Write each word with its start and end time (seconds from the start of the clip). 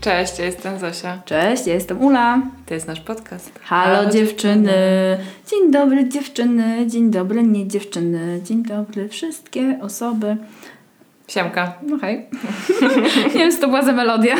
Cześć, 0.00 0.38
ja 0.38 0.44
jestem 0.44 0.78
Zosia. 0.78 1.18
Cześć, 1.24 1.66
ja 1.66 1.74
jestem 1.74 2.02
Ula. 2.02 2.40
To 2.66 2.74
jest 2.74 2.86
nasz 2.86 3.00
podcast. 3.00 3.60
Halo, 3.62 4.10
dziewczyny. 4.10 4.72
Dzień 5.50 5.70
dobry 5.72 6.08
dziewczyny, 6.08 6.86
dzień 6.86 7.10
dobry 7.10 7.42
nie 7.42 7.68
dziewczyny, 7.68 8.40
dzień 8.44 8.62
dobry 8.62 9.08
wszystkie 9.08 9.78
osoby. 9.82 10.36
Siemka. 11.28 11.72
No 11.82 11.98
hej. 11.98 12.26
nie 13.34 13.38
wiem, 13.40 13.52
co 13.52 13.60
to 13.60 13.66
była 13.68 13.82
za 13.82 13.92
melodia. 13.92 14.36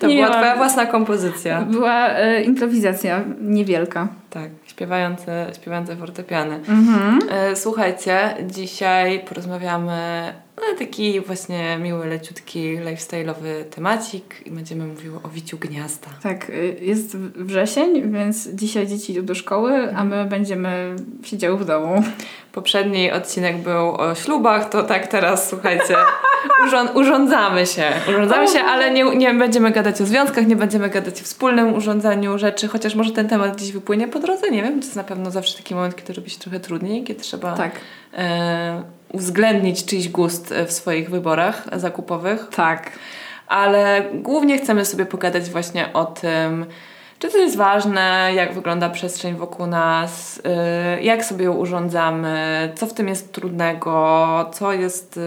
To 0.00 0.06
Nie 0.06 0.14
była 0.14 0.26
miałam. 0.28 0.32
twoja 0.42 0.56
własna 0.56 0.86
kompozycja. 0.86 1.62
Była 1.62 2.08
e, 2.08 2.42
improwizacja 2.42 3.24
niewielka. 3.40 4.08
Tak, 4.30 4.50
śpiewające, 4.66 5.46
śpiewające 5.54 5.96
fortepiany. 5.96 6.54
Mhm. 6.54 7.18
E, 7.30 7.56
Słuchajcie, 7.56 8.34
dzisiaj 8.46 9.20
porozmawiamy 9.20 10.32
na 10.56 10.78
taki 10.78 11.20
właśnie 11.20 11.78
miły, 11.78 12.06
leciutki, 12.06 12.78
lifestyle'owy 12.78 13.64
temacik 13.70 14.46
i 14.46 14.50
będziemy 14.50 14.86
mówiły 14.86 15.18
o 15.22 15.28
wiciu 15.28 15.58
gniazda. 15.58 16.08
Tak, 16.22 16.50
y, 16.50 16.76
jest 16.80 17.16
wrzesień, 17.16 18.12
więc 18.12 18.48
dzisiaj 18.48 18.86
dzieci 18.86 19.12
idą 19.12 19.24
do 19.24 19.34
szkoły, 19.34 19.94
a 19.96 20.04
my 20.04 20.24
będziemy 20.24 20.96
siedziały 21.24 21.58
w 21.58 21.64
domu. 21.64 22.02
Poprzedni 22.52 23.12
odcinek 23.12 23.56
był 23.56 23.94
o 23.94 24.14
ślubach, 24.14 24.68
to 24.68 24.82
tak 24.82 25.06
teraz, 25.06 25.48
słuchajcie, 25.48 25.96
urząd, 26.66 26.90
urządzamy 26.94 27.66
się. 27.66 27.92
Urządzamy 28.08 28.48
się, 28.48 28.60
ale 28.60 28.90
nie, 28.90 29.04
nie 29.16 29.34
będziemy 29.34 29.70
gadać 29.70 30.00
o 30.00 30.06
związkach, 30.06 30.46
nie 30.46 30.56
będziemy 30.56 30.90
gadać 30.90 31.20
o 31.20 31.24
wspólnym 31.24 31.74
urządzaniu 31.74 32.38
rzeczy, 32.38 32.68
chociaż 32.68 32.94
może 32.94 33.12
ten 33.12 33.28
temat 33.28 33.56
gdzieś 33.56 33.72
wypłynie 33.72 34.08
po 34.08 34.18
drodze, 34.18 34.50
nie 34.50 34.62
wiem, 34.62 34.72
to 34.72 34.84
jest 34.84 34.96
na 34.96 35.04
pewno 35.04 35.30
zawsze 35.30 35.56
taki 35.56 35.74
moment, 35.74 35.96
kiedy 35.96 36.12
robi 36.12 36.30
się 36.30 36.38
trochę 36.38 36.60
trudniej, 36.60 37.04
kiedy 37.04 37.20
trzeba 37.20 37.56
Tak, 37.56 37.72
uwzględnić 39.12 39.84
czyjś 39.84 40.08
gust 40.08 40.52
e, 40.52 40.66
w 40.66 40.72
swoich 40.72 41.10
wyborach 41.10 41.66
zakupowych. 41.76 42.48
tak. 42.56 42.92
ale 43.48 44.02
głównie 44.14 44.58
chcemy 44.58 44.84
sobie 44.84 45.06
pogadać 45.06 45.50
właśnie 45.50 45.92
o 45.92 46.04
tym, 46.04 46.66
czy 47.18 47.28
to 47.28 47.38
jest 47.38 47.56
ważne, 47.56 48.30
jak 48.34 48.54
wygląda 48.54 48.90
przestrzeń 48.90 49.34
wokół 49.34 49.66
nas, 49.66 50.38
y, 50.98 51.02
jak 51.02 51.24
sobie 51.24 51.44
ją 51.44 51.52
urządzamy, 51.52 52.72
co 52.76 52.86
w 52.86 52.94
tym 52.94 53.08
jest 53.08 53.32
trudnego, 53.32 54.50
co 54.54 54.72
jest, 54.72 55.20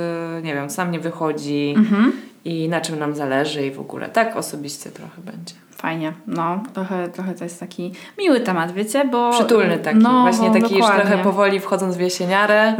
nie 0.43 0.53
wiem, 0.53 0.67
nam 0.77 0.91
nie 0.91 0.99
wychodzi 0.99 1.73
Mhm. 1.77 2.11
i 2.45 2.69
na 2.69 2.81
czym 2.81 2.99
nam 2.99 3.15
zależy 3.15 3.65
i 3.67 3.71
w 3.71 3.79
ogóle. 3.79 4.09
Tak 4.09 4.35
osobiście 4.35 4.89
trochę 4.89 5.21
będzie. 5.21 5.53
Fajnie, 5.81 6.13
no, 6.27 6.63
trochę, 6.73 7.09
trochę 7.09 7.33
to 7.33 7.43
jest 7.43 7.59
taki 7.59 7.93
miły 8.17 8.39
temat, 8.39 8.71
wiecie, 8.71 9.05
bo... 9.05 9.31
Przytulny 9.31 9.77
taki, 9.77 9.97
no, 9.99 10.21
właśnie 10.21 10.47
no, 10.47 10.53
taki 10.53 10.73
już 10.75 10.81
dokładnie. 10.81 11.05
trochę 11.05 11.23
powoli 11.23 11.59
wchodząc 11.59 11.97
w 11.97 11.99
jesieniarę. 11.99 12.75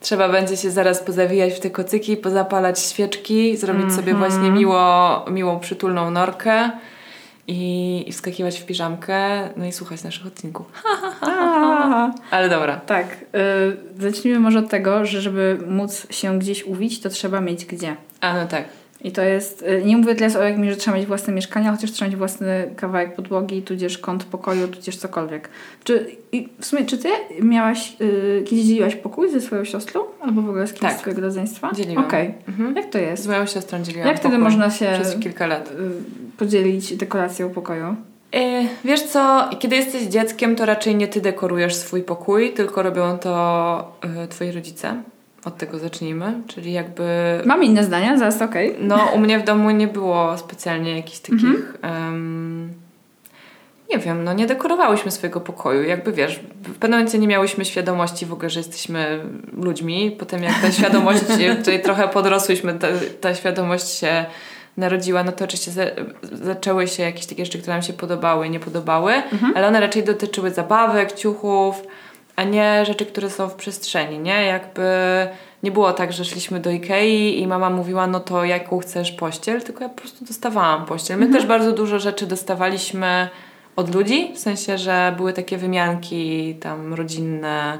Trzeba 0.00 0.28
będzie 0.28 0.56
się 0.56 0.70
zaraz 0.70 1.00
pozawijać 1.02 1.52
w 1.52 1.60
te 1.60 1.70
kocyki, 1.70 2.16
pozapalać 2.16 2.80
świeczki, 2.80 3.56
zrobić 3.56 3.92
sobie 3.94 4.12
Mhm. 4.12 4.18
właśnie 4.18 4.50
miło, 4.50 5.24
miłą, 5.30 5.60
przytulną 5.60 6.10
norkę 6.10 6.70
i, 7.46 8.04
i 8.06 8.12
wskakiwać 8.12 8.60
w 8.60 8.66
piżamkę, 8.66 9.16
no 9.56 9.64
i 9.66 9.72
słuchać 9.72 10.04
naszych 10.04 10.26
odcinków. 10.26 10.66
Ale 12.30 12.48
dobra. 12.48 12.76
tak, 12.76 13.06
y, 13.98 14.02
zacznijmy 14.02 14.40
może 14.40 14.58
od 14.58 14.68
tego, 14.68 15.06
że 15.06 15.20
żeby 15.20 15.58
móc 15.66 16.06
się 16.10 16.38
gdzieś 16.38 16.64
uwić, 16.64 17.00
to 17.00 17.08
trzeba 17.08 17.40
mieć 17.40 17.64
gdzie. 17.64 17.96
A 18.20 18.34
no 18.34 18.46
tak. 18.46 18.64
I 19.04 19.12
to 19.12 19.22
jest, 19.22 19.62
y, 19.62 19.82
nie 19.84 19.96
mówię 19.96 20.14
teraz 20.14 20.36
o 20.36 20.42
jakimś, 20.42 20.68
że 20.68 20.76
trzeba 20.76 20.96
mieć 20.96 21.06
własne 21.06 21.32
mieszkanie, 21.32 21.70
chociaż 21.70 21.90
trzeba 21.92 22.08
mieć 22.08 22.18
własny 22.18 22.70
kawałek 22.76 23.14
podłogi, 23.16 23.62
tudzież 23.62 23.98
kąt 23.98 24.24
pokoju, 24.24 24.68
tudzież 24.68 24.96
cokolwiek. 24.96 25.48
Czy, 25.84 26.06
w 26.60 26.66
sumie, 26.66 26.84
czy 26.84 26.98
ty 26.98 27.08
miałaś, 27.42 27.96
y, 28.00 28.44
kiedyś 28.46 28.64
dzieliłaś 28.64 28.94
pokój 28.96 29.30
ze 29.30 29.40
swoją 29.40 29.64
siostrą? 29.64 30.00
Albo 30.20 30.42
w 30.42 30.48
ogóle 30.48 30.66
z 30.66 30.72
kimś 30.72 30.80
Tak. 30.82 30.96
z 30.96 31.00
swojego 31.00 31.20
rodzeństwa? 31.22 31.70
Dzieliłam. 31.74 32.04
Okej. 32.04 32.34
Mhm. 32.48 32.76
Jak 32.76 32.90
to 32.90 32.98
jest? 32.98 33.22
Z 33.22 33.26
moją 33.26 33.46
siostrą 33.46 33.82
dzieliłam 33.82 34.08
Jak 34.08 34.16
wtedy 34.18 34.38
można 34.38 34.70
się 34.70 34.90
Przez 35.00 35.16
kilka 35.18 35.46
lat. 35.46 35.70
y, 35.70 35.74
podzielić 36.36 36.96
dekoracją 36.96 37.50
pokoju? 37.50 37.96
E, 38.34 38.64
Wiesz 38.84 39.02
co, 39.02 39.50
kiedy 39.58 39.76
jesteś 39.76 40.02
dzieckiem, 40.02 40.56
to 40.56 40.66
raczej 40.66 40.96
nie 40.96 41.08
ty 41.08 41.20
dekorujesz 41.20 41.74
swój 41.74 42.02
pokój, 42.02 42.52
tylko 42.52 42.82
robią 42.82 43.18
to 43.18 43.92
twoi 44.30 44.50
rodzice. 44.52 45.02
Od 45.44 45.56
tego 45.58 45.78
zacznijmy. 45.78 46.32
Czyli 46.46 46.72
jakby 46.72 47.04
Mam 47.44 47.64
inne 47.64 47.84
zdania, 47.84 48.16
zaraz 48.18 48.42
okej. 48.42 48.76
No, 48.80 49.08
u 49.14 49.18
mnie 49.18 49.38
w 49.38 49.44
domu 49.44 49.70
nie 49.70 49.88
było 49.88 50.38
specjalnie 50.38 50.96
jakichś 50.96 51.18
takich. 51.18 51.44
Mhm. 51.44 51.64
em, 51.82 52.72
nie 53.90 53.98
wiem, 53.98 54.24
no 54.24 54.32
nie 54.32 54.46
dekorowałyśmy 54.46 55.10
swojego 55.10 55.40
pokoju. 55.40 55.82
Jakby 55.82 56.12
wiesz, 56.12 56.40
w 56.62 56.78
pewnym 56.78 56.90
momencie 56.98 57.18
nie 57.18 57.28
miałyśmy 57.28 57.64
świadomości 57.64 58.26
w 58.26 58.32
ogóle, 58.32 58.50
że 58.50 58.60
jesteśmy 58.60 59.20
ludźmi. 59.56 60.16
Potem, 60.18 60.42
jak 60.42 60.60
ta 60.62 60.72
świadomość, 60.72 61.20
tutaj 61.58 61.82
trochę 61.82 62.08
podrosłyśmy, 62.08 62.74
ta, 62.74 62.88
ta 63.20 63.34
świadomość 63.34 63.88
się 63.88 64.24
narodziła, 64.76 65.24
no 65.24 65.32
to 65.32 65.44
oczywiście 65.44 65.70
za, 65.70 65.82
zaczęły 66.32 66.88
się 66.88 67.02
jakieś 67.02 67.26
takie 67.26 67.44
rzeczy, 67.44 67.58
które 67.58 67.72
nam 67.74 67.82
się 67.82 67.92
podobały, 67.92 68.48
nie 68.50 68.60
podobały, 68.60 69.12
Mhm. 69.12 69.52
ale 69.56 69.68
one 69.68 69.80
raczej 69.80 70.04
dotyczyły 70.04 70.50
zabawek, 70.50 71.12
ciuchów, 71.12 71.82
a 72.36 72.44
nie 72.44 72.84
rzeczy, 72.86 73.06
które 73.06 73.30
są 73.30 73.48
w 73.48 73.54
przestrzeni, 73.54 74.18
nie? 74.18 74.44
Jakby 74.44 74.82
nie 75.62 75.70
było 75.70 75.92
tak, 75.92 76.12
że 76.12 76.24
szliśmy 76.24 76.60
do 76.60 76.70
Ikei 76.70 77.40
i 77.40 77.46
mama 77.46 77.70
mówiła, 77.70 78.06
no 78.06 78.20
to 78.20 78.44
jaką 78.44 78.78
chcesz 78.78 79.12
pościel, 79.12 79.62
tylko 79.62 79.82
ja 79.82 79.88
po 79.88 80.00
prostu 80.00 80.24
dostawałam 80.24 80.86
pościel. 80.86 81.18
My 81.18 81.32
też 81.32 81.46
bardzo 81.46 81.72
dużo 81.72 81.98
rzeczy 81.98 82.26
dostawaliśmy 82.26 83.28
od 83.76 83.94
ludzi, 83.94 84.32
w 84.34 84.38
sensie, 84.38 84.78
że 84.78 85.14
były 85.16 85.32
takie 85.32 85.58
wymianki 85.58 86.54
tam 86.60 86.94
rodzinne, 86.94 87.78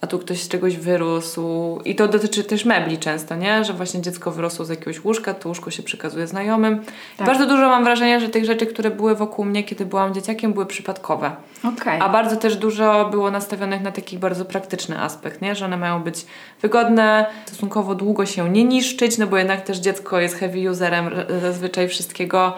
a 0.00 0.06
tu 0.06 0.18
ktoś 0.18 0.42
z 0.42 0.48
czegoś 0.48 0.76
wyrósł. 0.76 1.78
I 1.84 1.94
to 1.94 2.08
dotyczy 2.08 2.44
też 2.44 2.64
mebli 2.64 2.98
często, 2.98 3.36
nie? 3.36 3.64
Że 3.64 3.72
właśnie 3.72 4.02
dziecko 4.02 4.30
wyrosło 4.30 4.64
z 4.64 4.68
jakiegoś 4.68 5.04
łóżka, 5.04 5.34
to 5.34 5.48
łóżko 5.48 5.70
się 5.70 5.82
przekazuje 5.82 6.26
znajomym. 6.26 6.84
Tak. 7.16 7.26
Bardzo 7.26 7.46
dużo 7.46 7.68
mam 7.68 7.84
wrażenia, 7.84 8.20
że 8.20 8.28
tych 8.28 8.44
rzeczy, 8.44 8.66
które 8.66 8.90
były 8.90 9.14
wokół 9.14 9.44
mnie, 9.44 9.64
kiedy 9.64 9.86
byłam 9.86 10.14
dzieciakiem, 10.14 10.52
były 10.52 10.66
przypadkowe. 10.66 11.36
Okej. 11.64 12.00
A 12.00 12.08
bardzo 12.08 12.36
też 12.36 12.56
dużo 12.56 13.08
było 13.10 13.30
nastawionych 13.30 13.82
na 13.82 13.92
taki 13.92 14.18
bardzo 14.18 14.44
praktyczny 14.44 15.00
aspekt, 15.00 15.42
nie? 15.42 15.54
że 15.54 15.64
one 15.64 15.76
mają 15.76 16.02
być 16.02 16.26
wygodne, 16.62 17.26
stosunkowo 17.46 17.94
długo 17.94 18.26
się 18.26 18.50
nie 18.50 18.64
niszczyć, 18.64 19.18
no 19.18 19.26
bo 19.26 19.38
jednak 19.38 19.64
też 19.64 19.78
dziecko 19.78 20.20
jest 20.20 20.36
heavy 20.36 20.70
userem 20.70 21.10
zazwyczaj 21.40 21.88
wszystkiego. 21.88 22.54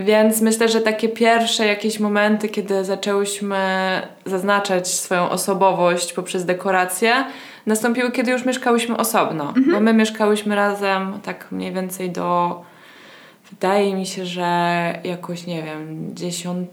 Więc 0.00 0.40
myślę, 0.40 0.68
że 0.68 0.80
takie 0.80 1.08
pierwsze 1.08 1.66
jakieś 1.66 2.00
momenty, 2.00 2.48
kiedy 2.48 2.84
zaczęłyśmy 2.84 3.58
zaznaczać 4.26 4.88
swoją 4.88 5.30
osobowość 5.30 6.12
poprzez 6.12 6.44
dekoracje, 6.44 7.24
nastąpiły, 7.66 8.12
kiedy 8.12 8.30
już 8.30 8.44
mieszkałyśmy 8.44 8.96
osobno. 8.96 9.54
Bo 9.72 9.80
my 9.80 9.94
mieszkałyśmy 9.94 10.56
razem 10.56 11.20
tak 11.22 11.52
mniej 11.52 11.72
więcej 11.72 12.10
do 12.10 12.60
Wydaje 13.50 13.94
mi 13.94 14.06
się, 14.06 14.26
że 14.26 15.00
jakoś, 15.04 15.46
nie 15.46 15.62
wiem, 15.62 16.10
10, 16.14 16.68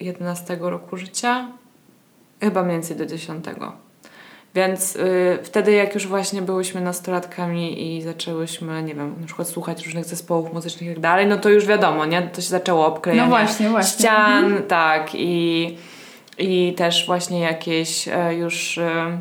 11 0.00 0.58
roku 0.60 0.96
życia. 0.96 1.48
Chyba 2.40 2.62
mniej 2.62 2.76
więcej 2.76 2.96
do 2.96 3.06
10. 3.06 3.44
Więc 4.54 4.96
y, 4.96 5.38
wtedy, 5.42 5.72
jak 5.72 5.94
już 5.94 6.06
właśnie 6.06 6.42
byłyśmy 6.42 6.80
nastolatkami 6.80 7.96
i 7.96 8.02
zaczęłyśmy, 8.02 8.82
nie 8.82 8.94
wiem, 8.94 9.14
na 9.20 9.26
przykład 9.26 9.48
słuchać 9.48 9.84
różnych 9.84 10.04
zespołów 10.04 10.52
muzycznych 10.52 10.90
i 10.90 10.92
tak 10.92 11.00
dalej, 11.02 11.26
no 11.26 11.36
to 11.36 11.48
już 11.48 11.66
wiadomo, 11.66 12.06
nie? 12.06 12.22
To 12.22 12.40
się 12.40 12.48
zaczęło 12.48 12.86
obklejanie 12.86 13.22
No 13.22 13.28
właśnie, 13.36 13.68
właśnie. 13.68 13.98
ścian, 13.98 14.62
tak, 14.68 15.10
i, 15.14 15.76
i 16.38 16.74
też 16.76 17.06
właśnie 17.06 17.40
jakieś 17.40 18.08
e, 18.08 18.34
już 18.34 18.78
e, 18.78 19.18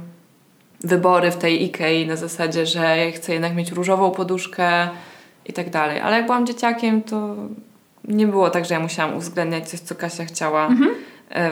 wybory 0.83 1.31
w 1.31 1.37
tej 1.37 1.63
Ikei 1.63 2.07
na 2.07 2.15
zasadzie, 2.15 2.65
że 2.65 2.97
ja 2.97 3.11
chcę 3.11 3.33
jednak 3.33 3.55
mieć 3.55 3.71
różową 3.71 4.11
poduszkę 4.11 4.89
i 5.45 5.53
tak 5.53 5.69
dalej. 5.69 5.99
Ale 5.99 6.17
jak 6.17 6.25
byłam 6.25 6.45
dzieciakiem, 6.45 7.01
to 7.01 7.35
nie 8.07 8.27
było 8.27 8.49
tak, 8.49 8.65
że 8.65 8.73
ja 8.73 8.79
musiałam 8.79 9.17
uwzględniać 9.17 9.69
coś, 9.69 9.79
co 9.79 9.95
Kasia 9.95 10.25
chciała 10.25 10.67
e, 10.67 10.71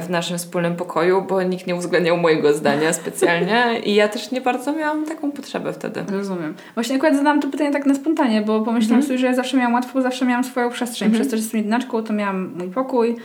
w 0.01 0.09
naszym 0.09 0.37
wspólnym 0.37 0.75
pokoju, 0.75 1.21
bo 1.29 1.43
nikt 1.43 1.67
nie 1.67 1.75
uwzględniał 1.75 2.17
mojego 2.17 2.53
zdania 2.53 2.93
specjalnie 2.93 3.79
i 3.85 3.95
ja 3.95 4.07
też 4.07 4.31
nie 4.31 4.41
bardzo 4.41 4.73
miałam 4.73 5.05
taką 5.05 5.31
potrzebę 5.31 5.73
wtedy. 5.73 6.03
Rozumiem. 6.11 6.53
Właśnie 6.75 6.95
akurat 6.95 7.15
zadałam 7.15 7.41
to 7.41 7.47
pytanie 7.47 7.71
tak 7.71 7.85
na 7.85 7.95
spontanie, 7.95 8.41
bo 8.41 8.61
pomyślałam 8.61 8.99
Mhm. 8.99 9.03
sobie, 9.07 9.17
że 9.17 9.27
ja 9.27 9.33
zawsze 9.35 9.57
miałam 9.57 9.73
łatwo, 9.73 10.01
zawsze 10.01 10.25
miałam 10.25 10.43
swoją 10.43 10.69
przestrzeń. 10.69 11.11
Przez 11.11 11.27
to, 11.27 11.31
że 11.37 11.41
jestem 11.43 11.59
jednaczką, 11.59 12.03
to 12.03 12.13
miałam 12.13 12.51
mój 12.57 12.67
pokój 12.67 13.15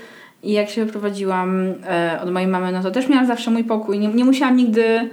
i 0.43 0.53
jak 0.53 0.69
się 0.71 0.85
wyprowadziłam 0.85 1.75
e, 1.89 2.19
od 2.23 2.31
mojej 2.31 2.49
mamy, 2.49 2.73
no 2.73 2.83
to 2.83 2.91
też 2.91 3.09
miałam 3.09 3.27
zawsze 3.27 3.51
mój 3.51 3.65
pokój. 3.65 3.99
Nie, 3.99 4.09
nie 4.09 4.25
musiałam 4.25 4.57
nigdy 4.57 5.11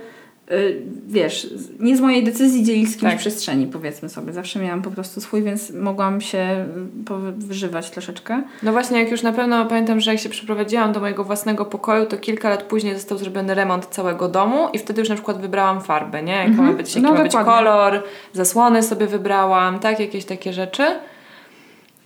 wiesz, 1.07 1.47
nie 1.79 1.97
z 1.97 2.01
mojej 2.01 2.23
decyzji 2.23 2.63
dzielić 2.63 2.89
z 2.89 2.97
kimś 2.97 3.11
Tak. 3.11 3.19
przestrzeni, 3.19 3.67
powiedzmy 3.67 4.09
sobie. 4.09 4.33
Zawsze 4.33 4.59
miałam 4.59 4.81
po 4.81 4.91
prostu 4.91 5.21
swój, 5.21 5.43
więc 5.43 5.69
mogłam 5.69 6.21
się 6.21 6.65
y, 7.09 7.31
wyżywać 7.47 7.89
troszeczkę. 7.89 8.43
No 8.63 8.71
właśnie, 8.71 8.99
jak 8.99 9.11
już 9.11 9.21
na 9.23 9.31
pewno 9.33 9.65
pamiętam, 9.65 9.99
że 9.99 10.11
jak 10.11 10.19
się 10.19 10.29
przeprowadziłam 10.29 10.91
do 10.93 10.99
mojego 10.99 11.23
własnego 11.23 11.65
pokoju, 11.65 12.05
to 12.05 12.17
kilka 12.17 12.49
lat 12.49 12.63
później 12.63 12.93
został 12.93 13.17
zrobiony 13.17 13.55
remont 13.55 13.85
całego 13.85 14.27
domu 14.27 14.67
i 14.73 14.79
wtedy 14.79 15.01
już 15.01 15.09
na 15.09 15.15
przykład 15.15 15.41
wybrałam 15.41 15.81
farbę, 15.81 16.23
nie? 16.23 16.33
Jaka 16.33 16.61
ma 16.61 16.73
być, 16.73 16.89
jaki 16.95 17.01
No 17.01 17.13
ma 17.13 17.23
być 17.23 17.31
dokładnie. 17.33 17.53
kolor, 17.53 18.03
zasłony 18.33 18.83
sobie 18.83 19.07
wybrałam, 19.07 19.79
tak? 19.79 19.99
Jakieś 19.99 20.25
takie 20.25 20.53
rzeczy. 20.53 20.83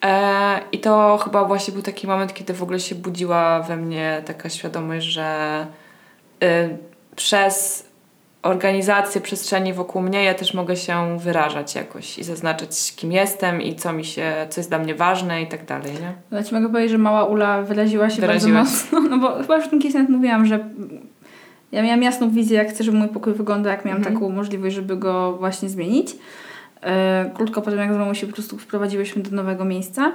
E, 0.06 0.60
I 0.72 0.80
to 0.80 1.20
chyba 1.24 1.46
właśnie 1.46 1.74
był 1.74 1.82
taki 1.84 2.08
moment, 2.08 2.34
kiedy 2.34 2.54
w 2.54 2.64
ogóle 2.64 2.80
się 2.80 2.96
budziła 2.96 3.60
we 3.62 3.78
mnie 3.78 4.22
taka 4.26 4.50
świadomość, 4.50 5.06
że 5.06 5.68
y, 6.44 6.78
przez 7.16 7.86
organizację 8.46 9.22
przestrzeni 9.22 9.74
wokół 9.74 10.02
mnie 10.02 10.24
ja 10.24 10.34
też 10.34 10.54
mogę 10.54 10.76
się 10.76 11.18
wyrażać 11.20 11.76
jakoś 11.76 12.20
i 12.20 12.24
zaznaczać 12.24 12.94
kim 12.96 13.12
jestem 13.12 13.62
i 13.62 13.76
co 13.76 13.94
mi 13.94 14.06
się, 14.06 14.34
co 14.50 14.60
jest 14.60 14.70
dla 14.70 14.80
mnie 14.80 14.96
ważne 14.96 15.42
i 15.42 15.48
tak 15.48 15.66
dalej, 15.66 15.92
nie? 15.94 16.38
Ja 16.38 16.44
ci 16.44 16.56
mogę 16.56 16.68
powiedzieć, 16.68 16.92
że 16.92 16.98
mała 16.98 17.24
Ula 17.26 17.62
wyraziła 17.62 18.10
się 18.10 18.22
Wyraziła 18.22 18.54
bardzo 18.64 18.72
mocno, 18.72 19.00
no 19.10 19.18
bo 19.18 19.36
chyba 19.42 19.58
już 19.58 19.70
kiedyś 19.70 19.94
nawet 19.94 20.10
mówiłam, 20.10 20.46
że 20.46 20.60
ja 21.72 21.84
miałam 21.84 22.04
jasną 22.04 22.30
wizję, 22.30 22.58
jak 22.58 22.70
chcę, 22.70 22.84
żeby 22.84 22.98
mój 22.98 23.08
pokój 23.08 23.34
wyglądał, 23.34 23.72
jak 23.72 23.86
miałam 23.86 23.98
Mhm. 23.98 24.16
taką 24.16 24.30
możliwość, 24.30 24.76
żeby 24.76 24.98
go 24.98 25.34
właśnie 25.38 25.70
zmienić. 25.70 26.16
E, 26.82 27.32
krótko 27.36 27.62
po 27.62 27.72
tym, 27.72 27.80
jak 27.80 27.94
z 27.94 27.98
mamą 27.98 28.14
się 28.14 28.28
po 28.28 28.34
prostu 28.34 28.58
wprowadziłyśmy 28.58 29.22
do 29.24 29.36
nowego 29.36 29.66
miejsca 29.66 30.12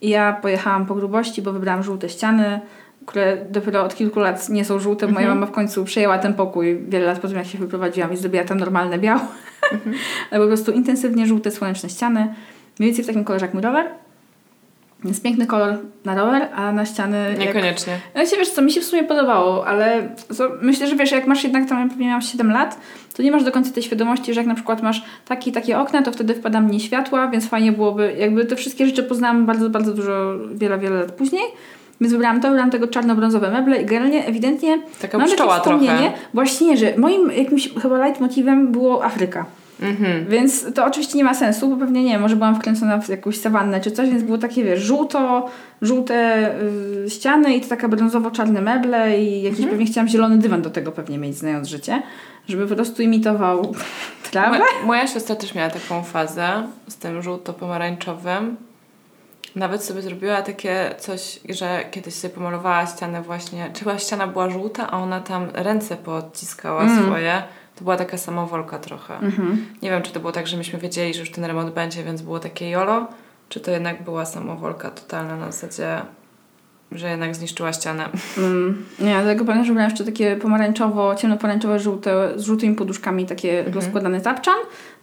i 0.00 0.08
ja 0.08 0.32
pojechałam 0.32 0.86
po 0.86 0.94
grubości, 0.94 1.42
bo 1.42 1.52
wybrałam 1.52 1.82
żółte 1.82 2.08
ściany, 2.08 2.60
które 3.08 3.36
dopiero 3.50 3.84
od 3.84 3.94
kilku 3.94 4.20
lat 4.20 4.48
nie 4.48 4.64
są 4.64 4.78
żółte, 4.78 5.06
bo 5.06 5.12
moja 5.12 5.26
Mhm. 5.26 5.38
mama 5.40 5.52
w 5.52 5.54
końcu 5.54 5.84
przejęła 5.84 6.18
ten 6.18 6.34
pokój 6.34 6.78
wiele 6.88 7.06
lat 7.06 7.18
po 7.18 7.28
tym, 7.28 7.36
jak 7.36 7.46
się 7.46 7.58
wyprowadziłam 7.58 8.12
i 8.12 8.16
zrobiła 8.16 8.44
tam 8.44 8.58
normalne 8.58 8.98
białe. 8.98 9.20
Ale 10.30 10.40
po 10.40 10.46
prostu 10.46 10.72
intensywnie 10.72 11.26
żółte, 11.26 11.50
słoneczne 11.50 11.88
ściany. 11.88 12.34
Mniej 12.78 12.90
więcej 12.90 13.04
w 13.04 13.06
takim 13.06 13.24
kolorze 13.24 13.46
jak 13.46 13.54
mój 13.54 13.62
rower. 13.62 13.86
Jest 15.04 15.22
piękny 15.22 15.46
kolor 15.46 15.78
na 16.04 16.14
rower, 16.14 16.48
a 16.54 16.72
na 16.72 16.86
ściany 16.86 17.30
jak... 17.30 17.38
Niekoniecznie. 17.38 18.00
Ja 18.14 18.26
się 18.26 18.36
wiesz 18.36 18.50
co, 18.50 18.62
mi 18.62 18.72
się 18.72 18.80
w 18.80 18.84
sumie 18.84 19.04
podobało, 19.04 19.66
ale 19.66 20.08
myślę, 20.62 20.86
że 20.86 20.96
wiesz, 20.96 21.12
jak 21.12 21.26
masz 21.26 21.44
jednak 21.44 21.68
tam, 21.68 21.88
pewnie 21.88 22.06
miałam 22.06 22.22
7 22.22 22.50
lat, 22.52 22.80
to 23.16 23.22
nie 23.22 23.30
masz 23.30 23.44
do 23.44 23.52
końca 23.52 23.72
tej 23.72 23.82
świadomości, 23.82 24.34
że 24.34 24.40
jak 24.40 24.46
na 24.46 24.54
przykład 24.54 24.82
masz 24.82 25.02
takie 25.24 25.50
i 25.50 25.52
takie 25.52 25.78
okna, 25.78 26.02
to 26.02 26.12
wtedy 26.12 26.34
wpada 26.34 26.60
mniej 26.60 26.80
światła, 26.80 27.28
więc 27.28 27.48
fajnie 27.48 27.72
byłoby, 27.72 28.14
jakby 28.18 28.44
te 28.44 28.56
wszystkie 28.56 28.86
rzeczy 28.86 29.02
poznałam 29.02 29.46
bardzo, 29.46 29.70
bardzo 29.70 29.94
dużo, 29.94 30.34
wiele, 30.54 30.78
wiele 30.78 31.00
lat 31.00 31.12
później. 31.12 31.42
Więc 32.00 32.12
wybrałam 32.12 32.40
to, 32.40 32.48
wybrałam 32.48 32.70
tego 32.70 32.86
czarno-brązowe 32.88 33.50
meble 33.50 33.82
i 33.82 33.86
generalnie 33.86 34.26
ewidentnie 34.26 34.78
Taka 35.02 35.18
mam 35.18 35.28
takie 35.28 35.50
wspomnienie, 35.50 35.98
trochę. 35.98 36.12
właśnie, 36.34 36.76
że 36.76 36.92
moim 36.96 37.30
jakimś 37.32 37.70
chyba 37.82 37.98
leitmotivem 37.98 38.72
było 38.72 39.04
Afryka. 39.04 39.44
Mhm. 39.82 40.26
Więc 40.28 40.74
to 40.74 40.84
oczywiście 40.84 41.18
nie 41.18 41.24
ma 41.24 41.34
sensu, 41.34 41.68
bo 41.68 41.76
pewnie 41.76 42.04
nie 42.04 42.18
może 42.18 42.36
byłam 42.36 42.56
wkręcona 42.56 43.00
w 43.00 43.08
jakąś 43.08 43.40
sawannę 43.40 43.80
czy 43.80 43.90
coś, 43.90 44.08
więc 44.10 44.22
było 44.22 44.38
takie, 44.38 44.64
wiesz, 44.64 44.80
żółto, 44.82 45.48
żółte 45.82 46.50
y, 47.06 47.10
ściany 47.10 47.56
i 47.56 47.60
to 47.60 47.68
taka 47.68 47.88
brązowo-czarne 47.88 48.60
meble 48.60 49.20
i 49.20 49.42
jakiś 49.42 49.58
Mhm. 49.60 49.70
pewnie 49.70 49.86
chciałam 49.86 50.08
zielony 50.08 50.38
dywan 50.38 50.62
do 50.62 50.70
tego 50.70 50.92
pewnie 50.92 51.18
mieć, 51.18 51.36
znając 51.36 51.68
życie, 51.68 52.02
żeby 52.48 52.66
po 52.66 52.74
prostu 52.74 53.02
imitował 53.02 53.74
trawę. 54.30 54.58
Moja, 54.58 54.70
moja 54.86 55.06
siostra 55.06 55.36
też 55.36 55.54
miała 55.54 55.70
taką 55.70 56.02
fazę 56.02 56.48
z 56.88 56.96
tym 56.96 57.22
żółto-pomarańczowym. 57.22 58.56
Nawet 59.56 59.84
sobie 59.84 60.02
zrobiła 60.02 60.42
takie 60.42 60.94
coś, 60.98 61.40
że 61.48 61.84
kiedyś 61.90 62.14
sobie 62.14 62.34
pomalowała 62.34 62.86
ścianę 62.86 63.22
właśnie, 63.22 63.70
chyba 63.78 63.98
ściana 63.98 64.26
była 64.26 64.50
żółta, 64.50 64.90
a 64.90 64.98
ona 64.98 65.20
tam 65.20 65.48
ręce 65.54 65.96
poodciskała 65.96 66.82
Mm. 66.82 67.04
swoje. 67.04 67.42
To 67.76 67.84
była 67.84 67.96
taka 67.96 68.18
samowolka 68.18 68.78
trochę. 68.78 69.14
Mhm. 69.18 69.66
Nie 69.82 69.90
wiem, 69.90 70.02
czy 70.02 70.12
to 70.12 70.20
było 70.20 70.32
tak, 70.32 70.46
że 70.46 70.56
myśmy 70.56 70.78
wiedzieli, 70.78 71.14
że 71.14 71.20
już 71.20 71.30
ten 71.30 71.44
remont 71.44 71.74
będzie, 71.74 72.04
więc 72.04 72.22
było 72.22 72.38
takie 72.38 72.70
jolo, 72.70 73.06
czy 73.48 73.60
to 73.60 73.70
jednak 73.70 74.02
była 74.02 74.26
samowolka 74.26 74.90
totalna 74.90 75.36
na 75.36 75.52
zasadzie, 75.52 76.00
że 76.92 77.08
jednak 77.10 77.34
zniszczyła 77.34 77.72
ścianę. 77.72 78.08
Mm, 78.38 78.84
nie, 79.00 79.12
dlatego 79.22 79.44
pamiętam, 79.44 79.66
że 79.66 79.72
brałam 79.72 79.90
jeszcze 79.90 80.04
takie 80.04 80.36
pomarańczowo, 80.36 81.14
ciemnoporęczowe, 81.14 81.78
żółte, 81.80 82.28
z 82.36 82.42
żółtymi 82.44 82.74
poduszkami, 82.74 83.26
takie 83.26 83.58
Mhm. 83.58 83.74
rozkładany 83.74 84.20
tapczan. 84.20 84.54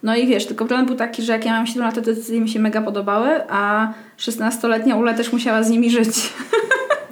No 0.03 0.15
i 0.15 0.27
wiesz, 0.27 0.45
tylko 0.45 0.65
problem 0.65 0.85
był 0.87 0.95
taki, 0.95 1.21
że 1.23 1.33
jak 1.33 1.45
ja 1.45 1.51
miałam 1.51 1.67
7 1.67 1.83
lat, 1.83 1.95
to 1.95 2.01
te 2.01 2.13
decyzje 2.13 2.41
mi 2.41 2.49
się 2.49 2.59
mega 2.59 2.81
podobały, 2.81 3.29
a 3.49 3.93
16-letnia 4.17 4.95
Ula 4.95 5.13
też 5.13 5.31
musiała 5.33 5.63
z 5.63 5.69
nimi 5.69 5.91
żyć. 5.91 6.33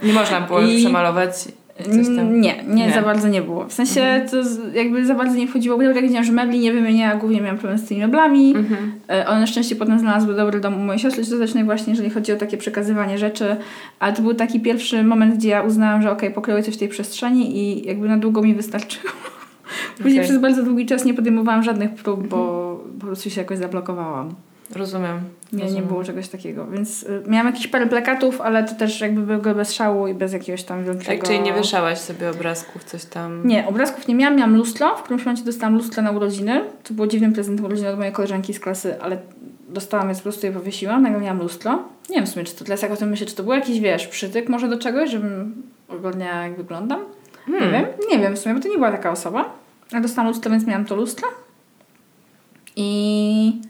Nie 0.03 0.13
można 0.13 0.41
było 0.41 0.61
I- 0.67 0.79
przemalować 0.81 1.31
coś 1.77 2.05
tam. 2.05 2.41
Nie, 2.41 2.55
nie, 2.57 2.63
Nie. 2.75 2.85
Mhm. 2.85 2.93
za 2.93 3.01
bardzo 3.01 3.27
nie 3.27 3.41
było. 3.41 3.65
W 3.67 3.73
sensie 3.73 4.25
to 4.31 4.43
z, 4.43 4.73
jakby 4.73 5.05
za 5.05 5.15
bardzo 5.15 5.35
nie 5.35 5.47
wchodziło 5.47 5.77
grę, 5.77 5.87
jak 5.87 6.01
widziałam, 6.03 6.23
że 6.23 6.31
mebli 6.31 6.59
nie 6.59 6.73
wymieniała, 6.73 7.15
głównie 7.15 7.41
miałam 7.41 7.57
problem 7.57 7.79
z 7.79 7.87
tymi 7.87 8.01
meblami. 8.01 8.55
Mhm. 8.55 8.91
E, 9.09 9.27
One 9.27 9.39
na 9.39 9.47
szczęście 9.47 9.75
potem 9.75 9.99
znalazły 9.99 10.35
dobry 10.35 10.59
dom 10.59 10.75
u 10.75 10.79
mojej 10.83 10.99
siostry 10.99 11.25
świątecznej 11.25 11.63
właśnie, 11.63 11.93
jeżeli 11.93 12.09
chodzi 12.09 12.31
o 12.31 12.35
takie 12.35 12.57
przekazywanie 12.57 13.17
rzeczy. 13.17 13.55
Ale 13.99 14.13
to 14.13 14.21
był 14.21 14.33
taki 14.33 14.59
pierwszy 14.59 15.03
moment, 15.03 15.35
gdzie 15.35 15.49
ja 15.49 15.61
uznałam, 15.61 16.01
że 16.01 16.11
okej, 16.11 16.31
pokroję 16.31 16.63
coś 16.63 16.75
w 16.75 16.79
tej 16.79 16.89
przestrzeni 16.89 17.57
i 17.57 17.87
jakby 17.87 18.09
na 18.09 18.17
długo 18.17 18.41
mi 18.41 18.55
wystarczyło. 18.55 19.13
Później 19.97 20.13
Okej. 20.19 20.29
przez 20.29 20.41
bardzo 20.41 20.63
długi 20.63 20.85
czas 20.85 21.05
nie 21.05 21.13
podejmowałam 21.13 21.63
żadnych 21.63 21.93
prób, 21.93 22.27
bo 22.27 22.37
po 22.99 23.05
prostu 23.05 23.29
się 23.29 23.41
jakoś 23.41 23.57
zablokowałam. 23.57 24.35
Rozumiem. 24.75 25.19
Nie, 25.53 25.65
nie 25.65 25.81
było 25.81 26.03
czegoś 26.03 26.27
takiego. 26.27 26.67
Więc 26.67 27.03
y, 27.03 27.23
miałam 27.27 27.47
jakieś 27.47 27.67
parę 27.67 27.87
plakatów, 27.87 28.41
ale 28.41 28.63
to 28.63 28.75
też 28.75 29.01
jakby 29.01 29.37
było 29.37 29.55
bez 29.55 29.73
szału 29.73 30.07
i 30.07 30.13
bez 30.13 30.33
jakiegoś 30.33 30.63
tam 30.63 30.83
wielkiego... 30.85 31.21
Tak, 31.21 31.27
czyli 31.27 31.41
nie 31.41 31.53
wieszałaś 31.53 31.97
sobie 31.97 32.29
obrazków, 32.29 32.83
coś 32.83 33.05
tam. 33.05 33.47
Nie, 33.47 33.67
obrazków 33.67 34.07
nie 34.07 34.15
miałam, 34.15 34.35
miałam 34.35 34.55
lustro. 34.57 34.95
W 34.97 35.03
którymś 35.03 35.25
momencie 35.25 35.43
dostałam 35.43 35.75
lustro 35.75 36.03
na 36.03 36.11
urodziny. 36.11 36.61
To 36.83 36.93
było 36.93 37.07
dziwnym 37.07 37.33
prezentem 37.33 37.65
urodziny 37.65 37.89
od 37.89 37.97
mojej 37.97 38.13
koleżanki 38.13 38.53
z 38.53 38.59
klasy, 38.59 39.01
ale 39.01 39.17
dostałam 39.69 40.09
je 40.09 40.15
po 40.15 40.21
prostu 40.21 40.45
je 40.45 40.51
powiesiłam, 40.51 41.01
nagle 41.01 41.19
miałam 41.19 41.39
lustro. 41.39 41.83
Nie 42.09 42.15
wiem 42.15 42.25
w 42.25 42.29
sumie, 42.29 42.45
czy 42.45 42.55
to 42.55 42.63
teraz 42.63 42.81
jak 42.81 42.91
o 42.91 42.95
tym 42.95 43.09
myślę, 43.09 43.27
czy 43.27 43.35
to 43.35 43.43
był 43.43 43.53
jakiś, 43.53 43.79
wiesz, 43.79 44.07
przytyk 44.07 44.49
może 44.49 44.67
do 44.67 44.77
czegoś, 44.77 45.09
żebym 45.09 45.63
ogarniała 45.89 46.41
jak 46.43 46.57
wyglądam. 46.57 46.99
Nie 47.47 47.59
Hmm. 47.59 47.71
wiem, 47.71 47.85
nie 48.11 48.19
wiem 48.19 48.35
w 48.35 48.39
sumie, 48.39 48.55
bo 48.55 48.61
to 48.61 48.67
nie 48.67 48.75
była 48.75 48.91
taka 48.91 49.11
osoba. 49.11 49.53
Ale 49.91 50.01
dostałam 50.01 50.31
lustro, 50.31 50.51
więc 50.51 50.67
miałam 50.67 50.85
to 50.85 50.95
lustro. 50.95 51.27
I 52.75 53.61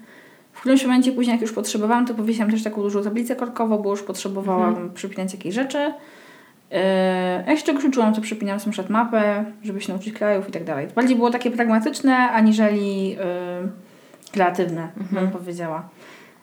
którymś 0.64 0.84
momencie 0.84 1.12
później, 1.12 1.34
jak 1.34 1.42
już 1.42 1.54
potrzebowałam, 1.54 2.06
to 2.06 2.14
powiesiłam 2.14 2.52
też 2.52 2.64
taką 2.64 2.82
dużą 2.82 3.04
tablicę 3.04 3.36
korkową, 3.36 3.78
bo 3.78 3.90
już 3.90 4.04
potrzebowałam 4.04 4.92
przypinać 4.94 5.34
jakieś 5.34 5.54
rzeczy. 5.56 5.78
Yy, 6.72 6.78
jak 7.48 7.58
się 7.58 7.64
czegoś 7.66 7.84
uczyłam, 7.84 8.14
to 8.14 8.22
przypinałam 8.22 8.60
sobie 8.60 8.72
przykład 8.72 8.90
mapę, 8.90 9.46
żeby 9.64 9.82
się 9.82 9.94
nauczyć 9.94 10.14
krajów 10.14 10.50
i 10.50 10.52
tak 10.52 10.64
dalej. 10.64 10.88
Bardziej 10.96 11.16
było 11.16 11.30
takie 11.30 11.52
pragmatyczne, 11.52 12.16
aniżeli 12.16 13.10
yy, 13.10 13.18
kreatywne, 14.32 14.88
bym 15.12 15.32
powiedziała. 15.32 15.90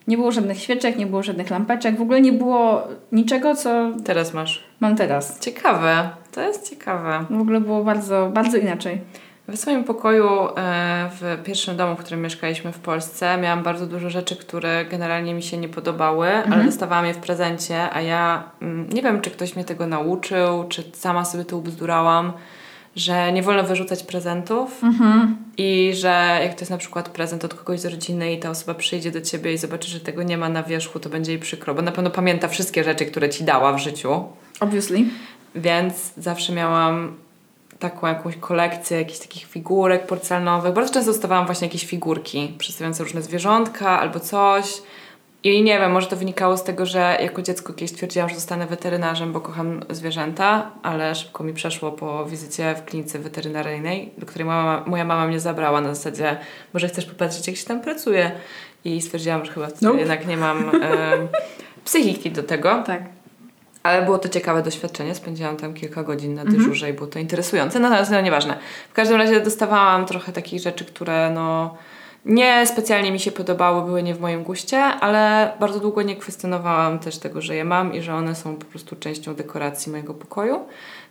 Nie 0.08 0.16
było 0.16 0.32
żadnych 0.32 0.58
świeczek, 0.58 0.98
nie 0.98 1.06
było 1.06 1.22
żadnych 1.22 1.50
lampeczek, 1.50 1.96
w 1.98 2.02
ogóle 2.02 2.20
nie 2.20 2.32
było 2.32 2.88
niczego, 3.12 3.54
co 3.54 3.90
Teraz 4.04 4.34
masz. 4.34 4.64
mam 4.80 4.96
teraz. 4.96 5.40
Ciekawe. 5.40 6.10
To 6.32 6.40
jest 6.40 6.70
ciekawe. 6.70 7.24
W 7.30 7.40
ogóle 7.40 7.60
było 7.60 7.84
bardzo, 7.84 8.30
bardzo 8.34 8.56
inaczej. 8.56 9.00
W 9.50 9.56
swoim 9.56 9.84
pokoju 9.84 10.28
e, 10.56 11.10
w 11.20 11.38
pierwszym 11.44 11.76
domu, 11.76 11.96
w 11.96 11.98
którym 11.98 12.22
mieszkaliśmy 12.22 12.72
w 12.72 12.78
Polsce, 12.78 13.38
miałam 13.38 13.62
bardzo 13.62 13.86
dużo 13.86 14.10
rzeczy, 14.10 14.36
które 14.36 14.84
generalnie 14.84 15.34
mi 15.34 15.42
się 15.42 15.56
nie 15.56 15.68
podobały, 15.68 16.28
ale 16.28 16.64
dostawałam 16.64 17.06
je 17.06 17.14
w 17.14 17.18
prezencie, 17.18 17.90
a 17.92 18.00
ja 18.00 18.42
mm, 18.62 18.88
nie 18.92 19.02
wiem, 19.02 19.20
czy 19.20 19.30
ktoś 19.30 19.56
mnie 19.56 19.64
tego 19.64 19.86
nauczył, 19.86 20.64
czy 20.68 20.82
sama 20.92 21.24
sobie 21.24 21.44
to 21.44 21.56
ubzdurałam, 21.56 22.32
że 22.96 23.32
nie 23.32 23.42
wolno 23.42 23.62
wyrzucać 23.62 24.02
prezentów 24.02 24.84
Mhm. 24.84 25.36
i 25.56 25.92
że 25.94 26.38
jak 26.42 26.54
to 26.54 26.60
jest 26.60 26.70
na 26.70 26.78
przykład 26.78 27.08
prezent 27.08 27.44
od 27.44 27.54
kogoś 27.54 27.80
z 27.80 27.86
rodziny 27.86 28.32
i 28.32 28.38
ta 28.38 28.50
osoba 28.50 28.74
przyjdzie 28.74 29.10
do 29.10 29.20
ciebie 29.20 29.52
i 29.52 29.58
zobaczy, 29.58 29.90
że 29.90 30.00
tego 30.00 30.22
nie 30.22 30.38
ma 30.38 30.48
na 30.48 30.62
wierzchu, 30.62 31.00
to 31.00 31.08
będzie 31.08 31.32
jej 31.32 31.40
przykro, 31.40 31.74
bo 31.74 31.82
na 31.82 31.92
pewno 31.92 32.10
pamięta 32.10 32.48
wszystkie 32.48 32.84
rzeczy, 32.84 33.06
które 33.06 33.28
ci 33.28 33.44
dała 33.44 33.72
w 33.72 33.78
życiu. 33.78 34.24
Obviously. 34.60 34.98
Więc 35.54 36.12
zawsze 36.16 36.52
miałam 36.52 37.16
taką 37.80 38.06
jakąś 38.06 38.36
kolekcję 38.36 38.98
jakichś 38.98 39.18
takich 39.18 39.46
figurek 39.46 40.06
porcelanowych. 40.06 40.72
Bardzo 40.74 40.94
często 40.94 41.12
dostawałam 41.12 41.46
właśnie 41.46 41.66
jakieś 41.66 41.86
figurki 41.86 42.54
przedstawiające 42.58 43.04
różne 43.04 43.22
zwierzątka 43.22 44.00
albo 44.00 44.20
coś. 44.20 44.82
I 45.44 45.62
nie 45.62 45.78
wiem, 45.78 45.92
może 45.92 46.06
to 46.06 46.16
wynikało 46.16 46.56
z 46.56 46.64
tego, 46.64 46.86
że 46.86 47.18
jako 47.20 47.42
dziecko 47.42 47.72
kiedyś 47.72 47.90
stwierdziłam, 47.90 48.28
że 48.28 48.34
zostanę 48.34 48.66
weterynarzem, 48.66 49.32
bo 49.32 49.40
kocham 49.40 49.80
zwierzęta, 49.90 50.70
ale 50.82 51.14
szybko 51.14 51.44
mi 51.44 51.52
przeszło 51.54 51.92
po 51.92 52.26
wizycie 52.26 52.74
w 52.74 52.84
klinice 52.84 53.18
weterynaryjnej, 53.18 54.12
do 54.18 54.26
której 54.26 54.46
mama, 54.46 54.84
moja 54.86 55.04
mama 55.04 55.26
mnie 55.26 55.40
zabrała 55.40 55.80
na 55.80 55.94
zasadzie, 55.94 56.36
może 56.74 56.88
chcesz 56.88 57.06
popatrzeć, 57.06 57.46
jak 57.46 57.56
się 57.56 57.66
tam 57.66 57.80
pracuje. 57.80 58.32
I 58.84 59.02
stwierdziłam, 59.02 59.44
że 59.44 59.52
chyba 59.52 59.68
Nope. 59.82 59.98
jednak 59.98 60.26
nie 60.26 60.36
mam 60.36 60.68
em, 60.68 61.28
psychiki 61.84 62.30
do 62.30 62.42
tego. 62.42 62.82
Tak. 62.86 63.19
Ale 63.82 64.02
było 64.02 64.18
to 64.18 64.28
ciekawe 64.28 64.62
doświadczenie. 64.62 65.14
Spędziłam 65.14 65.56
tam 65.56 65.74
kilka 65.74 66.02
godzin 66.02 66.34
na 66.34 66.42
Mhm. 66.42 66.58
dyżurze 66.58 66.90
i 66.90 66.92
było 66.92 67.06
to 67.06 67.18
interesujące. 67.18 67.80
No, 67.80 67.88
ale 67.88 68.06
no 68.10 68.20
nieważne. 68.20 68.58
W 68.90 68.92
każdym 68.92 69.16
razie 69.16 69.40
dostawałam 69.40 70.06
trochę 70.06 70.32
takich 70.32 70.60
rzeczy, 70.60 70.84
które 70.84 71.30
no 71.30 71.74
Nie 72.24 72.66
specjalnie 72.66 73.12
mi 73.12 73.20
się 73.20 73.32
podobały, 73.32 73.82
były 73.82 74.02
nie 74.02 74.14
w 74.14 74.20
moim 74.20 74.42
guście, 74.42 74.78
ale 74.82 75.52
bardzo 75.60 75.80
długo 75.80 76.02
nie 76.02 76.16
kwestionowałam 76.16 76.98
też 76.98 77.18
tego, 77.18 77.40
że 77.40 77.54
je 77.56 77.64
mam 77.64 77.94
i 77.94 78.02
że 78.02 78.14
one 78.14 78.34
są 78.34 78.56
po 78.56 78.64
prostu 78.64 78.96
częścią 78.96 79.34
dekoracji 79.34 79.92
mojego 79.92 80.14
pokoju. 80.14 80.60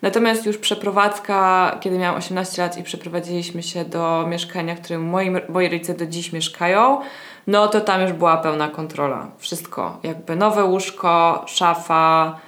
Natomiast 0.02 0.46
już 0.46 0.58
przeprowadzka, 0.58 1.72
kiedy 1.82 1.98
miałam 1.98 2.18
18 2.18 2.62
lat 2.62 2.78
i 2.78 2.84
przeprowadziliśmy 2.84 3.64
się 3.64 3.86
do 3.86 4.26
mieszkania, 4.30 4.76
w 4.76 4.82
którym 4.82 5.04
moi, 5.04 5.32
moi 5.50 5.70
rodzice 5.70 5.94
do 5.94 6.06
dziś 6.06 6.34
mieszkają, 6.34 7.02
no 7.48 7.68
to 7.68 7.82
tam 7.82 8.02
już 8.02 8.12
była 8.12 8.38
pełna 8.38 8.68
kontrola. 8.68 9.28
Wszystko. 9.38 9.98
Jakby 10.04 10.36
nowe 10.36 10.64
łóżko, 10.64 11.44
szafa, 11.48 12.40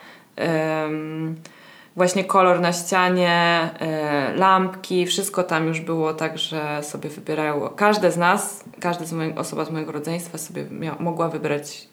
właśnie 1.95 2.23
kolor 2.23 2.59
na 2.59 2.73
ścianie, 2.73 3.69
y, 4.33 4.38
lampki, 4.38 5.05
wszystko 5.05 5.43
tam 5.43 5.67
już 5.67 5.81
było 5.81 6.13
tak, 6.13 6.38
że 6.38 6.83
sobie 6.83 7.09
wybierają. 7.09 7.69
Każde 7.75 8.11
z 8.11 8.17
nas, 8.17 8.63
każda 8.79 9.05
z 9.05 9.13
moich, 9.13 9.38
osoba 9.38 9.65
z 9.65 9.71
mojego 9.71 9.91
rodzeństwa 9.91 10.38
sobie 10.38 10.65
mogła 11.00 11.29
wybrać 11.29 11.88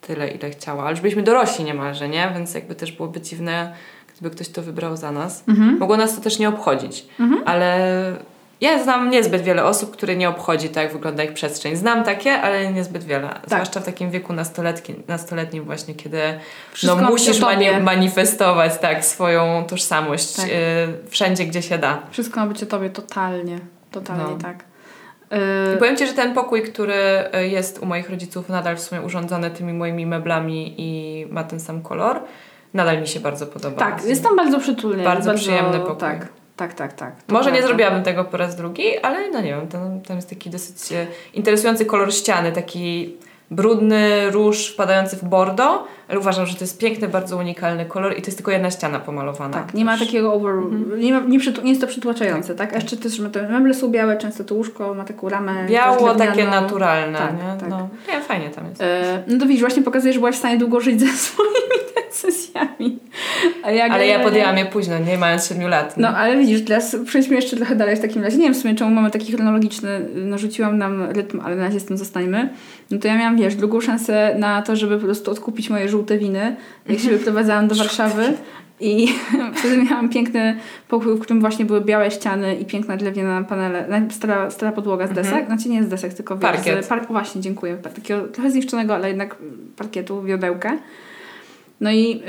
tyle, 0.00 0.28
ile 0.28 0.50
chciała. 0.50 0.82
Ale 0.82 0.90
już 0.90 1.00
byliśmy 1.00 1.22
dorośli 1.22 1.64
niemalże, 1.64 2.08
nie? 2.08 2.30
Więc 2.34 2.54
jakby 2.54 2.74
też 2.74 2.92
byłoby 2.92 3.20
dziwne, 3.20 3.74
gdyby 4.14 4.34
ktoś 4.34 4.48
to 4.48 4.62
wybrał 4.62 4.96
za 4.96 5.12
nas. 5.12 5.44
Mogło 5.78 5.96
nas 5.96 6.16
to 6.16 6.20
też 6.20 6.38
nie 6.38 6.48
obchodzić. 6.48 7.06
Ale 7.44 8.16
ja 8.60 8.82
znam 8.82 9.10
niezbyt 9.10 9.42
wiele 9.42 9.64
osób, 9.64 9.90
które 9.90 10.16
nie 10.16 10.28
obchodzi 10.28 10.68
tak, 10.68 10.84
jak 10.84 10.92
wygląda 10.92 11.22
ich 11.22 11.32
przestrzeń. 11.32 11.76
Znam 11.76 12.04
takie, 12.04 12.32
ale 12.32 12.72
niezbyt 12.72 13.04
wiele. 13.04 13.28
Zwłaszcza 13.46 13.80
w 13.80 13.84
takim 13.84 14.10
wieku 14.10 14.32
nastoletnim, 14.32 15.02
nastoletnim 15.08 15.64
właśnie, 15.64 15.94
kiedy 15.94 16.20
Wszystko 16.72 17.00
no, 17.00 17.10
musisz 17.10 17.40
mani- 17.40 17.80
manifestować 17.82 18.78
tak, 18.78 19.04
swoją 19.04 19.64
tożsamość 19.68 20.32
Tak. 20.32 20.46
y, 20.46 20.50
wszędzie, 21.08 21.44
gdzie 21.44 21.62
się 21.62 21.78
da. 21.78 21.98
Wszystko 22.10 22.40
ma 22.40 22.46
być 22.46 22.62
o 22.62 22.66
tobie 22.66 22.90
totalnie. 22.90 23.58
Totalnie 23.90 24.24
No. 24.24 24.36
tak. 24.42 24.64
I 25.70 25.74
Y, 25.74 25.76
powiem 25.76 25.96
Ci, 25.96 26.06
że 26.06 26.12
ten 26.12 26.34
pokój, 26.34 26.62
który 26.62 26.94
y, 26.94 27.48
jest 27.48 27.78
u 27.78 27.86
moich 27.86 28.10
rodziców 28.10 28.48
nadal 28.48 28.76
w 28.76 28.80
sumie 28.80 29.00
urządzony 29.00 29.50
tymi 29.50 29.72
moimi 29.72 30.06
meblami 30.06 30.74
i 30.78 31.26
ma 31.30 31.44
ten 31.44 31.60
sam 31.60 31.82
kolor, 31.82 32.20
nadal 32.74 33.00
mi 33.00 33.08
się 33.08 33.20
bardzo 33.20 33.46
podoba. 33.46 33.76
tak, 33.76 34.04
jest 34.04 34.22
tam 34.22 34.36
bardzo 34.36 34.60
przytulnie. 34.60 35.04
Bardzo 35.04 35.32
jest 35.32 35.44
przyjemny 35.44 35.78
pokój. 35.80 35.96
Tak, 35.96 36.28
tak, 36.56 36.74
tak. 36.74 36.92
tak. 36.92 37.22
To 37.22 37.32
Może 37.34 37.52
nie 37.52 37.62
zrobiłabym 37.62 38.02
tego 38.02 38.24
po 38.24 38.36
raz 38.36 38.56
drugi, 38.56 38.98
ale 38.98 39.30
no 39.30 39.40
nie 39.40 39.50
wiem, 39.50 39.68
tam, 39.68 40.00
tam 40.00 40.16
jest 40.16 40.30
taki 40.30 40.50
dosyć 40.50 40.92
e, 40.92 41.06
interesujący 41.34 41.86
kolor 41.86 42.14
ściany, 42.14 42.52
taki 42.52 43.16
brudny 43.50 44.30
róż 44.30 44.66
wpadający 44.72 45.16
w 45.16 45.24
bordo, 45.24 45.84
ale 46.08 46.18
uważam, 46.18 46.46
że 46.46 46.54
to 46.54 46.60
jest 46.60 46.78
piękny, 46.78 47.08
bardzo 47.08 47.36
unikalny 47.36 47.84
kolor 47.86 48.12
i 48.18 48.22
to 48.22 48.26
jest 48.26 48.36
tylko 48.36 48.50
jedna 48.50 48.70
ściana 48.70 49.00
pomalowana. 49.00 49.54
Tak, 49.54 49.74
nie 49.74 49.84
ma 49.84 49.98
takiego 49.98 50.32
over... 50.32 50.54
Mhm. 50.54 51.00
Nie, 51.00 51.12
ma, 51.12 51.20
nie, 51.20 51.38
przytu- 51.38 51.62
nie 51.64 51.68
jest 51.68 51.80
to 51.80 51.86
przytłaczające, 51.86 52.54
tak? 52.54 52.72
A 52.72 52.74
jeszcze 52.76 52.96
też 52.96 53.20
te 53.32 53.48
meble 53.48 53.74
są 53.74 53.88
białe, 53.90 54.16
często 54.16 54.44
to 54.44 54.54
łóżko 54.54 54.94
ma 54.94 55.04
taką 55.04 55.28
ramę... 55.28 55.66
Biało, 55.68 56.14
takie 56.14 56.44
naturalne, 56.44 57.18
Tak, 57.18 57.32
nie? 57.32 57.60
tak. 57.60 57.68
No, 57.68 57.88
nie, 58.08 58.20
fajnie 58.20 58.50
tam 58.50 58.68
jest. 58.68 58.82
E, 58.82 59.22
No 59.26 59.38
to 59.38 59.46
widzisz, 59.46 59.60
właśnie 59.60 59.82
pokazuje, 59.82 60.12
że 60.12 60.18
byłaś 60.18 60.34
w 60.34 60.38
stanie 60.38 60.58
długo 60.58 60.80
żyć 60.80 61.00
ze 61.00 61.06
swoimi 61.06 61.73
decyzjami. 62.14 62.98
Ale 63.62 64.06
ja 64.06 64.20
podjęłam 64.20 64.58
je 64.58 64.66
późno, 64.66 64.98
nie 64.98 65.18
mając 65.18 65.48
7 65.48 65.68
lat. 65.68 65.96
No 65.96 66.08
ale 66.08 66.36
widzisz, 66.36 66.64
teraz 66.64 66.96
przejdźmy 67.06 67.36
jeszcze 67.36 67.56
trochę 67.56 67.76
dalej 67.76 67.96
w 67.96 68.00
takim 68.00 68.22
razie. 68.22 68.36
Nie 68.36 68.44
wiem 68.44 68.54
w 68.54 68.56
sumie 68.56 68.74
czemu 68.74 68.90
mamy 68.90 69.10
taki 69.10 69.32
chronologiczny, 69.32 70.00
narzuciłam 70.14 70.78
nam 70.78 71.02
rytm, 71.10 71.40
ale 71.44 71.56
na 71.56 71.62
razie 71.62 71.80
z 71.80 71.84
tym 71.84 71.96
zostańmy. 71.96 72.48
No 72.90 72.98
to 72.98 73.08
ja 73.08 73.18
miałam, 73.18 73.36
wiesz, 73.36 73.54
drugą 73.54 73.80
szansę 73.80 74.34
na 74.38 74.62
to, 74.62 74.76
żeby 74.76 74.98
po 74.98 75.04
prostu 75.04 75.30
odkupić 75.30 75.70
moje 75.70 75.88
żółte 75.88 76.18
winy, 76.18 76.56
jak 76.88 76.98
się 76.98 77.10
wyprowadzałam 77.10 77.68
do 77.68 77.74
Warszawy. 77.74 78.32
I 78.80 79.08
wtedy 79.56 79.76
miałam 79.76 80.08
piękny 80.08 80.56
pokój, 80.88 81.14
w 81.14 81.20
którym 81.20 81.40
właśnie 81.40 81.64
były 81.64 81.80
białe 81.80 82.10
ściany 82.10 82.54
i 82.54 82.64
piękna 82.64 82.96
drewniana 82.96 83.44
panele, 83.44 84.08
stara, 84.10 84.50
stara 84.50 84.72
podłoga 84.72 85.06
z 85.06 85.12
desek. 85.12 85.46
Znaczy 85.46 85.68
nie 85.68 85.84
z 85.84 85.88
desek, 85.88 86.14
tylko 86.14 86.36
wiesz, 86.36 86.42
Parkiet. 86.42 86.84
Z, 86.84 86.88
par, 86.88 87.06
właśnie, 87.06 87.40
dziękuję. 87.40 87.76
Takiego 87.76 88.28
trochę 88.28 88.50
zniszczonego, 88.50 88.94
ale 88.94 89.08
jednak 89.08 89.36
parkietu, 89.76 90.22
wiodełkę. 90.22 90.78
No 91.80 91.90
i 91.92 92.20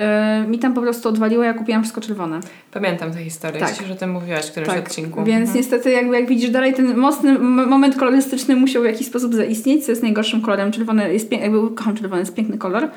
y, 0.44 0.48
mi 0.48 0.60
tam 0.60 0.74
po 0.74 0.82
prostu 0.82 1.10
odwaliło, 1.10 1.44
ja 1.44 1.54
kupiłam 1.54 1.82
wszystko 1.84 2.02
czerwone. 2.02 2.40
Pamiętam 2.72 3.12
tę 3.12 3.24
historię, 3.24 3.60
Tak. 3.60 3.82
już 3.82 3.92
o 3.92 3.96
tym 3.96 4.12
mówiłaś 4.12 4.46
w 4.46 4.52
którymś 4.52 4.70
Tak, 4.74 4.86
odcinku. 4.86 5.24
więc 5.24 5.40
Mhm. 5.42 5.58
niestety 5.58 5.92
jakby 5.92 6.16
jak 6.20 6.30
widzisz 6.30 6.50
dalej 6.50 6.74
ten 6.74 6.98
mocny 6.98 7.40
moment 7.40 7.96
kolorystyczny 7.96 8.56
musiał 8.56 8.82
w 8.82 8.86
jakiś 8.86 9.08
sposób 9.08 9.34
zaistnieć, 9.36 9.86
co 9.86 9.92
jest 9.92 10.04
najgorszym 10.04 10.42
kolorem. 10.42 10.72
Czerwony 10.72 11.14
jest 11.14 11.30
piękny, 11.30 11.50
jakby 11.52 11.76
kocham 11.76 11.96
czerwony, 11.96 12.22
jest 12.22 12.36
piękny 12.36 12.58
kolor, 12.58 12.88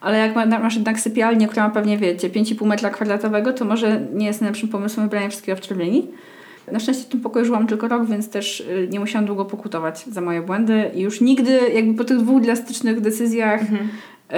ale 0.00 0.18
jak 0.18 0.36
ma, 0.36 0.46
masz 0.46 0.74
jednak 0.74 1.00
sypialnię, 1.00 1.48
która 1.48 1.68
ma 1.68 1.74
pewnie 1.74 1.98
wiecie 1.98 2.30
5,5 2.30 2.66
metra 2.66 2.90
kwadratowego, 2.90 3.52
to 3.52 3.64
może 3.64 4.00
nie 4.14 4.26
jest 4.26 4.40
najlepszym 4.40 4.68
pomysłem 4.68 5.06
wybranie 5.06 5.28
wszystkiego 5.30 5.56
w 5.56 5.60
czerwieni. 5.60 6.08
Na 6.72 6.80
szczęście 6.80 7.02
w 7.04 7.06
tym 7.06 7.20
pokoju 7.20 7.44
żyłam 7.44 7.66
tylko 7.66 7.88
rok, 7.88 8.06
więc 8.06 8.30
też 8.30 8.60
y, 8.60 8.88
nie 8.90 9.00
musiałam 9.00 9.26
długo 9.26 9.44
pokutować 9.44 10.04
za 10.04 10.20
moje 10.20 10.42
błędy 10.42 10.90
i 10.94 11.00
już 11.00 11.20
nigdy 11.20 11.58
jakby 11.74 11.94
po 11.94 12.04
tych 12.04 12.18
dwóch 12.18 12.42
drastycznych 12.42 13.00
decyzjach 13.00 13.60
Mhm. 13.60 13.88
Y, 14.32 14.36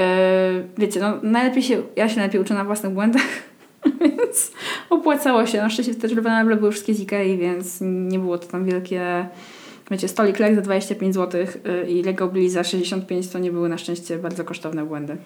wiecie, 0.79 1.01
no 1.01 1.19
najlepiej 1.23 1.63
się, 1.63 1.83
ja 1.97 2.09
się 2.09 2.17
najlepiej 2.17 2.41
uczę 2.41 2.55
na 2.55 2.65
własnych 2.65 2.93
błędach, 2.93 3.27
więc 4.01 4.53
opłacało 4.91 5.47
się. 5.47 5.59
Na 5.59 5.71
szczęście 5.71 5.95
te 5.95 6.09
czerwone 6.09 6.45
meble 6.45 6.57
były 6.57 6.71
wszystkie 6.71 6.95
z 6.95 7.01
Ikei, 7.01 7.39
więc 7.39 7.79
nie 7.81 8.19
było 8.19 8.39
to 8.39 8.47
tam 8.47 8.65
wielkie... 8.65 9.27
Wiecie, 9.91 10.09
stolik 10.09 10.39
Lek 10.39 10.55
za 10.55 10.61
25 10.61 11.15
zł 11.15 11.41
y, 11.41 11.91
i 11.91 12.03
Lego 12.03 12.29
Billy 12.29 12.51
za 12.51 12.65
65 12.65 13.29
to 13.29 13.39
nie 13.39 13.53
były 13.53 13.69
na 13.69 13.79
szczęście 13.79 14.19
bardzo 14.19 14.45
kosztowne 14.45 14.85
błędy. 14.85 15.17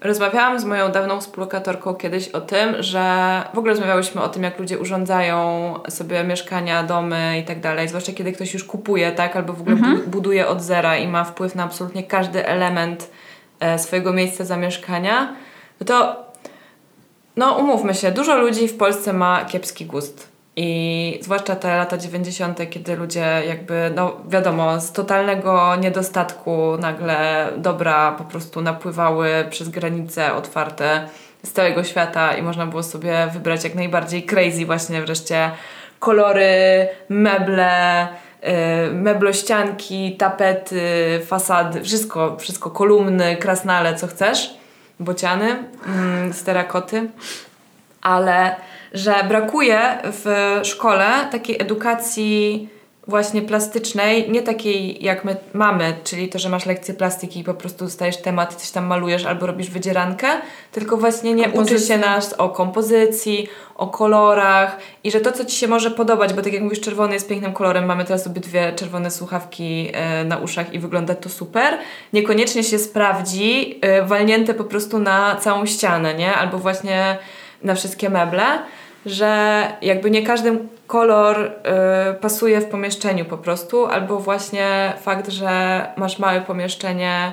Rozmawiałam 0.00 0.60
z 0.60 0.64
moją 0.64 0.92
dawną 0.92 1.20
współlokatorką 1.20 1.94
kiedyś 1.94 2.28
o 2.28 2.40
tym, 2.40 2.74
że 2.82 3.42
w 3.54 3.58
ogóle 3.58 3.72
rozmawiałyśmy 3.72 4.22
o 4.22 4.28
tym, 4.28 4.42
jak 4.42 4.58
ludzie 4.58 4.78
urządzają 4.78 5.74
sobie 5.88 6.24
mieszkania, 6.24 6.82
domy 6.82 7.38
i 7.42 7.44
tak 7.44 7.60
dalej, 7.60 7.88
zwłaszcza 7.88 8.12
kiedy 8.12 8.32
ktoś 8.32 8.54
już 8.54 8.64
kupuje, 8.64 9.12
tak, 9.12 9.36
albo 9.36 9.52
w 9.52 9.60
ogóle 9.60 9.76
bu- 9.76 10.10
buduje 10.10 10.48
od 10.48 10.62
zera 10.62 10.96
i 10.96 11.08
ma 11.08 11.24
wpływ 11.24 11.54
na 11.54 11.64
absolutnie 11.64 12.02
każdy 12.02 12.46
element 12.46 13.02
e, 13.02 13.06
swojego 13.76 14.12
miejsca 14.12 14.44
zamieszkania, 14.44 15.34
no 15.80 15.86
to 15.86 16.24
no 17.36 17.52
umówmy 17.52 17.94
się, 17.94 18.10
dużo 18.10 18.36
ludzi 18.36 18.68
w 18.68 18.76
Polsce 18.76 19.12
ma 19.12 19.44
kiepski 19.44 19.86
gust. 19.86 20.32
I 20.56 21.18
zwłaszcza 21.22 21.56
te 21.56 21.76
lata 21.76 21.96
90., 21.98 22.70
kiedy 22.70 22.96
ludzie 22.96 23.42
jakby, 23.48 23.92
no 23.94 24.16
wiadomo, 24.28 24.80
z 24.80 24.92
totalnego 24.92 25.76
niedostatku 25.76 26.76
nagle 26.78 27.48
dobra 27.56 28.12
po 28.12 28.24
prostu 28.24 28.60
napływały 28.60 29.46
przez 29.50 29.68
granice 29.68 30.34
otwarte 30.34 31.08
z 31.42 31.52
całego 31.52 31.84
świata 31.84 32.36
i 32.36 32.42
można 32.42 32.66
było 32.66 32.82
sobie 32.82 33.28
wybrać 33.32 33.64
jak 33.64 33.74
najbardziej 33.74 34.22
crazy 34.22 34.66
właśnie 34.66 35.02
wreszcie 35.02 35.50
kolory, 35.98 36.88
meble, 37.08 38.08
meblościanki, 38.92 40.16
tapety, 40.16 41.20
fasady, 41.26 41.82
wszystko, 41.82 42.36
wszystko, 42.36 42.70
kolumny, 42.70 43.36
krasnale, 43.36 43.94
co 43.94 44.06
chcesz, 44.06 44.54
bociany, 45.00 45.64
mm, 45.86 46.32
z 46.32 46.42
terakoty 46.42 47.08
ale 48.02 48.56
że 48.94 49.14
brakuje 49.28 49.98
w 50.04 50.60
szkole 50.62 51.28
takiej 51.30 51.62
edukacji 51.62 52.68
właśnie 53.06 53.42
plastycznej, 53.42 54.30
nie 54.30 54.42
takiej 54.42 55.04
jak 55.04 55.24
my 55.24 55.36
mamy, 55.52 55.94
czyli 56.04 56.28
to, 56.28 56.38
że 56.38 56.48
masz 56.48 56.66
lekcję 56.66 56.94
plastyki 56.94 57.40
i 57.40 57.44
po 57.44 57.54
prostu 57.54 57.84
dostajesz 57.84 58.16
temat 58.16 58.52
i 58.52 58.56
coś 58.56 58.70
tam 58.70 58.86
malujesz 58.86 59.24
albo 59.24 59.46
robisz 59.46 59.70
wydzierankę, 59.70 60.28
tylko 60.72 60.96
właśnie 60.96 61.34
nie 61.34 61.48
uczy 61.48 61.78
się 61.78 61.98
nas 61.98 62.32
o 62.32 62.48
kompozycji, 62.48 63.48
o 63.74 63.86
kolorach 63.86 64.78
i 65.04 65.10
że 65.10 65.20
to, 65.20 65.32
co 65.32 65.44
Ci 65.44 65.56
się 65.56 65.68
może 65.68 65.90
podobać, 65.90 66.32
bo 66.32 66.42
tak 66.42 66.52
jak 66.52 66.62
mówisz, 66.62 66.80
czerwony 66.80 67.14
jest 67.14 67.28
pięknym 67.28 67.52
kolorem, 67.52 67.84
mamy 67.84 68.04
teraz 68.04 68.26
obydwie 68.26 68.72
czerwone 68.76 69.10
słuchawki 69.10 69.90
e, 69.92 70.24
na 70.24 70.38
uszach 70.38 70.74
i 70.74 70.78
wygląda 70.78 71.14
to 71.14 71.28
super, 71.28 71.78
niekoniecznie 72.12 72.64
się 72.64 72.78
sprawdzi 72.78 73.78
e, 73.80 74.02
walnięte 74.02 74.54
po 74.54 74.64
prostu 74.64 74.98
na 74.98 75.36
całą 75.36 75.66
ścianę, 75.66 76.14
nie? 76.14 76.34
Albo 76.34 76.58
właśnie 76.58 77.18
na 77.62 77.74
wszystkie 77.74 78.10
meble, 78.10 78.44
że 79.06 79.62
jakby 79.82 80.10
nie 80.10 80.22
każdy 80.22 80.58
kolor 80.86 81.40
y, 81.40 81.50
pasuje 82.14 82.60
w 82.60 82.66
pomieszczeniu 82.66 83.24
po 83.24 83.38
prostu, 83.38 83.86
albo 83.86 84.18
właśnie 84.18 84.92
fakt, 85.00 85.28
że 85.30 85.86
masz 85.96 86.18
małe 86.18 86.40
pomieszczenie, 86.40 87.32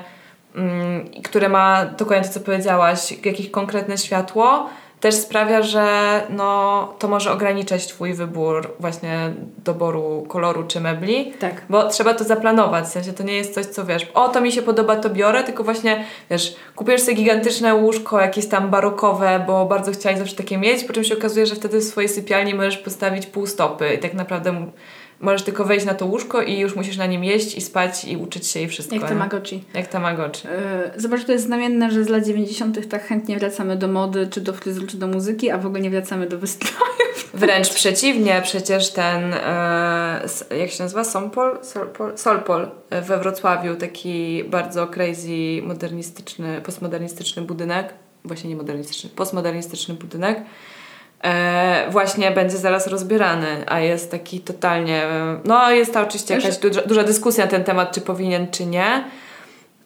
mm, 0.55 1.09
które 1.23 1.49
ma 1.49 1.85
dokładnie 1.85 2.27
to, 2.27 2.33
co 2.33 2.39
powiedziałaś, 2.39 3.11
jakieś 3.25 3.49
konkretne 3.49 3.97
światło, 3.97 4.69
też 5.00 5.15
sprawia, 5.15 5.62
że 5.62 6.22
no, 6.29 6.94
to 7.00 7.08
może 7.08 7.32
ograniczać 7.32 7.88
Twój 7.88 8.13
wybór 8.13 8.74
właśnie 8.79 9.34
doboru 9.65 10.25
koloru 10.27 10.63
czy 10.63 10.82
mebli. 10.82 11.34
Tak. 11.39 11.62
Bo 11.70 11.88
trzeba 11.88 12.13
to 12.13 12.24
zaplanować, 12.24 12.86
w 12.86 12.88
sensie 12.88 13.13
to 13.13 13.24
nie 13.24 13.34
jest 13.34 13.53
coś, 13.53 13.65
co 13.65 13.86
wiesz, 13.86 14.12
o 14.13 14.29
to 14.29 14.41
mi 14.41 14.51
się 14.51 14.62
podoba, 14.62 14.96
to 14.96 15.10
biorę, 15.10 15.44
tylko 15.44 15.63
właśnie, 15.63 16.06
wiesz, 16.29 16.56
kupujesz 16.75 17.01
sobie 17.01 17.13
gigantyczne 17.13 17.75
łóżko, 17.75 18.22
jakieś 18.22 18.48
tam 18.48 18.70
barokowe, 18.70 19.44
bo 19.48 19.65
bardzo 19.65 19.91
chciałeś 19.91 20.18
zawsze 20.18 20.36
takie 20.36 20.58
mieć, 20.58 20.84
po 20.84 20.94
czym 20.94 21.03
się 21.03 21.18
okazuje, 21.18 21.46
że 21.46 21.56
wtedy 21.56 21.79
w 21.79 21.84
swojej 21.84 22.10
sypialni 22.10 22.53
możesz 22.53 22.77
postawić 22.77 23.25
pół 23.25 23.48
stopy 23.48 23.94
i 23.94 24.00
tak 24.00 24.13
naprawdę 24.13 24.65
możesz 25.19 25.43
tylko 25.43 25.65
wejść 25.65 25.85
na 25.85 25.93
to 25.93 26.05
łóżko 26.05 26.41
i 26.41 26.59
już 26.59 26.75
musisz 26.75 26.97
na 26.97 27.05
nim 27.05 27.23
jeść 27.23 27.57
i 27.57 27.61
spać 27.61 28.05
i 28.05 28.17
uczyć 28.17 28.47
się 28.47 28.59
i 28.59 28.67
wszystko. 28.67 28.95
Jak 28.95 29.03
nie? 29.03 29.09
Tamagotchi. 29.09 29.63
Jak 29.73 29.88
Tamagotchi. 29.88 30.47
Yy, 30.47 31.01
Zobacz, 31.01 31.25
to 31.25 31.31
jest 31.31 31.45
znamienne, 31.45 31.91
że 31.91 32.03
z 32.03 32.09
lat 32.09 32.25
90. 32.25 32.89
tak 32.89 33.07
chętnie 33.07 33.39
wracamy 33.39 33.75
do 33.75 33.88
mody, 33.88 34.27
czy 34.27 34.41
do 34.41 34.53
fryzur, 34.53 34.88
czy 34.88 34.97
do 34.97 35.07
muzyki, 35.07 35.49
a 35.49 35.57
w 35.57 35.65
ogóle 35.65 35.81
nie 35.81 35.89
wracamy 35.89 36.27
do 36.27 36.38
wystrojów 36.38 36.89
Wręcz 37.33 37.69
przeciwnie, 37.69 38.41
przecież 38.43 38.91
ten, 38.91 39.33
e, 39.33 40.21
jak 40.59 40.69
się 40.69 40.83
nazywa, 40.83 41.03
Sompol? 41.03 41.59
Solpol? 41.61 42.17
Solpol 42.17 42.71
we 42.89 43.19
Wrocławiu, 43.19 43.75
taki 43.75 44.43
bardzo 44.43 44.88
crazy, 44.88 45.61
modernistyczny, 45.63 46.61
postmodernistyczny 46.61 47.41
budynek, 47.41 47.93
właśnie 48.25 48.49
nie 48.49 48.55
modernistyczny, 48.55 49.09
postmodernistyczny 49.09 49.93
budynek, 49.93 50.41
e, 51.23 51.85
właśnie 51.89 52.31
będzie 52.31 52.57
zaraz 52.57 52.88
rozbierany, 52.88 53.47
a 53.67 53.79
jest 53.79 54.11
taki 54.11 54.39
totalnie, 54.39 55.03
no 55.45 55.71
jest 55.71 55.93
to 55.93 56.01
oczywiście 56.01 56.35
jakaś 56.35 56.57
duża, 56.57 56.81
duża 56.81 57.03
dyskusja 57.03 57.45
na 57.45 57.51
ten 57.51 57.63
temat, 57.63 57.91
czy 57.91 58.01
powinien, 58.01 58.47
czy 58.51 58.65
nie, 58.65 59.03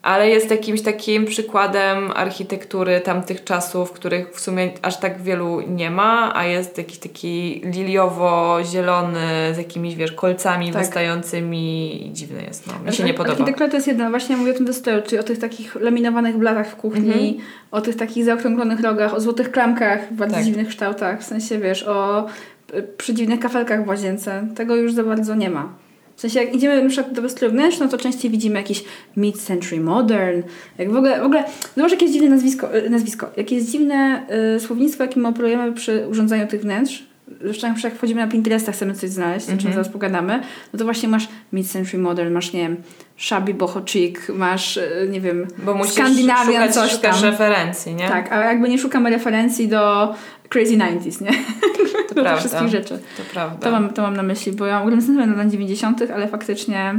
ale 0.04 0.28
jest 0.30 0.50
jakimś 0.50 0.82
takim 0.82 1.24
przykładem 1.24 2.10
architektury 2.14 3.00
tamtych 3.00 3.44
czasów, 3.44 3.92
których 3.92 4.34
w 4.34 4.40
sumie 4.40 4.70
aż 4.82 4.96
tak 5.00 5.22
wielu 5.22 5.60
nie 5.60 5.90
ma, 5.90 6.32
a 6.36 6.44
jest 6.44 6.78
jakiś 6.78 6.98
taki 6.98 7.62
liliowo-zielony 7.64 9.54
z 9.54 9.58
jakimiś, 9.58 9.94
wiesz, 9.96 10.12
kolcami 10.12 10.72
Tak. 10.72 10.82
wystającymi 10.82 12.06
i 12.06 12.12
dziwny 12.12 12.42
jest, 12.42 12.66
no. 12.66 12.72
Mi 12.86 12.92
się 12.96 13.04
nie 13.04 13.14
podoba. 13.14 13.32
Architektura 13.32 13.68
to 13.68 13.76
jest 13.76 13.86
jedna, 13.88 14.10
właśnie 14.10 14.36
mówię 14.36 14.50
o 14.52 14.54
tym 14.54 14.66
destroju, 14.66 15.02
czyli 15.02 15.18
o 15.18 15.22
tych 15.22 15.38
takich 15.38 15.74
laminowanych 15.74 16.36
blatach 16.38 16.68
w 16.70 16.76
kuchni, 16.76 17.08
Mhm. 17.28 17.34
o 17.70 17.80
tych 17.80 17.96
takich 17.96 18.24
zaokrąglonych 18.24 18.80
rogach, 18.80 19.14
o 19.14 19.20
złotych 19.20 19.50
klamkach 19.50 20.08
w 20.10 20.14
bardzo 20.14 20.34
Tak. 20.34 20.44
dziwnych 20.44 20.68
kształtach, 20.68 21.20
w 21.20 21.24
sensie 21.24 21.58
wiesz, 21.58 21.82
o 21.88 22.26
y, 22.74 22.82
przedziwnych 22.82 23.40
kafelkach 23.40 23.84
w 23.84 23.88
łazience. 23.88 24.46
Tego 24.56 24.76
już 24.76 24.92
za 24.92 25.02
bardzo 25.04 25.34
nie 25.34 25.50
ma. 25.50 25.68
W 26.16 26.20
sensie 26.20 26.40
jak 26.40 26.54
idziemy 26.54 26.82
na 26.82 26.88
przykład 26.90 27.14
do 27.14 27.22
weselu 27.22 27.52
wnętrz, 27.52 27.78
no 27.78 27.88
to 27.88 27.98
częściej 27.98 28.30
widzimy 28.30 28.56
jakiś 28.56 28.84
mid-century 29.16 29.80
modern. 29.80 30.42
Jak 30.78 30.92
w 30.92 30.96
ogóle, 30.96 31.20
w 31.20 31.24
ogóle 31.24 31.44
zobacz 31.76 31.90
jakie 31.92 32.04
jest 32.04 32.14
dziwne 32.14 32.30
nazwisko, 32.30 32.76
y, 32.76 32.90
nazwisko. 32.90 33.30
Jakie 33.36 33.54
jest 33.56 33.70
dziwne 33.70 34.26
y, 34.56 34.60
słownictwo, 34.60 35.04
jakim 35.04 35.26
operujemy 35.26 35.72
przy 35.72 36.06
urządzaniu 36.10 36.46
tych 36.46 36.60
wnętrz. 36.62 37.02
Zresztą 37.44 37.74
jak 37.84 37.94
wchodzimy 37.94 38.20
na 38.20 38.26
Pinteresta, 38.28 38.72
chcemy 38.72 38.94
coś 38.94 39.10
znaleźć, 39.10 39.44
o 39.46 39.48
czym 39.48 39.56
Mhm. 39.56 39.74
zaraz 39.74 39.88
pogadamy, 39.88 40.40
no 40.72 40.78
to 40.78 40.84
właśnie 40.84 41.08
masz 41.08 41.28
mid-century 41.52 41.98
modern, 41.98 42.32
masz, 42.32 42.52
nie 42.52 42.60
wiem, 42.60 42.76
shabby 43.16 43.54
boho 43.54 43.82
chic, 43.86 44.16
masz, 44.28 44.76
y, 44.76 45.08
nie 45.10 45.20
wiem, 45.20 45.46
Bo 45.64 45.84
Skandynawia, 45.84 46.44
szukać, 46.68 46.74
coś 46.74 46.98
tam. 46.98 47.22
referencji, 47.22 47.94
nie? 47.94 48.08
Tak, 48.08 48.32
a 48.32 48.44
jakby 48.44 48.68
nie 48.68 48.78
szukamy 48.78 49.10
referencji 49.10 49.68
do 49.68 50.14
Crazy 50.48 50.76
90s, 50.76 51.20
nie? 51.22 51.30
to 52.14 52.20
Do 52.20 52.22
tych 52.22 52.32
prawda. 52.32 52.40
wszystkich 52.48 52.68
rzeczy. 52.68 52.98
To 53.16 53.22
prawda. 53.32 53.56
To 53.66 53.70
mam, 53.70 53.90
to 53.92 54.02
mam 54.02 54.16
na 54.16 54.22
myśli, 54.22 54.52
bo 54.52 54.66
ja 54.66 54.78
oglądam 54.78 55.00
znałem 55.00 55.30
na 55.30 55.36
lat 55.36 55.50
90., 55.50 56.02
ale 56.14 56.28
faktycznie 56.28 56.94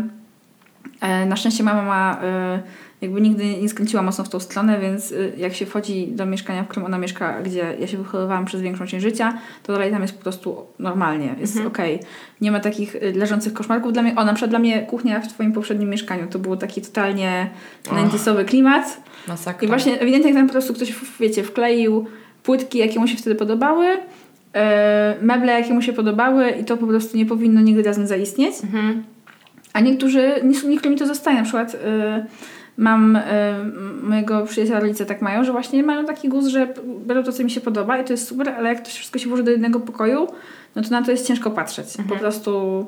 e, 1.02 1.26
na 1.26 1.36
szczęście 1.36 1.64
mama 1.64 1.82
ma 1.82 2.20
e, 2.24 2.60
jakby 3.02 3.22
nigdy 3.22 3.46
nie 3.62 3.70
skręciła 3.70 4.02
mocno 4.04 4.24
w 4.24 4.30
tą 4.30 4.40
stronę, 4.40 4.80
więc 4.80 5.12
e, 5.12 5.16
jak 5.38 5.54
się 5.54 5.66
wchodzi 5.66 6.08
do 6.08 6.26
mieszkania, 6.26 6.64
w 6.64 6.68
którym 6.68 6.86
ona 6.86 6.98
mieszka, 6.98 7.42
gdzie 7.42 7.76
ja 7.80 7.88
się 7.88 7.98
wychowywałam 7.98 8.46
przez 8.46 8.62
większą 8.62 8.86
część 8.88 9.04
życia, 9.04 9.38
to 9.64 9.74
dalej 9.74 9.92
tam 9.92 10.02
jest 10.02 10.16
po 10.18 10.22
prostu 10.24 10.66
normalnie, 10.80 11.36
jest 11.40 11.56
Mhm. 11.56 11.68
okej. 11.68 12.00
Nie 12.42 12.52
ma 12.52 12.60
takich 12.60 12.96
leżących 13.16 13.54
koszmarków. 13.54 13.94
Dla 13.94 14.02
mnie, 14.02 14.16
o 14.16 14.26
na 14.26 14.34
przykład 14.34 14.50
dla 14.50 14.60
mnie 14.60 14.82
kuchnia 14.82 15.20
w 15.20 15.28
twoim 15.28 15.52
poprzednim 15.54 15.90
mieszkaniu 15.90 16.28
to 16.28 16.40
był 16.40 16.58
taki 16.58 16.82
totalnie. 16.82 17.50
90sowy 17.84 18.46
klimat. 18.46 18.98
Masakra. 19.28 19.66
I 19.66 19.68
właśnie 19.68 20.00
ewidentnie 20.00 20.34
tam 20.34 20.48
po 20.48 20.52
prostu 20.52 20.74
ktoś, 20.74 20.94
wiecie, 21.20 21.44
wkleił 21.44 22.06
płytki, 22.44 22.78
jakie 22.78 23.00
mu 23.00 23.08
się 23.08 23.18
wtedy 23.18 23.36
podobały, 23.36 23.86
meble, 25.22 25.52
jakie 25.52 25.74
mu 25.74 25.82
się 25.82 25.94
podobały 25.94 26.50
i 26.50 26.66
to 26.66 26.78
po 26.78 26.88
prostu 26.88 27.18
nie 27.18 27.26
powinno 27.26 27.62
nigdy 27.62 27.84
razem 27.84 28.08
zaistnieć. 28.08 28.54
Mhm. 28.64 29.04
A 29.74 29.80
niektórzy, 29.80 30.32
nie- 30.44 30.70
niektórym 30.70 30.98
to 30.98 31.08
zostaje. 31.08 31.38
Na 31.38 31.44
przykład 31.44 31.76
e, 31.86 32.26
mam 32.78 33.16
e, 33.16 33.22
mojego 34.04 34.46
przyjaciela 34.46 34.80
rodzice 34.80 35.06
tak 35.06 35.22
mają, 35.22 35.44
że 35.44 35.52
właśnie 35.52 35.84
mają 35.84 36.06
taki 36.06 36.30
gust, 36.30 36.48
że 36.48 36.68
biorą 37.08 37.24
to, 37.24 37.32
co 37.32 37.44
mi 37.44 37.52
się 37.52 37.62
podoba 37.62 37.98
i 37.98 38.04
to 38.06 38.14
jest 38.14 38.28
super, 38.28 38.50
ale 38.50 38.70
jak 38.70 38.82
to 38.82 38.90
wszystko 38.90 39.20
się 39.20 39.28
włoży 39.28 39.44
do 39.44 39.52
jednego 39.52 39.80
pokoju, 39.80 40.28
no 40.76 40.82
to 40.82 40.90
na 40.90 41.02
to 41.02 41.12
jest 41.12 41.28
ciężko 41.28 41.52
patrzeć. 41.52 41.88
Po 42.10 42.16
prostu 42.16 42.86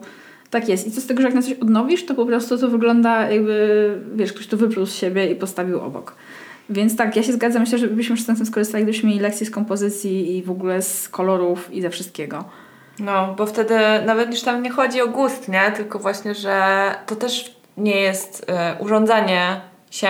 tak 0.49 0.69
jest. 0.69 0.87
I 0.87 0.91
co 0.91 1.01
z 1.01 1.07
tego, 1.07 1.21
że 1.21 1.27
jak 1.27 1.35
na 1.35 1.41
coś 1.41 1.53
odnowisz, 1.53 2.05
to 2.05 2.15
po 2.15 2.25
prostu 2.25 2.57
to 2.57 2.67
wygląda 2.67 3.31
jakby, 3.31 3.89
wiesz, 4.15 4.33
ktoś 4.33 4.47
to 4.47 4.57
wypluł 4.57 4.85
z 4.85 4.93
siebie 4.95 5.31
i 5.31 5.35
postawił 5.35 5.79
obok. 5.79 6.15
Więc 6.69 6.95
tak, 6.95 7.15
ja 7.15 7.23
się 7.23 7.33
zgadzam. 7.33 7.61
Myślę, 7.61 7.77
że 7.77 7.87
byśmy 7.87 8.15
wszyscy 8.15 8.31
na 8.31 8.37
tym 8.37 8.45
skorzystali, 8.45 8.83
gdybyśmy 8.83 9.09
mieli 9.09 9.21
lekcje 9.21 9.47
z 9.47 9.51
kompozycji 9.51 10.37
i 10.37 10.43
w 10.43 10.51
ogóle 10.51 10.81
z 10.81 11.09
kolorów 11.09 11.73
i 11.73 11.81
ze 11.81 11.89
wszystkiego. 11.89 12.45
No, 12.99 13.35
bo 13.37 13.45
wtedy 13.45 13.75
nawet 14.05 14.31
już 14.31 14.41
tam 14.41 14.63
nie 14.63 14.69
chodzi 14.69 15.01
o 15.01 15.07
gust, 15.07 15.47
nie? 15.47 15.71
Tylko 15.71 15.99
właśnie, 15.99 16.35
że 16.35 16.95
to 17.05 17.15
też 17.15 17.57
nie 17.77 17.95
jest 17.95 18.45
e, 18.47 18.75
urządzanie 18.79 19.61
się, 19.91 20.09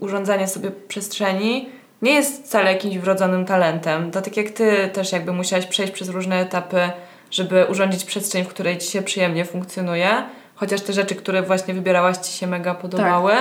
urządzanie 0.00 0.48
sobie 0.48 0.70
przestrzeni, 0.70 1.68
nie 2.02 2.14
jest 2.14 2.44
wcale 2.44 2.72
jakimś 2.72 2.98
wrodzonym 2.98 3.44
talentem. 3.44 4.10
To 4.10 4.22
tak 4.22 4.36
jak 4.36 4.50
ty 4.50 4.90
też 4.92 5.12
jakby 5.12 5.32
musiałaś 5.32 5.66
przejść 5.66 5.92
przez 5.92 6.08
różne 6.08 6.40
etapy, 6.40 6.90
żeby 7.30 7.66
urządzić 7.70 8.04
przestrzeń, 8.04 8.44
w 8.44 8.48
której 8.48 8.78
ci 8.78 8.90
się 8.90 9.02
przyjemnie 9.02 9.44
funkcjonuje, 9.44 10.08
chociaż 10.54 10.80
te 10.80 10.92
rzeczy, 10.92 11.14
które 11.14 11.42
właśnie 11.42 11.74
wybierałaś 11.74 12.16
ci 12.16 12.32
się 12.32 12.46
mega 12.46 12.74
podobały, 12.74 13.32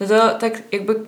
no 0.00 0.06
to 0.06 0.38
tak 0.38 0.62
jakby 0.72 1.00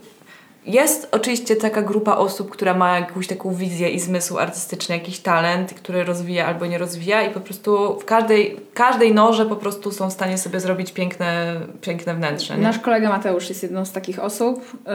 jest 0.66 1.08
oczywiście 1.12 1.56
taka 1.56 1.82
grupa 1.82 2.16
osób, 2.16 2.50
która 2.50 2.74
ma 2.74 2.98
jakąś 2.98 3.26
taką 3.26 3.54
wizję 3.54 3.88
i 3.90 4.00
zmysł 4.00 4.38
artystyczny, 4.38 4.94
jakiś 4.94 5.18
talent, 5.18 5.74
który 5.74 6.04
rozwija 6.04 6.46
albo 6.46 6.66
nie 6.66 6.78
rozwija 6.78 7.22
i 7.22 7.34
po 7.34 7.40
prostu 7.40 7.98
w 8.00 8.04
każdej, 8.04 8.56
każdej 8.74 9.14
norze 9.14 9.46
po 9.46 9.56
prostu 9.56 9.92
są 9.92 10.10
w 10.10 10.12
stanie 10.12 10.38
sobie 10.38 10.60
zrobić 10.60 10.92
piękne, 10.92 11.60
piękne 11.80 12.14
wnętrze. 12.14 12.56
Nie? 12.56 12.62
Nasz 12.62 12.78
kolega 12.78 13.08
Mateusz 13.08 13.48
jest 13.48 13.62
jedną 13.62 13.84
z 13.84 13.92
takich 13.92 14.18
osób. 14.18 14.72
Yy, 14.72 14.90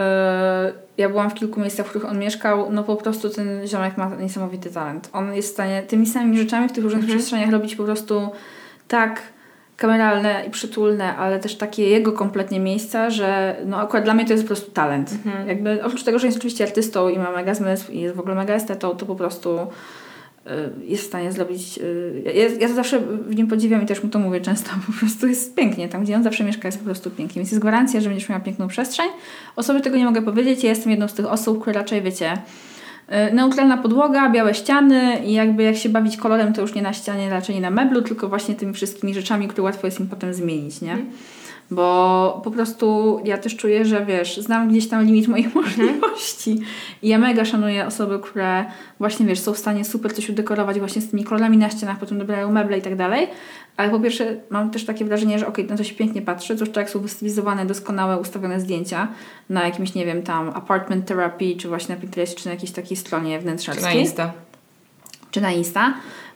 Ja 0.98 1.08
byłam 1.08 1.30
w 1.30 1.34
kilku 1.34 1.60
miejscach, 1.60 1.86
w 1.86 1.88
których 1.88 2.08
on 2.10 2.18
mieszkał. 2.18 2.72
No 2.72 2.84
po 2.84 2.96
prostu 2.96 3.30
ten 3.30 3.66
ziomek 3.66 3.96
ma 3.96 4.10
niesamowity 4.20 4.70
talent. 4.70 5.08
On 5.12 5.34
jest 5.34 5.48
w 5.48 5.52
stanie 5.52 5.82
tymi 5.82 6.06
samymi 6.06 6.38
rzeczami 6.38 6.68
w 6.68 6.72
tych 6.72 6.84
różnych 6.84 7.02
Mhm. 7.02 7.18
przestrzeniach 7.18 7.50
robić 7.50 7.76
po 7.76 7.84
prostu 7.84 8.30
tak 8.88 9.22
kameralne 9.76 10.44
i 10.48 10.50
przytulne, 10.50 11.16
ale 11.16 11.40
też 11.40 11.54
takie 11.54 11.88
jego 11.88 12.12
kompletnie 12.12 12.60
miejsca, 12.60 13.10
że 13.10 13.56
no 13.66 13.80
akurat 13.80 14.04
dla 14.04 14.14
mnie 14.14 14.24
to 14.24 14.32
jest 14.32 14.44
po 14.44 14.46
prostu 14.46 14.70
talent. 14.70 15.10
Mhm. 15.24 15.48
Jakby 15.48 15.84
oprócz 15.84 16.02
tego, 16.02 16.18
że 16.18 16.26
jest 16.26 16.38
oczywiście 16.38 16.64
artystą 16.64 17.08
i 17.08 17.18
ma 17.18 17.30
mega 17.30 17.54
zmysł 17.54 17.92
i 17.92 18.00
jest 18.00 18.16
w 18.16 18.20
ogóle 18.20 18.34
mega 18.34 18.54
estetą, 18.54 18.96
to 18.96 19.06
po 19.06 19.14
prostu 19.14 19.58
y, 19.60 20.50
jest 20.84 21.02
w 21.02 21.06
stanie 21.06 21.32
zrobić... 21.32 21.78
y, 21.78 22.22
Ja, 22.34 22.48
ja 22.60 22.68
to 22.68 22.74
zawsze 22.74 23.00
w 23.00 23.36
nim 23.36 23.46
podziwiam 23.46 23.82
i 23.82 23.86
też 23.86 24.02
mu 24.02 24.10
to 24.10 24.18
mówię 24.18 24.40
często, 24.40 24.70
po 24.86 24.92
prostu 24.92 25.26
jest 25.28 25.54
pięknie. 25.54 25.88
Tam, 25.88 26.04
gdzie 26.04 26.16
on 26.16 26.22
zawsze 26.22 26.44
mieszka, 26.44 26.68
jest 26.68 26.78
po 26.78 26.84
prostu 26.84 27.10
pięknie. 27.10 27.40
Więc 27.40 27.50
jest 27.50 27.62
gwarancja, 27.62 28.00
że 28.00 28.08
będziesz 28.08 28.28
miała 28.28 28.40
piękną 28.40 28.68
przestrzeń. 28.68 29.06
O 29.56 29.62
sobie 29.62 29.80
tego 29.80 29.96
nie 29.96 30.04
mogę 30.04 30.22
powiedzieć. 30.22 30.64
Ja 30.64 30.70
jestem 30.70 30.90
jedną 30.90 31.08
z 31.08 31.14
tych 31.14 31.26
osób, 31.26 31.60
które 31.60 31.80
raczej, 31.80 32.02
wiecie... 32.02 32.38
y, 33.30 33.34
Neutralna 33.34 33.76
podłoga, 33.76 34.30
białe 34.30 34.54
ściany 34.54 35.18
i 35.24 35.32
jakby 35.32 35.62
jak 35.62 35.76
się 35.76 35.88
bawić 35.88 36.16
kolorem, 36.16 36.52
to 36.52 36.60
już 36.60 36.74
nie 36.74 36.82
na 36.82 36.92
ścianie, 36.92 37.30
raczej 37.30 37.54
nie 37.54 37.60
na 37.60 37.70
meblu, 37.70 38.02
tylko 38.02 38.28
właśnie 38.28 38.54
tymi 38.54 38.72
wszystkimi 38.72 39.14
rzeczami, 39.14 39.48
które 39.48 39.62
łatwo 39.62 39.86
jest 39.86 40.00
im 40.00 40.08
potem 40.08 40.34
zmienić, 40.34 40.80
nie? 40.80 40.98
Bo 41.74 42.40
po 42.44 42.50
prostu 42.50 43.20
ja 43.24 43.38
też 43.38 43.56
czuję, 43.56 43.84
że 43.84 44.06
wiesz, 44.06 44.38
znam 44.38 44.68
gdzieś 44.68 44.88
tam 44.88 45.04
limit 45.04 45.28
moich 45.28 45.54
możliwości. 45.54 46.58
I 47.02 47.08
ja 47.08 47.18
mega 47.18 47.44
szanuję 47.44 47.86
osoby, 47.86 48.18
które 48.18 48.64
właśnie 48.98 49.26
wiesz, 49.26 49.40
są 49.40 49.52
w 49.52 49.58
stanie 49.58 49.84
super 49.84 50.14
coś 50.14 50.28
udekorować 50.28 50.78
właśnie 50.78 51.02
z 51.02 51.10
tymi 51.10 51.24
kolorami 51.24 51.56
na 51.58 51.70
ścianach, 51.70 51.98
potem 51.98 52.18
dobierają 52.18 52.52
meble 52.52 52.78
i 52.78 52.82
tak 52.82 52.96
dalej. 52.96 53.28
Ale 53.76 53.90
po 53.90 54.00
pierwsze 54.00 54.36
mam 54.50 54.70
też 54.70 54.84
takie 54.84 55.04
wrażenie, 55.04 55.38
że 55.38 55.46
okej, 55.46 55.66
na 55.66 55.76
to 55.76 55.84
się 55.84 55.94
pięknie 55.94 56.22
patrzy, 56.22 56.54
zwłaszcza 56.54 56.80
jak 56.80 56.90
są 56.90 57.00
wystylizowane, 57.00 57.66
doskonałe, 57.66 58.18
ustawione 58.18 58.60
zdjęcia 58.60 59.08
na 59.50 59.64
jakimś, 59.64 59.94
nie 59.94 60.06
wiem, 60.06 60.22
tam 60.22 60.48
apartment 60.48 61.06
therapy, 61.06 61.56
czy 61.56 61.68
właśnie 61.68 61.94
na 61.94 62.00
Pinterest, 62.00 62.36
czy 62.36 62.46
na 62.46 62.52
jakiejś 62.52 62.72
takiej 62.72 62.96
stronie 62.96 63.36
Czy 63.38 63.42
wnętrzarskiej 63.42 63.84
na 63.84 63.92
Insta. 63.92 64.32
czy 65.30 65.40
na 65.40 65.52
Insta. 65.52 65.94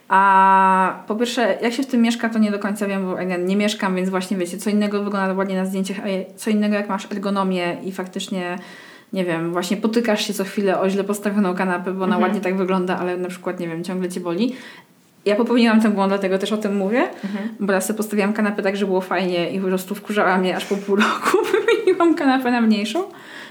A 0.09 1.03
po 1.07 1.16
pierwsze, 1.16 1.59
jak 1.62 1.73
się 1.73 1.83
w 1.83 1.87
tym 1.87 2.03
mieszka, 2.03 2.29
to 2.29 2.38
nie 2.38 2.51
do 2.51 2.59
końca 2.59 2.87
wiem, 2.87 3.05
bo 3.07 3.23
nie 3.23 3.57
mieszkam, 3.57 3.97
więc 3.97 4.09
właśnie 4.11 4.37
wiecie, 4.37 4.59
co 4.59 4.71
innego 4.71 5.03
wygląda 5.05 5.35
ładnie 5.35 5.57
na 5.57 5.64
zdjęciach, 5.64 5.97
a 5.99 6.37
co 6.37 6.51
innego 6.51 6.75
jak 6.75 6.88
masz 6.88 7.12
ergonomię 7.12 7.77
i 7.85 7.92
faktycznie, 7.92 8.59
nie 9.12 9.25
wiem, 9.25 9.53
właśnie 9.53 9.77
potykasz 9.77 10.27
się 10.27 10.35
co 10.35 10.45
chwilę 10.45 10.81
o 10.81 10.90
źle 10.90 11.05
postawioną 11.05 11.55
kanapę, 11.55 11.92
bo 11.92 12.05
ona 12.05 12.14
Mhm. 12.16 12.23
ładnie 12.23 12.40
tak 12.40 12.57
wygląda, 12.57 12.99
ale 12.99 13.16
na 13.16 13.29
przykład, 13.29 13.61
nie 13.61 13.69
wiem, 13.69 13.85
ciągle 13.85 14.09
cię 14.09 14.21
boli. 14.21 14.55
Ja 15.25 15.37
popełniłam 15.37 15.81
ten 15.81 15.92
błąd, 15.92 16.11
dlatego 16.11 16.38
też 16.38 16.53
o 16.53 16.57
tym 16.57 16.77
mówię, 16.77 17.09
Mhm. 17.25 17.49
bo 17.61 17.73
raz 17.73 17.87
sobie 17.87 17.97
postawiłam 17.97 18.33
kanapę 18.33 18.62
tak, 18.62 18.77
że 18.77 18.87
było 18.87 19.01
fajnie 19.01 19.51
i 19.51 19.61
po 19.61 19.66
prostu 19.66 19.95
wkurzała 19.95 20.38
mnie 20.38 20.57
aż 20.57 20.64
po 20.64 20.77
pół 20.77 20.97
roku. 20.97 21.38
Wymieniłam 21.53 22.14
kanapę 22.14 22.51
na 22.51 22.61
mniejszą 22.61 23.03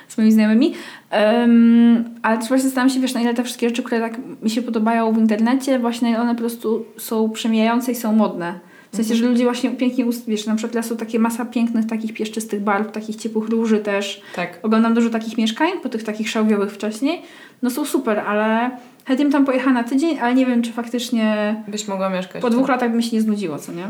z 0.08 0.18
moimi 0.18 0.32
znajomymi. 0.32 0.74
Um, 1.12 2.04
ale 2.22 2.38
też 2.38 2.48
właśnie 2.48 2.64
zastanawiam 2.64 2.96
się, 2.96 3.02
wiesz, 3.02 3.14
na 3.14 3.22
ile 3.22 3.34
te 3.34 3.44
wszystkie 3.44 3.70
rzeczy, 3.70 3.84
które 3.84 4.02
tak 4.02 4.18
mi 4.44 4.50
się 4.50 4.62
podobają 4.62 5.14
w 5.14 5.18
internecie, 5.18 5.80
właśnie 5.80 6.08
na 6.08 6.16
ile 6.16 6.24
one 6.24 6.36
po 6.36 6.40
prostu 6.40 6.86
są 6.98 7.30
przemijające 7.30 7.92
i 7.92 7.96
są 7.96 8.16
modne. 8.16 8.60
W 8.92 8.96
sensie, 8.96 9.16
że 9.16 9.26
ludzie 9.26 9.44
właśnie 9.44 9.72
pięknie, 9.72 10.06
wiesz, 10.28 10.46
na 10.46 10.56
przykład 10.56 10.86
są 10.86 10.98
takie 10.98 11.20
masa 11.20 11.46
pięknych, 11.46 11.86
takich 11.86 12.14
pieszczystych 12.14 12.62
barw, 12.62 12.92
takich 12.92 13.16
ciepłych 13.16 13.50
róży 13.50 13.80
też. 13.80 14.22
Tak. 14.36 14.60
Oglądam 14.64 14.94
dużo 14.94 15.10
takich 15.10 15.38
mieszkań, 15.38 15.70
po 15.84 15.90
tych 15.90 16.04
takich 16.04 16.30
szałwiowych 16.30 16.72
wcześniej. 16.72 17.22
No 17.62 17.70
są 17.70 17.86
super, 17.86 18.20
ale 18.20 18.72
chętnie 19.06 19.26
bym 19.26 19.32
tam 19.32 19.46
pojechała 19.46 19.74
na 19.74 19.84
tydzień, 19.84 20.20
ale 20.20 20.36
nie 20.36 20.46
wiem, 20.46 20.62
czy 20.62 20.72
faktycznie 20.72 21.56
Byś 21.68 21.88
mogła 21.88 22.10
mieszkać. 22.10 22.42
po 22.42 22.50
dwóch 22.50 22.70
latach 22.70 22.92
by 22.92 22.98
mi 22.98 23.04
się 23.04 23.16
nie 23.16 23.22
znudziło, 23.22 23.58
co 23.60 23.72
nie? 23.72 23.88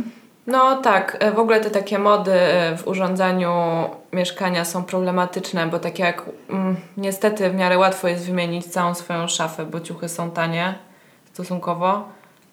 No 0.48 0.76
tak, 0.76 1.18
e, 1.20 1.32
w 1.32 1.40
ogóle 1.40 1.60
te 1.60 1.70
takie 1.70 2.00
mody 2.00 2.34
e, 2.34 2.78
w 2.78 2.88
urządzaniu 2.88 3.54
mieszkania 4.14 4.66
są 4.66 4.84
problematyczne, 4.84 5.68
bo 5.68 5.80
tak 5.80 6.00
jak 6.00 6.26
mm, 6.50 6.76
niestety 6.98 7.50
w 7.50 7.56
miarę 7.56 7.78
łatwo 7.78 8.08
jest 8.08 8.26
wymienić 8.26 8.66
całą 8.66 8.94
swoją 8.94 9.28
szafę, 9.28 9.66
bo 9.66 9.80
ciuchy 9.80 10.10
są 10.10 10.32
tanie 10.32 10.76
stosunkowo, 11.34 12.04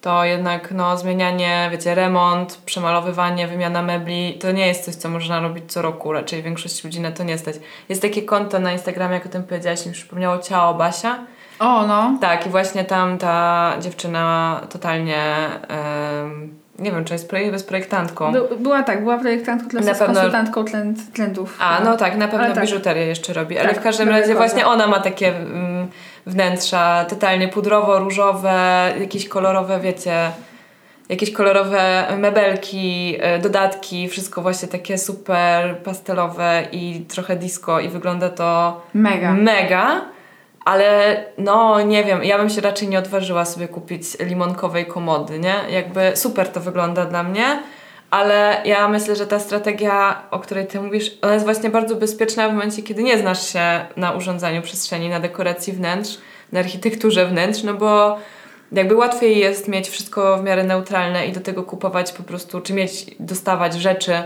to 0.01 0.25
jednak 0.25 0.71
no, 0.71 0.97
zmienianie, 0.97 1.69
wiecie, 1.71 1.95
remont, 1.95 2.61
przemalowywanie, 2.65 3.47
wymiana 3.47 3.81
mebli, 3.81 4.37
to 4.41 4.51
nie 4.51 4.67
jest 4.67 4.85
coś, 4.85 4.95
co 4.95 5.09
można 5.09 5.39
robić 5.39 5.71
co 5.71 5.81
roku, 5.81 6.11
raczej 6.11 6.43
większość 6.43 6.83
ludzi 6.83 7.01
na 7.01 7.11
to 7.11 7.23
nie 7.23 7.37
stać. 7.37 7.55
Jest 7.89 8.01
takie 8.01 8.21
konto 8.21 8.59
na 8.59 8.73
Instagramie, 8.73 9.13
jak 9.13 9.25
o 9.25 9.29
tym 9.29 9.43
powiedziałaś, 9.43 9.85
mi 9.85 9.91
przypomniało 9.91 10.37
Ciało 10.37 10.73
Basia. 10.73 11.19
O, 11.59 11.87
no. 11.87 12.17
Tak, 12.21 12.45
i 12.47 12.49
właśnie 12.49 12.85
tam 12.85 13.17
ta 13.17 13.73
dziewczyna 13.79 14.61
totalnie, 14.69 15.49
nie 16.79 16.91
wiem, 16.91 17.05
czy 17.05 17.13
jest, 17.13 17.29
projekt, 17.29 17.53
jest 17.53 17.67
projektantką. 17.67 18.31
By, 18.31 18.57
była 18.59 18.83
tak, 18.83 19.03
była 19.03 19.17
projektantką, 19.17 19.69
teraz 19.69 19.85
jest 19.87 19.99
pewno... 19.99 20.15
konsultantką. 20.15 20.65
A, 21.59 21.79
no 21.83 21.97
tak, 21.97 22.17
na 22.17 22.27
pewno 22.27 22.53
tak. 22.53 22.63
biżuterię 22.63 23.05
jeszcze 23.05 23.33
robi, 23.33 23.57
ale 23.59 23.69
tak, 23.69 23.79
w 23.79 23.83
każdym 23.83 24.09
razie 24.09 24.35
właśnie 24.35 24.67
ona 24.67 24.87
ma 24.87 24.99
takie... 24.99 25.27
Mm, 25.27 25.87
wnętrza 26.25 27.05
totalnie 27.05 27.47
pudrowo-różowe, 27.47 28.93
jakieś 28.99 29.27
kolorowe, 29.27 29.79
wiecie, 29.79 30.31
jakieś 31.09 31.31
kolorowe 31.31 32.05
mebelki, 32.17 33.17
e, 33.19 33.39
dodatki, 33.39 34.09
wszystko 34.09 34.41
właśnie 34.41 34.67
takie 34.67 34.97
super 34.97 35.77
pastelowe 35.77 36.67
i 36.71 37.05
trochę 37.09 37.35
disco 37.35 37.79
i 37.79 37.89
wygląda 37.89 38.29
to 38.29 38.81
mega. 38.93 39.33
Mega. 39.33 40.01
Ale 40.65 41.17
no 41.37 41.81
nie 41.81 42.03
wiem, 42.03 42.23
ja 42.23 42.37
bym 42.37 42.49
się 42.49 42.61
raczej 42.61 42.87
nie 42.87 42.99
odważyła 42.99 43.45
sobie 43.45 43.67
kupić 43.67 44.03
limonkowej 44.19 44.85
komody, 44.85 45.39
nie? 45.39 45.55
Jakby 45.69 46.11
super 46.15 46.49
to 46.49 46.59
wygląda 46.59 47.05
dla 47.05 47.23
mnie, 47.23 47.59
ale 48.13 48.61
ja 48.65 48.87
myślę, 48.87 49.15
że 49.15 49.27
ta 49.27 49.39
strategia, 49.39 50.23
o 50.31 50.39
której 50.39 50.67
ty 50.67 50.81
mówisz, 50.81 51.11
ona 51.21 51.33
jest 51.33 51.45
właśnie 51.45 51.69
bardzo 51.69 51.95
bezpieczna 51.95 52.49
w 52.49 52.53
momencie, 52.53 52.83
kiedy 52.83 53.03
nie 53.03 53.17
znasz 53.17 53.53
się 53.53 53.85
na 53.97 54.11
urządzaniu 54.11 54.61
przestrzeni, 54.61 55.09
na 55.09 55.19
dekoracji 55.19 55.73
wnętrz, 55.73 56.17
na 56.51 56.59
architekturze 56.59 57.25
wnętrz, 57.25 57.63
no 57.63 57.73
bo 57.73 58.17
jakby 58.71 58.95
łatwiej 58.95 59.37
jest 59.37 59.67
mieć 59.67 59.89
wszystko 59.89 60.37
w 60.37 60.43
miarę 60.43 60.63
neutralne 60.63 61.27
i 61.27 61.31
do 61.31 61.39
tego 61.39 61.63
kupować 61.63 62.11
po 62.11 62.23
prostu, 62.23 62.61
czy 62.61 62.73
mieć, 62.73 63.05
dostawać 63.19 63.73
rzeczy, 63.73 64.23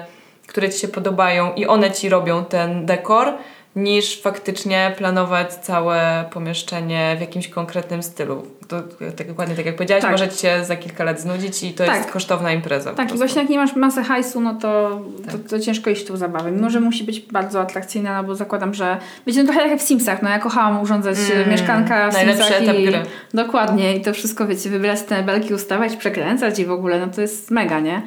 które 0.47 0.69
ci 0.69 0.79
się 0.79 0.87
podobają 0.87 1.53
i 1.53 1.65
one 1.65 1.91
ci 1.91 2.09
robią 2.09 2.45
ten 2.45 2.85
dekor, 2.85 3.33
niż 3.75 4.21
faktycznie 4.21 4.93
planować 4.97 5.53
całe 5.53 6.25
pomieszczenie 6.33 7.15
w 7.17 7.21
jakimś 7.21 7.47
konkretnym 7.47 8.03
stylu. 8.03 8.45
To 8.67 8.81
tak 9.17 9.27
dokładnie 9.27 9.55
tak 9.55 9.65
jak 9.65 9.75
powiedziałaś, 9.75 10.01
tak. 10.01 10.11
może 10.11 10.27
za 10.65 10.75
kilka 10.75 11.03
lat 11.03 11.19
znudzić 11.19 11.63
i 11.63 11.73
to 11.73 11.85
tak. 11.85 11.95
jest 11.95 12.11
kosztowna 12.11 12.51
impreza. 12.51 12.93
Tak, 12.93 13.15
i 13.15 13.17
właśnie 13.17 13.41
jak 13.41 13.49
nie 13.49 13.57
masz 13.57 13.75
masy 13.75 14.03
hajsu, 14.03 14.41
no 14.41 14.55
to, 14.55 15.01
tak. 15.25 15.31
to, 15.31 15.49
to, 15.49 15.59
ciężko 15.59 15.89
iść 15.89 16.05
tu 16.05 16.17
zabawę. 16.17 16.51
Mimo, 16.51 16.69
że 16.69 16.79
musi 16.79 17.03
być 17.03 17.19
bardzo 17.19 17.61
atrakcyjna, 17.61 18.21
no 18.21 18.27
bo 18.27 18.35
zakładam, 18.35 18.73
że 18.73 18.97
będzie 19.25 19.43
no 19.43 19.53
trochę 19.53 19.69
jak 19.69 19.79
w 19.79 19.83
Simsach, 19.83 20.21
no 20.21 20.29
ja 20.29 20.39
kochałam 20.39 20.81
urządzać 20.81 21.17
mm, 21.35 21.49
mieszkanka 21.49 22.11
w 22.11 22.13
najlepszy 22.13 22.43
Simsach 22.43 22.61
etap 22.61 22.75
i, 22.75 22.85
gry. 22.85 22.99
Dokładnie 23.33 23.95
i 23.95 24.01
to 24.01 24.13
wszystko, 24.13 24.47
wiecie, 24.47 24.69
wybierać 24.69 25.01
te 25.01 25.23
belki, 25.23 25.53
ustawiać, 25.53 25.95
przekręcać 25.95 26.59
i 26.59 26.65
w 26.65 26.71
ogóle, 26.71 26.99
no 26.99 27.07
to 27.07 27.21
jest 27.21 27.51
mega, 27.51 27.79
nie? 27.79 28.01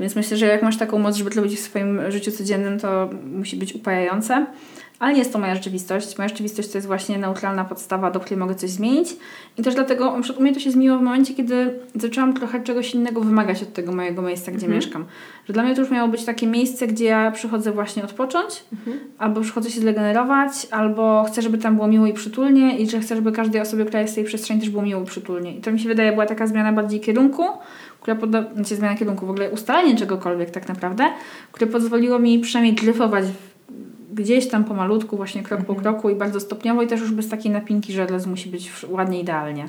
Więc 0.00 0.16
myślę, 0.16 0.36
że 0.36 0.46
jak 0.46 0.62
masz 0.62 0.76
taką 0.76 0.98
moc, 0.98 1.16
żeby 1.16 1.30
to 1.30 1.36
robić 1.36 1.58
w 1.58 1.62
swoim 1.62 2.10
życiu 2.10 2.32
codziennym, 2.32 2.78
to 2.78 3.10
musi 3.24 3.56
być 3.56 3.74
upajające. 3.74 4.46
Ale 4.98 5.12
nie 5.12 5.18
jest 5.18 5.32
to 5.32 5.38
moja 5.38 5.54
rzeczywistość. 5.54 6.18
Moja 6.18 6.28
rzeczywistość 6.28 6.68
to 6.68 6.78
jest 6.78 6.86
właśnie 6.86 7.18
neutralna 7.18 7.64
podstawa, 7.64 8.10
do 8.10 8.20
której 8.20 8.38
mogę 8.38 8.54
coś 8.54 8.70
zmienić. 8.70 9.08
I 9.58 9.62
też 9.62 9.74
dlatego, 9.74 10.16
u 10.38 10.42
mnie 10.42 10.54
to 10.54 10.60
się 10.60 10.70
zmieniło 10.70 10.98
w 10.98 11.02
momencie, 11.02 11.34
kiedy 11.34 11.78
zaczęłam 11.94 12.34
trochę 12.34 12.62
czegoś 12.62 12.94
innego 12.94 13.20
wymagać 13.20 13.62
od 13.62 13.72
tego 13.72 13.92
mojego 13.92 14.22
miejsca, 14.22 14.52
gdzie 14.52 14.66
mhm. 14.66 14.72
mieszkam. 14.72 15.04
Że 15.46 15.52
dla 15.52 15.62
mnie 15.62 15.74
to 15.74 15.80
już 15.80 15.90
miało 15.90 16.08
być 16.08 16.24
takie 16.24 16.46
miejsce, 16.46 16.86
gdzie 16.86 17.04
ja 17.04 17.30
przychodzę 17.30 17.72
właśnie 17.72 18.04
odpocząć, 18.04 18.64
mhm. 18.72 18.98
albo 19.18 19.40
przychodzę 19.40 19.70
się 19.70 19.80
zregenerować, 19.80 20.52
albo 20.70 21.24
chcę, 21.28 21.42
żeby 21.42 21.58
tam 21.58 21.74
było 21.74 21.88
miło 21.88 22.06
i 22.06 22.12
przytulnie 22.12 22.78
i 22.78 22.90
że 22.90 23.00
chcę, 23.00 23.16
żeby 23.16 23.32
każdej 23.32 23.60
osobie, 23.60 23.84
która 23.84 24.00
jest 24.00 24.12
w 24.12 24.16
tej 24.16 24.24
przestrzeni 24.24 24.60
też 24.60 24.70
było 24.70 24.82
miło 24.82 25.02
i 25.02 25.06
przytulnie. 25.06 25.56
I 25.56 25.60
to 25.60 25.72
mi 25.72 25.80
się 25.80 25.88
wydaje 25.88 26.12
była 26.12 26.26
taka 26.26 26.46
zmiana 26.46 26.72
bardziej 26.72 27.00
kierunku, 27.00 27.42
która 28.00 28.16
poda... 28.16 28.44
znaczy 28.54 28.76
zmiana 28.76 28.96
kierunku, 28.96 29.26
w 29.26 29.30
ogóle 29.30 29.50
ustalenie 29.50 29.96
czegokolwiek 29.96 30.50
tak 30.50 30.68
naprawdę, 30.68 31.04
które 31.52 31.70
pozwoliło 31.70 32.18
mi 32.18 32.38
przynajmniej 32.38 32.74
dryfować 32.74 33.24
gdzieś 34.16 34.48
tam 34.48 34.64
pomalutku, 34.64 35.16
właśnie 35.16 35.42
krok 35.42 35.64
po 35.64 35.72
mhm. 35.72 35.82
kroku 35.82 36.10
i 36.10 36.14
bardzo 36.14 36.40
stopniowo 36.40 36.82
i 36.82 36.86
też 36.86 37.00
już 37.00 37.12
bez 37.12 37.28
takiej 37.28 37.52
napinki, 37.52 37.92
że 37.92 38.06
les 38.06 38.26
musi 38.26 38.48
być 38.48 38.72
ładnie, 38.88 39.20
idealnie. 39.20 39.68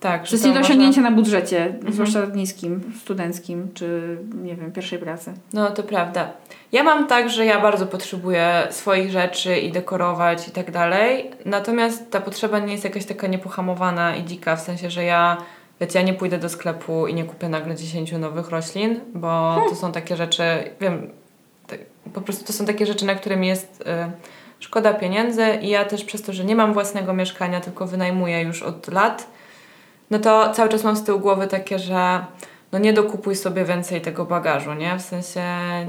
Tak. 0.00 0.28
To 0.28 0.32
jest 0.32 0.44
nie 0.44 0.52
do 0.52 0.60
osiągnięcia 0.60 1.00
można... 1.00 1.10
na 1.10 1.16
budżecie, 1.16 1.66
mhm. 1.66 1.92
zwłaszcza 1.92 2.26
niskim, 2.34 2.80
studenckim, 3.00 3.68
czy 3.74 4.18
nie 4.42 4.56
wiem, 4.56 4.72
pierwszej 4.72 4.98
pracy. 4.98 5.32
No 5.52 5.70
to 5.70 5.82
prawda. 5.82 6.30
Ja 6.72 6.82
mam 6.82 7.06
tak, 7.06 7.30
że 7.30 7.44
ja 7.44 7.60
bardzo 7.60 7.86
potrzebuję 7.86 8.66
swoich 8.70 9.10
rzeczy 9.10 9.56
i 9.56 9.72
dekorować 9.72 10.48
i 10.48 10.50
tak 10.50 10.70
dalej, 10.70 11.30
natomiast 11.44 12.10
ta 12.10 12.20
potrzeba 12.20 12.58
nie 12.58 12.72
jest 12.72 12.84
jakaś 12.84 13.04
taka 13.04 13.26
niepohamowana 13.26 14.16
i 14.16 14.24
dzika, 14.24 14.56
w 14.56 14.60
sensie, 14.60 14.90
że 14.90 15.04
ja 15.04 15.36
Wiecie, 15.80 15.98
ja 15.98 16.04
nie 16.04 16.14
pójdę 16.14 16.38
do 16.38 16.48
sklepu 16.48 17.06
i 17.06 17.14
nie 17.14 17.24
kupię 17.24 17.48
nagle 17.48 17.74
10 17.74 18.12
nowych 18.12 18.50
roślin, 18.50 19.00
bo 19.14 19.52
hmm. 19.54 19.70
to 19.70 19.76
są 19.76 19.92
takie 19.92 20.16
rzeczy, 20.16 20.42
wiem, 20.80 21.10
po 22.14 22.20
prostu 22.20 22.44
to 22.44 22.52
są 22.52 22.66
takie 22.66 22.86
rzeczy, 22.86 23.06
na 23.06 23.14
które 23.14 23.36
mi 23.36 23.48
jest 23.48 23.80
y, 23.80 23.84
szkoda 24.58 24.94
pieniędzy 24.94 25.58
i 25.62 25.68
ja 25.68 25.84
też 25.84 26.04
przez 26.04 26.22
to, 26.22 26.32
że 26.32 26.44
nie 26.44 26.56
mam 26.56 26.72
własnego 26.72 27.14
mieszkania, 27.14 27.60
tylko 27.60 27.86
wynajmuję 27.86 28.42
już 28.42 28.62
od 28.62 28.88
lat, 28.88 29.26
no 30.10 30.18
to 30.18 30.52
cały 30.52 30.68
czas 30.68 30.84
mam 30.84 30.96
z 30.96 31.04
tyłu 31.04 31.20
głowy 31.20 31.46
takie, 31.46 31.78
że 31.78 32.24
no 32.72 32.78
nie 32.78 32.92
dokupuj 32.92 33.36
sobie 33.36 33.64
więcej 33.64 34.00
tego 34.00 34.24
bagażu, 34.24 34.74
nie? 34.74 34.98
W 34.98 35.02
sensie 35.02 35.42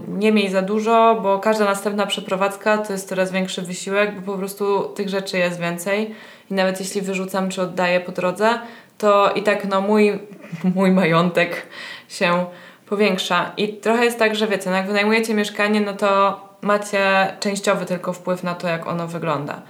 nie 0.08 0.32
miej 0.32 0.50
za 0.50 0.62
dużo, 0.62 1.20
bo 1.24 1.40
każda 1.40 1.66
następna 1.66 2.06
przeprowadzka 2.06 2.78
to 2.78 2.94
jest 2.94 3.10
coraz 3.10 3.32
większy 3.32 3.62
wysiłek, 3.62 4.22
bo 4.22 4.32
po 4.32 4.38
prostu 4.38 4.84
tych 4.84 5.10
rzeczy 5.10 5.38
jest 5.38 5.60
więcej 5.60 6.16
i 6.52 6.54
nawet 6.54 6.80
jeśli 6.80 7.02
wyrzucam 7.02 7.50
czy 7.50 7.62
oddaję 7.62 8.00
po 8.00 8.12
drodze, 8.12 8.60
to 8.98 9.34
i 9.34 9.44
tak 9.44 9.66
no 9.66 9.82
mój, 9.82 10.20
mój 10.76 10.92
majątek 10.92 11.66
się 12.10 12.46
powiększa. 12.90 13.52
I 13.58 13.74
trochę 13.74 14.06
jest 14.06 14.20
tak, 14.20 14.36
że 14.36 14.48
wiecie, 14.48 14.70
no 14.70 14.76
jak 14.76 14.88
wynajmujecie 14.88 15.34
mieszkanie, 15.34 15.82
no 15.82 15.94
to 15.94 16.40
macie 16.62 17.34
częściowy 17.40 17.86
tylko 17.86 18.14
wpływ 18.14 18.44
na 18.44 18.56
to, 18.56 18.68
jak 18.68 18.88
ono 18.88 19.08
wygląda. 19.08 19.62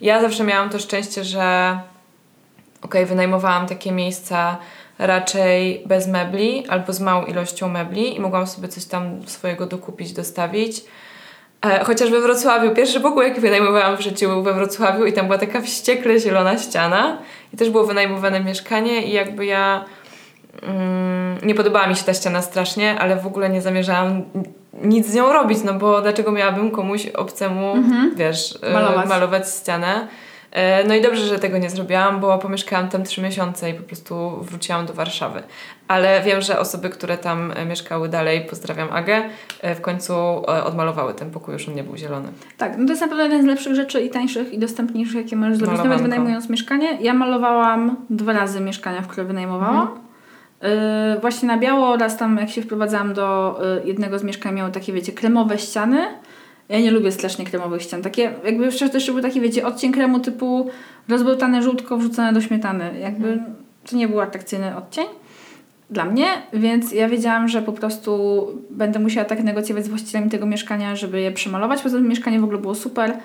Ja 0.00 0.20
zawsze 0.20 0.44
miałam 0.44 0.70
to 0.70 0.78
szczęście, 0.78 1.24
że 1.24 1.78
ok, 2.82 2.94
wynajmowałam 3.06 3.66
takie 3.66 3.92
miejsca 3.92 4.56
raczej 4.98 5.82
bez 5.86 6.06
mebli 6.06 6.66
albo 6.68 6.92
z 6.92 7.00
małą 7.00 7.24
ilością 7.24 7.68
mebli 7.68 8.16
i 8.16 8.20
mogłam 8.20 8.46
sobie 8.46 8.68
coś 8.68 8.84
tam 8.84 9.26
swojego 9.26 9.66
dokupić, 9.66 10.12
dostawić. 10.12 10.84
E, 11.62 11.84
chociaż 11.84 12.10
we 12.10 12.20
Wrocławiu, 12.20 12.74
pierwszy 12.74 13.00
pokój 13.00 13.28
jaki 13.28 13.40
wynajmowałam 13.40 13.96
w 13.96 14.00
życiu 14.00 14.28
był 14.28 14.42
we 14.42 14.52
Wrocławiu 14.52 15.06
i 15.06 15.12
tam 15.12 15.26
była 15.26 15.38
taka 15.38 15.60
wściekle 15.60 16.20
zielona 16.20 16.58
ściana 16.58 17.18
i 17.54 17.56
też 17.56 17.70
było 17.70 17.84
wynajmowane 17.84 18.40
mieszkanie 18.40 19.02
i 19.02 19.12
jakby 19.12 19.46
ja 19.46 19.84
nie 21.42 21.54
podobała 21.54 21.86
mi 21.86 21.96
się 21.96 22.04
ta 22.04 22.14
ściana 22.14 22.42
strasznie, 22.42 22.98
ale 22.98 23.16
w 23.16 23.26
ogóle 23.26 23.50
nie 23.50 23.62
zamierzałam 23.62 24.22
nic 24.82 25.06
z 25.06 25.14
nią 25.14 25.32
robić, 25.32 25.58
no 25.64 25.74
bo 25.74 26.02
dlaczego 26.02 26.32
miałabym 26.32 26.70
komuś 26.70 27.06
obcemu, 27.06 27.72
mhm. 27.72 28.14
wiesz, 28.16 28.58
e, 28.62 28.72
malować. 28.72 29.08
malować 29.08 29.48
ścianę. 29.48 30.08
E, 30.52 30.84
no 30.84 30.94
i 30.94 31.02
dobrze, 31.02 31.26
że 31.26 31.38
tego 31.38 31.58
nie 31.58 31.70
zrobiłam, 31.70 32.20
bo 32.20 32.38
pomieszkałam 32.38 32.88
tam 32.88 33.02
trzy 33.02 33.22
miesiące 33.22 33.70
i 33.70 33.74
po 33.74 33.82
prostu 33.82 34.30
wróciłam 34.40 34.86
do 34.86 34.92
Warszawy. 34.92 35.42
Ale 35.88 36.22
wiem, 36.22 36.42
że 36.42 36.58
osoby, 36.58 36.90
które 36.90 37.18
tam 37.18 37.52
e, 37.56 37.66
mieszkały 37.66 38.08
dalej, 38.08 38.46
pozdrawiam 38.50 38.92
Agę, 38.92 39.22
w 39.62 39.80
końcu 39.80 40.14
odmalowały 40.64 41.14
ten 41.14 41.30
pokój, 41.30 41.54
już 41.54 41.68
on 41.68 41.74
nie 41.74 41.84
był 41.84 41.96
zielony. 41.96 42.28
Tak, 42.58 42.78
no 42.78 42.84
to 42.84 42.92
jest 42.92 43.02
na 43.02 43.08
pewno 43.08 43.22
jeden 43.22 43.42
z 43.42 43.46
lepszych 43.46 43.74
rzeczy 43.74 44.00
i 44.00 44.10
tańszych 44.10 44.52
i 44.52 44.58
dostępniejszych, 44.58 45.16
jakie 45.16 45.36
możesz 45.36 45.58
zrobić, 45.58 45.78
Malowanko. 45.78 46.02
nawet 46.02 46.12
wynajmując 46.12 46.48
mieszkanie. 46.48 46.98
Ja 47.00 47.14
malowałam 47.14 47.96
dwa 48.10 48.32
razy 48.32 48.60
mieszkania, 48.60 49.02
w 49.02 49.06
które 49.06 49.26
wynajmowałam. 49.26 49.80
Mhm. 49.80 50.03
Yy, 50.64 51.20
właśnie 51.20 51.48
na 51.48 51.58
biało 51.58 51.88
oraz 51.88 52.16
tam 52.16 52.36
jak 52.36 52.50
się 52.50 52.62
wprowadzałam 52.62 53.14
do 53.14 53.58
yy, 53.82 53.88
jednego 53.88 54.18
z 54.18 54.24
mieszkań 54.24 54.54
miało 54.54 54.70
takie 54.70 54.92
wiecie 54.92 55.12
kremowe 55.12 55.58
ściany. 55.58 56.06
Ja 56.68 56.80
nie 56.80 56.90
lubię 56.90 57.12
strasznie 57.12 57.44
kremowych 57.44 57.82
ścian. 57.82 58.02
Takie 58.02 58.32
jakby 58.44 58.64
jeszcze 58.64 58.88
też 58.88 59.10
był 59.10 59.20
taki 59.20 59.40
wiecie 59.40 59.66
odcień 59.66 59.92
kremu 59.92 60.20
typu 60.20 60.70
rozbełtane 61.08 61.62
żółtko 61.62 61.96
wrzucone 61.96 62.32
do 62.32 62.40
śmietany. 62.40 63.00
Jakby 63.00 63.28
mhm. 63.28 63.54
to 63.90 63.96
nie 63.96 64.08
był 64.08 64.20
atrakcyjny 64.20 64.76
odcień 64.76 65.04
dla 65.90 66.04
mnie, 66.04 66.26
więc 66.52 66.92
ja 66.92 67.08
wiedziałam, 67.08 67.48
że 67.48 67.62
po 67.62 67.72
prostu 67.72 68.46
będę 68.70 68.98
musiała 68.98 69.24
tak 69.24 69.44
negocjować 69.44 69.84
z 69.84 69.88
właścicielami 69.88 70.30
tego 70.30 70.46
mieszkania, 70.46 70.96
żeby 70.96 71.20
je 71.20 71.32
przemalować. 71.32 71.82
Poza 71.82 71.96
tym 71.96 72.08
mieszkanie 72.08 72.40
w 72.40 72.44
ogóle 72.44 72.58
było 72.58 72.74
super. 72.74 73.16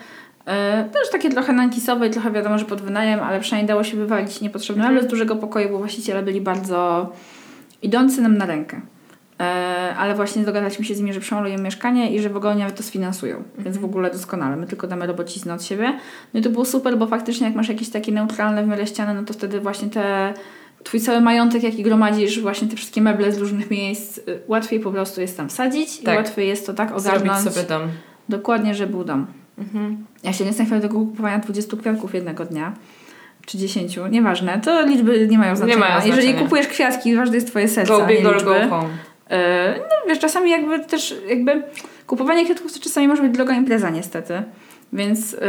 E, 0.49 0.89
też 0.93 1.09
takie 1.11 1.29
trochę 1.29 1.53
nankisowe 1.53 2.07
i 2.07 2.09
trochę 2.09 2.31
wiadomo, 2.31 2.57
że 2.57 2.65
pod 2.65 2.81
wynajem, 2.81 3.19
ale 3.19 3.39
przynajmniej 3.39 3.67
dało 3.67 3.83
się 3.83 3.97
wywalić 3.97 4.41
niepotrzebne 4.41 4.83
mhm. 4.85 5.05
z 5.05 5.07
dużego 5.07 5.35
pokoju, 5.35 5.69
bo 5.69 5.77
właściciele 5.77 6.23
byli 6.23 6.41
bardzo 6.41 7.09
idący 7.81 8.21
nam 8.21 8.37
na 8.37 8.45
rękę. 8.45 8.81
E, 9.39 9.43
ale 9.97 10.15
właśnie 10.15 10.43
dogadaliśmy 10.43 10.85
się 10.85 10.95
z 10.95 10.99
nimi, 10.99 11.13
że 11.13 11.19
przemalują 11.19 11.57
mieszkanie 11.57 12.15
i 12.15 12.21
że 12.21 12.29
w 12.29 12.37
ogóle 12.37 12.55
nawet 12.55 12.75
to 12.75 12.83
sfinansują. 12.83 13.35
Mhm. 13.37 13.63
Więc 13.63 13.77
w 13.77 13.85
ogóle 13.85 14.11
doskonale. 14.11 14.55
My 14.55 14.67
tylko 14.67 14.87
damy 14.87 15.07
robociznę 15.07 15.53
od 15.53 15.63
siebie. 15.63 15.97
No 16.33 16.39
i 16.39 16.43
to 16.43 16.49
było 16.49 16.65
super, 16.65 16.97
bo 16.97 17.07
faktycznie 17.07 17.47
jak 17.47 17.55
masz 17.55 17.69
jakieś 17.69 17.89
takie 17.89 18.11
neutralne 18.11 18.63
w 18.63 18.67
miarę 18.67 18.87
ściany, 18.87 19.13
no 19.13 19.23
to 19.23 19.33
wtedy 19.33 19.59
właśnie 19.61 19.89
te 19.89 20.33
twój 20.83 20.99
cały 20.99 21.21
majątek, 21.21 21.63
jaki 21.63 21.83
gromadzisz, 21.83 22.41
właśnie 22.41 22.67
te 22.67 22.75
wszystkie 22.75 23.01
meble 23.01 23.31
z 23.31 23.37
różnych 23.37 23.71
miejsc, 23.71 24.17
y, 24.17 24.23
łatwiej 24.47 24.79
po 24.79 24.91
prostu 24.91 25.21
jest 25.21 25.37
tam 25.37 25.49
wsadzić 25.49 25.99
tak. 25.99 26.15
i 26.15 26.17
łatwiej 26.17 26.47
jest 26.47 26.65
to 26.65 26.73
tak 26.73 26.97
ogarnąć. 26.97 27.41
Zrobić 27.41 27.55
sobie 27.55 27.67
dom. 27.67 27.81
Dokładnie, 28.29 28.75
że 28.75 28.87
był 28.87 29.03
dom. 29.03 29.27
Mhm. 29.59 30.05
Ja 30.23 30.33
się 30.33 30.45
nie 30.45 30.53
chwilę 30.53 30.81
tego 30.81 30.99
kupowania 30.99 31.39
20 31.39 31.77
kwiatków 31.77 32.13
jednego 32.13 32.45
dnia. 32.45 32.73
czy 33.45 33.57
10, 33.57 33.99
nieważne, 34.11 34.61
to 34.63 34.85
liczby 34.85 35.27
nie 35.27 35.37
mają 35.37 35.55
znaczenia. 35.55 35.75
Nie 35.75 35.79
mają 35.79 35.95
Jeżeli 35.95 36.21
znaczenia. 36.21 36.39
kupujesz 36.43 36.67
kwiatki, 36.67 37.15
ważne 37.15 37.35
jest 37.35 37.47
twoje 37.47 37.67
serce, 37.67 37.93
Go 37.93 38.05
big 38.05 38.25
or 38.25 38.43
go 38.43 38.53
home. 38.69 38.89
No 39.77 39.95
wiesz, 40.07 40.19
czasami 40.19 40.51
jakby 40.51 40.79
też 40.79 41.15
jakby 41.29 41.63
kupowanie 42.07 42.45
kwiatków 42.45 42.73
to 42.73 42.79
czasami 42.79 43.07
może 43.07 43.21
być 43.21 43.31
droga 43.31 43.55
impreza 43.55 43.89
niestety. 43.89 44.43
Więc, 44.93 45.31
yy, 45.31 45.39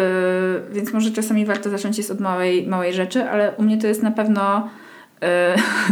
więc 0.72 0.92
może 0.92 1.10
czasami 1.10 1.46
warto 1.46 1.70
zacząć 1.70 1.98
jest 1.98 2.10
od 2.10 2.20
małej, 2.20 2.66
małej 2.66 2.92
rzeczy, 2.92 3.24
ale 3.24 3.52
u 3.56 3.62
mnie 3.62 3.78
to 3.78 3.86
jest 3.86 4.02
na 4.02 4.10
pewno 4.10 4.68
yy, 5.20 5.28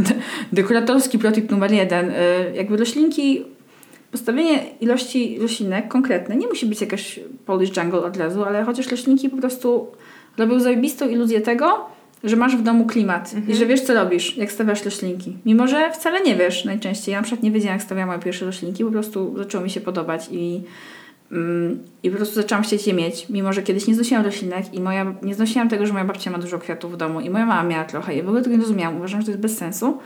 dekoratorski 0.52 1.18
protip 1.18 1.50
numer 1.50 1.72
jeden. 1.72 2.07
Yy, 2.07 2.14
jakby 2.54 2.76
roślinki, 2.76 3.44
postawienie 4.12 4.64
ilości 4.81 5.38
roślinek 5.40 5.88
konkretne, 5.88 6.37
nie 6.37 6.47
musi 6.47 6.66
być 6.66 6.81
jakaś 6.81 7.21
Polish 7.47 7.77
jungle 7.77 8.01
od 8.01 8.16
razu, 8.16 8.44
ale 8.44 8.64
chociaż 8.64 8.90
roślinki 8.90 9.29
po 9.29 9.37
prostu 9.37 9.87
robią 10.38 10.61
zajebistą 10.61 11.09
iluzję 11.09 11.40
tego, 11.40 11.87
że 12.25 12.37
masz 12.37 12.57
w 12.57 12.62
domu 12.62 12.87
klimat 12.87 13.35
i 13.49 13.55
że 13.55 13.66
wiesz, 13.66 13.81
co 13.81 13.94
robisz, 13.94 14.37
jak 14.37 14.53
stawiasz 14.53 14.85
roślinki. 14.85 15.37
Mimo, 15.47 15.66
że 15.66 15.92
wcale 15.92 16.21
nie 16.21 16.37
wiesz 16.37 16.64
najczęściej. 16.64 17.12
Ja 17.12 17.18
na 17.18 17.23
przykład 17.23 17.42
nie 17.42 17.51
wiedziałam, 17.51 17.77
jak 17.77 17.83
stawiałam 17.83 18.09
moje 18.09 18.21
pierwsze 18.21 18.47
roślinki, 18.47 18.85
po 18.85 18.90
prostu 18.90 19.35
zaczęło 19.38 19.64
mi 19.64 19.71
się 19.71 19.81
podobać 19.81 20.29
i, 20.31 20.62
mm, 21.33 21.79
i 22.03 22.11
po 22.11 22.16
prostu 22.16 22.35
zaczęłam 22.35 22.64
chcieć 22.64 22.87
je 22.87 22.94
mieć. 22.94 23.29
Mimo, 23.29 23.53
że 23.53 23.62
kiedyś 23.62 23.87
nie 23.87 23.94
znosiłam 23.94 24.25
roślinek 24.25 24.75
i 24.75 24.81
moja, 24.81 25.14
nie 25.23 25.35
znosiłam 25.35 25.68
tego, 25.68 25.87
że 25.87 25.92
moja 25.92 26.05
babcia 26.05 26.31
ma 26.31 26.38
dużo 26.38 26.59
kwiatów 26.59 26.92
w 26.92 26.97
domu 26.97 27.21
i 27.21 27.31
moja 27.31 27.47
mama 27.47 27.68
miała 27.68 27.85
trochę 27.85 28.16
i 28.16 28.23
w 28.23 28.27
ogóle 28.27 28.42
tego 28.42 28.57
nie 28.57 28.62
rozumiałam. 28.62 28.97
Uważam, 28.97 29.21
że 29.21 29.25
to 29.25 29.31
jest 29.31 29.42
bez 29.42 29.59
sensu. 29.59 29.99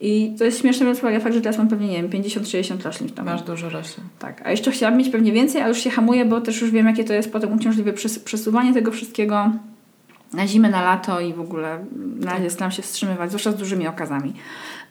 I 0.00 0.34
to 0.38 0.44
jest 0.44 0.60
śmieszne, 0.60 0.80
biorąc 0.80 1.00
pod 1.00 1.04
uwagę 1.10 1.20
fakt, 1.20 1.34
że 1.34 1.40
teraz 1.40 1.58
mam 1.58 1.68
pewnie, 1.68 1.88
nie 1.88 2.02
wiem, 2.02 2.22
50-60 2.22 2.84
roślin 2.84 3.08
w 3.08 3.14
domu. 3.14 3.30
Masz 3.30 3.42
dużo 3.42 3.68
roślin. 3.68 4.06
Tak, 4.18 4.42
a 4.46 4.50
jeszcze 4.50 4.70
chciałabym 4.70 4.98
mieć 4.98 5.08
pewnie 5.08 5.32
więcej, 5.32 5.60
ale 5.60 5.68
już 5.68 5.78
się 5.78 5.90
hamuję, 5.90 6.24
bo 6.24 6.40
też 6.40 6.60
już 6.60 6.70
wiem, 6.70 6.86
jakie 6.86 7.04
to 7.04 7.12
jest 7.12 7.32
potem 7.32 7.52
uciążliwe 7.52 7.92
przes- 7.92 8.24
przesuwanie 8.24 8.74
tego 8.74 8.92
wszystkiego 8.92 9.50
na 10.32 10.46
zimę, 10.46 10.70
na 10.70 10.82
lato 10.82 11.20
i 11.20 11.32
w 11.32 11.40
ogóle 11.40 11.84
na 12.20 12.30
razie 12.32 12.50
staram 12.50 12.70
się 12.72 12.82
wstrzymywać, 12.82 13.30
zwłaszcza 13.30 13.52
z 13.52 13.56
dużymi 13.56 13.88
okazami. 13.88 14.34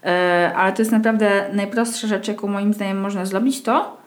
E, 0.03 0.51
ale 0.55 0.73
to 0.73 0.81
jest 0.81 0.91
naprawdę 0.91 1.49
najprostsza 1.53 2.07
rzecz, 2.07 2.27
jaką 2.27 2.47
moim 2.47 2.73
zdaniem 2.73 3.01
można 3.01 3.25
zrobić, 3.25 3.61
to 3.61 3.97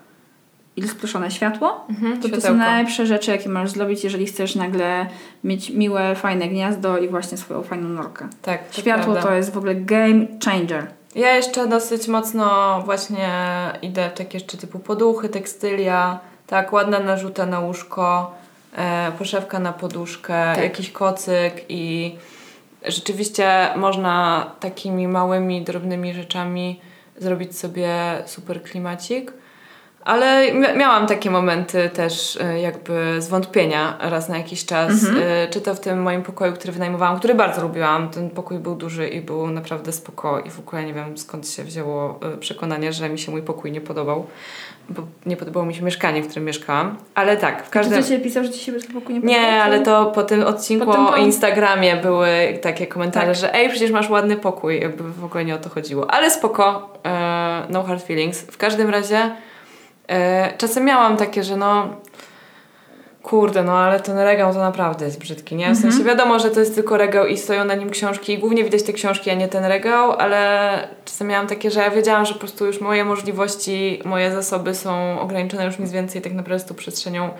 rozproszone 0.80 1.30
światło. 1.30 1.84
Mhm, 1.90 2.20
To, 2.20 2.28
to 2.28 2.40
są 2.40 2.54
najlepsze 2.54 3.06
rzeczy, 3.06 3.30
jakie 3.30 3.48
możesz 3.48 3.70
zrobić, 3.70 4.04
jeżeli 4.04 4.26
chcesz 4.26 4.54
nagle 4.54 5.06
mieć 5.44 5.70
miłe, 5.70 6.14
fajne 6.14 6.48
gniazdo 6.48 6.98
i 6.98 7.08
właśnie 7.08 7.38
swoją 7.38 7.62
fajną 7.62 7.88
norkę. 7.88 8.28
Tak, 8.42 8.68
to 8.68 8.80
Światło 8.80 9.12
prawda. 9.12 9.30
to 9.30 9.34
jest 9.36 9.52
w 9.52 9.58
ogóle 9.58 9.74
game 9.74 10.26
changer. 10.44 10.86
Ja 11.14 11.36
jeszcze 11.36 11.66
dosyć 11.66 12.08
mocno 12.08 12.80
właśnie 12.84 13.28
idę 13.82 14.10
w 14.14 14.18
takie 14.18 14.36
jeszcze 14.38 14.56
typu 14.56 14.78
poduchy, 14.78 15.28
tekstylia, 15.28 16.20
tak, 16.46 16.72
ładna 16.72 16.98
narzuta 17.00 17.46
na 17.46 17.60
łóżko, 17.60 18.34
e, 18.76 19.12
poszewka 19.18 19.58
na 19.58 19.72
poduszkę, 19.72 20.52
Tak. 20.54 20.64
jakiś 20.64 20.90
kocyk 20.90 21.64
i 21.68 22.14
rzeczywiście 22.86 23.68
można 23.76 24.46
takimi 24.60 25.08
małymi, 25.08 25.62
drobnymi 25.62 26.14
rzeczami 26.14 26.80
zrobić 27.16 27.58
sobie 27.58 27.88
super 28.26 28.62
klimacik. 28.62 29.32
Ale 30.08 30.52
mia- 30.52 30.76
miałam 30.76 31.06
takie 31.06 31.30
momenty 31.30 31.88
też 31.90 32.38
e, 32.40 32.60
jakby 32.60 33.22
zwątpienia 33.22 33.96
raz 34.00 34.28
na 34.28 34.38
jakiś 34.38 34.64
czas. 34.66 34.92
E, 35.22 35.48
Czy 35.50 35.60
to 35.60 35.74
w 35.74 35.80
tym 35.80 36.02
moim 36.02 36.22
pokoju, 36.22 36.52
który 36.52 36.72
wynajmowałam, 36.72 37.18
który 37.18 37.34
bardzo 37.34 37.62
lubiłam. 37.62 38.08
Ten 38.08 38.30
pokój 38.30 38.58
był 38.58 38.74
duży 38.74 39.08
i 39.08 39.20
był 39.20 39.46
naprawdę 39.50 39.92
spoko 39.92 40.40
i 40.40 40.50
w 40.50 40.58
ogóle 40.58 40.84
nie 40.84 40.94
wiem 40.94 41.18
skąd 41.18 41.48
się 41.48 41.64
wzięło 41.64 42.20
e, 42.34 42.36
przekonanie, 42.36 42.92
że 42.92 43.08
mi 43.08 43.18
się 43.18 43.32
mój 43.32 43.42
pokój 43.42 43.72
nie 43.72 43.80
podobał. 43.80 44.26
Bo 44.90 45.02
nie 45.26 45.36
podobało 45.36 45.66
mi 45.66 45.74
się 45.74 45.82
mieszkanie, 45.82 46.22
w 46.22 46.26
którym 46.26 46.44
mieszkałam. 46.44 46.96
Ale 47.14 47.36
tak, 47.36 47.66
w 47.66 47.70
każdym... 47.70 47.98
Każdy... 47.98 48.10
Czy 48.14 48.18
cię 48.18 48.24
pisał, 48.24 48.44
że 48.44 48.50
ci 48.50 48.58
się 48.64 48.72
pokój 48.72 49.14
nie 49.14 49.20
Nie, 49.20 49.36
podoba? 49.36 49.62
ale 49.62 49.80
to 49.80 50.06
po 50.06 50.22
tym 50.22 50.42
odcinku 50.44 50.86
Po 50.86 50.92
tym 50.94 51.06
o 51.06 51.16
Instagramie 51.16 51.96
były 51.96 52.28
takie 52.62 52.86
komentarze, 52.86 53.26
Tak. 53.26 53.34
że 53.36 53.54
ej, 53.54 53.68
przecież 53.70 53.90
masz 53.90 54.10
ładny 54.10 54.36
pokój, 54.36 54.80
jakby 54.80 55.04
w 55.12 55.24
ogóle 55.24 55.44
nie 55.44 55.54
o 55.54 55.58
to 55.58 55.68
chodziło. 55.68 56.10
Ale 56.10 56.30
spoko, 56.30 56.92
no 57.68 57.82
hard 57.82 58.04
feelings. 58.06 58.40
W 58.42 58.56
każdym 58.56 58.90
razie 58.90 59.30
czasem 60.58 60.84
miałam 60.84 61.16
takie, 61.16 61.44
że 61.44 61.56
no 61.56 61.88
kurde, 63.22 63.62
no 63.62 63.78
ale 63.78 64.00
ten 64.00 64.18
regał 64.18 64.52
to 64.52 64.58
naprawdę 64.58 65.04
jest 65.04 65.18
brzydki, 65.20 65.56
nie? 65.56 65.64
W 65.64 65.68
Mhm. 65.68 65.92
sensie 65.92 66.04
wiadomo, 66.08 66.38
że 66.38 66.50
to 66.50 66.60
jest 66.60 66.74
tylko 66.74 66.96
regał 66.96 67.26
i 67.26 67.36
stoją 67.38 67.64
na 67.64 67.74
nim 67.74 67.90
książki 67.90 68.32
i 68.32 68.38
głównie 68.38 68.64
widać 68.64 68.82
te 68.82 68.92
książki, 68.92 69.30
a 69.30 69.34
nie 69.34 69.48
ten 69.48 69.64
regał, 69.64 70.12
ale 70.12 70.88
czasem 71.04 71.26
miałam 71.26 71.46
takie, 71.46 71.70
że 71.70 71.80
ja 71.80 71.90
wiedziałam, 71.90 72.26
że 72.26 72.32
po 72.34 72.38
prostu 72.40 72.66
już 72.66 72.80
moje 72.80 73.04
możliwości, 73.04 74.02
moje 74.04 74.32
zasoby 74.32 74.74
są 74.74 75.20
ograniczone, 75.20 75.64
już 75.64 75.78
nic 75.78 75.90
więcej 75.92 76.22
tak 76.22 76.32
naprawdę 76.32 76.64
z 76.64 76.68
tą 76.68 76.74
przestrzenią 76.74 77.30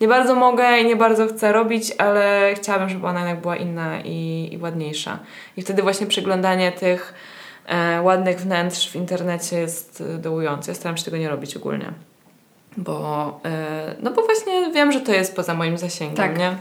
nie 0.00 0.08
bardzo 0.08 0.34
mogę 0.34 0.78
i 0.78 0.84
nie 0.86 0.96
bardzo 0.96 1.26
chcę 1.26 1.52
robić, 1.52 1.92
ale 1.98 2.50
chciałabym, 2.54 2.88
żeby 2.88 3.06
ona 3.06 3.20
jednak 3.20 3.40
była 3.40 3.56
inna 3.56 4.00
i, 4.04 4.48
i 4.52 4.58
ładniejsza. 4.58 5.18
I 5.56 5.62
wtedy 5.62 5.82
właśnie 5.82 6.06
przeglądanie 6.06 6.72
tych 6.72 7.14
e, 7.66 8.02
ładnych 8.02 8.40
wnętrz 8.40 8.90
w 8.90 8.96
internecie 8.96 9.58
jest 9.60 10.02
e, 10.14 10.18
dołujące. 10.18 10.70
Ja 10.70 10.74
staram 10.74 10.96
się 10.96 11.04
tego 11.04 11.16
nie 11.16 11.28
robić 11.28 11.56
ogólnie. 11.56 11.92
Bo, 12.76 13.40
e, 13.44 13.94
no 14.02 14.10
bo 14.10 14.22
właśnie 14.22 14.70
wiem, 14.72 14.92
że 14.92 15.00
to 15.00 15.12
jest 15.12 15.36
poza 15.36 15.54
moim 15.54 15.78
zasięgiem, 15.78 16.16
Tak. 16.16 16.38
nie? 16.38 16.56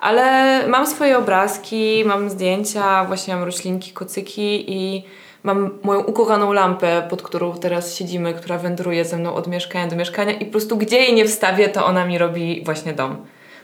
Ale 0.00 0.58
mam 0.68 0.86
swoje 0.86 1.18
obrazki, 1.18 2.02
mam 2.06 2.30
zdjęcia, 2.30 3.04
właśnie 3.04 3.34
mam 3.34 3.44
roślinki, 3.44 3.92
kocyki 3.92 4.72
i 4.72 5.04
mam 5.42 5.78
moją 5.82 6.00
ukochaną 6.00 6.52
lampę, 6.52 7.06
pod 7.10 7.22
którą 7.22 7.54
teraz 7.54 7.94
siedzimy, 7.94 8.34
która 8.34 8.58
wędruje 8.58 9.04
ze 9.04 9.16
mną 9.16 9.34
od 9.34 9.46
mieszkania 9.46 9.86
do 9.86 9.96
mieszkania 9.96 10.32
i 10.32 10.44
po 10.44 10.52
prostu 10.52 10.76
gdzie 10.76 10.96
jej 10.96 11.14
nie 11.14 11.24
wstawię, 11.24 11.68
to 11.68 11.86
ona 11.86 12.06
mi 12.06 12.18
robi 12.18 12.62
właśnie 12.64 12.92
dom. 12.92 13.16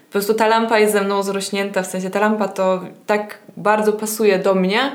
Po 0.06 0.12
prostu 0.12 0.34
ta 0.34 0.46
lampa 0.46 0.78
jest 0.78 0.92
ze 0.92 1.02
mną 1.02 1.22
zrośnięta, 1.22 1.82
w 1.82 1.86
sensie 1.86 2.10
ta 2.10 2.20
lampa 2.20 2.48
to 2.48 2.80
tak 3.06 3.38
bardzo 3.56 3.92
pasuje 3.92 4.38
do 4.38 4.54
mnie 4.54 4.92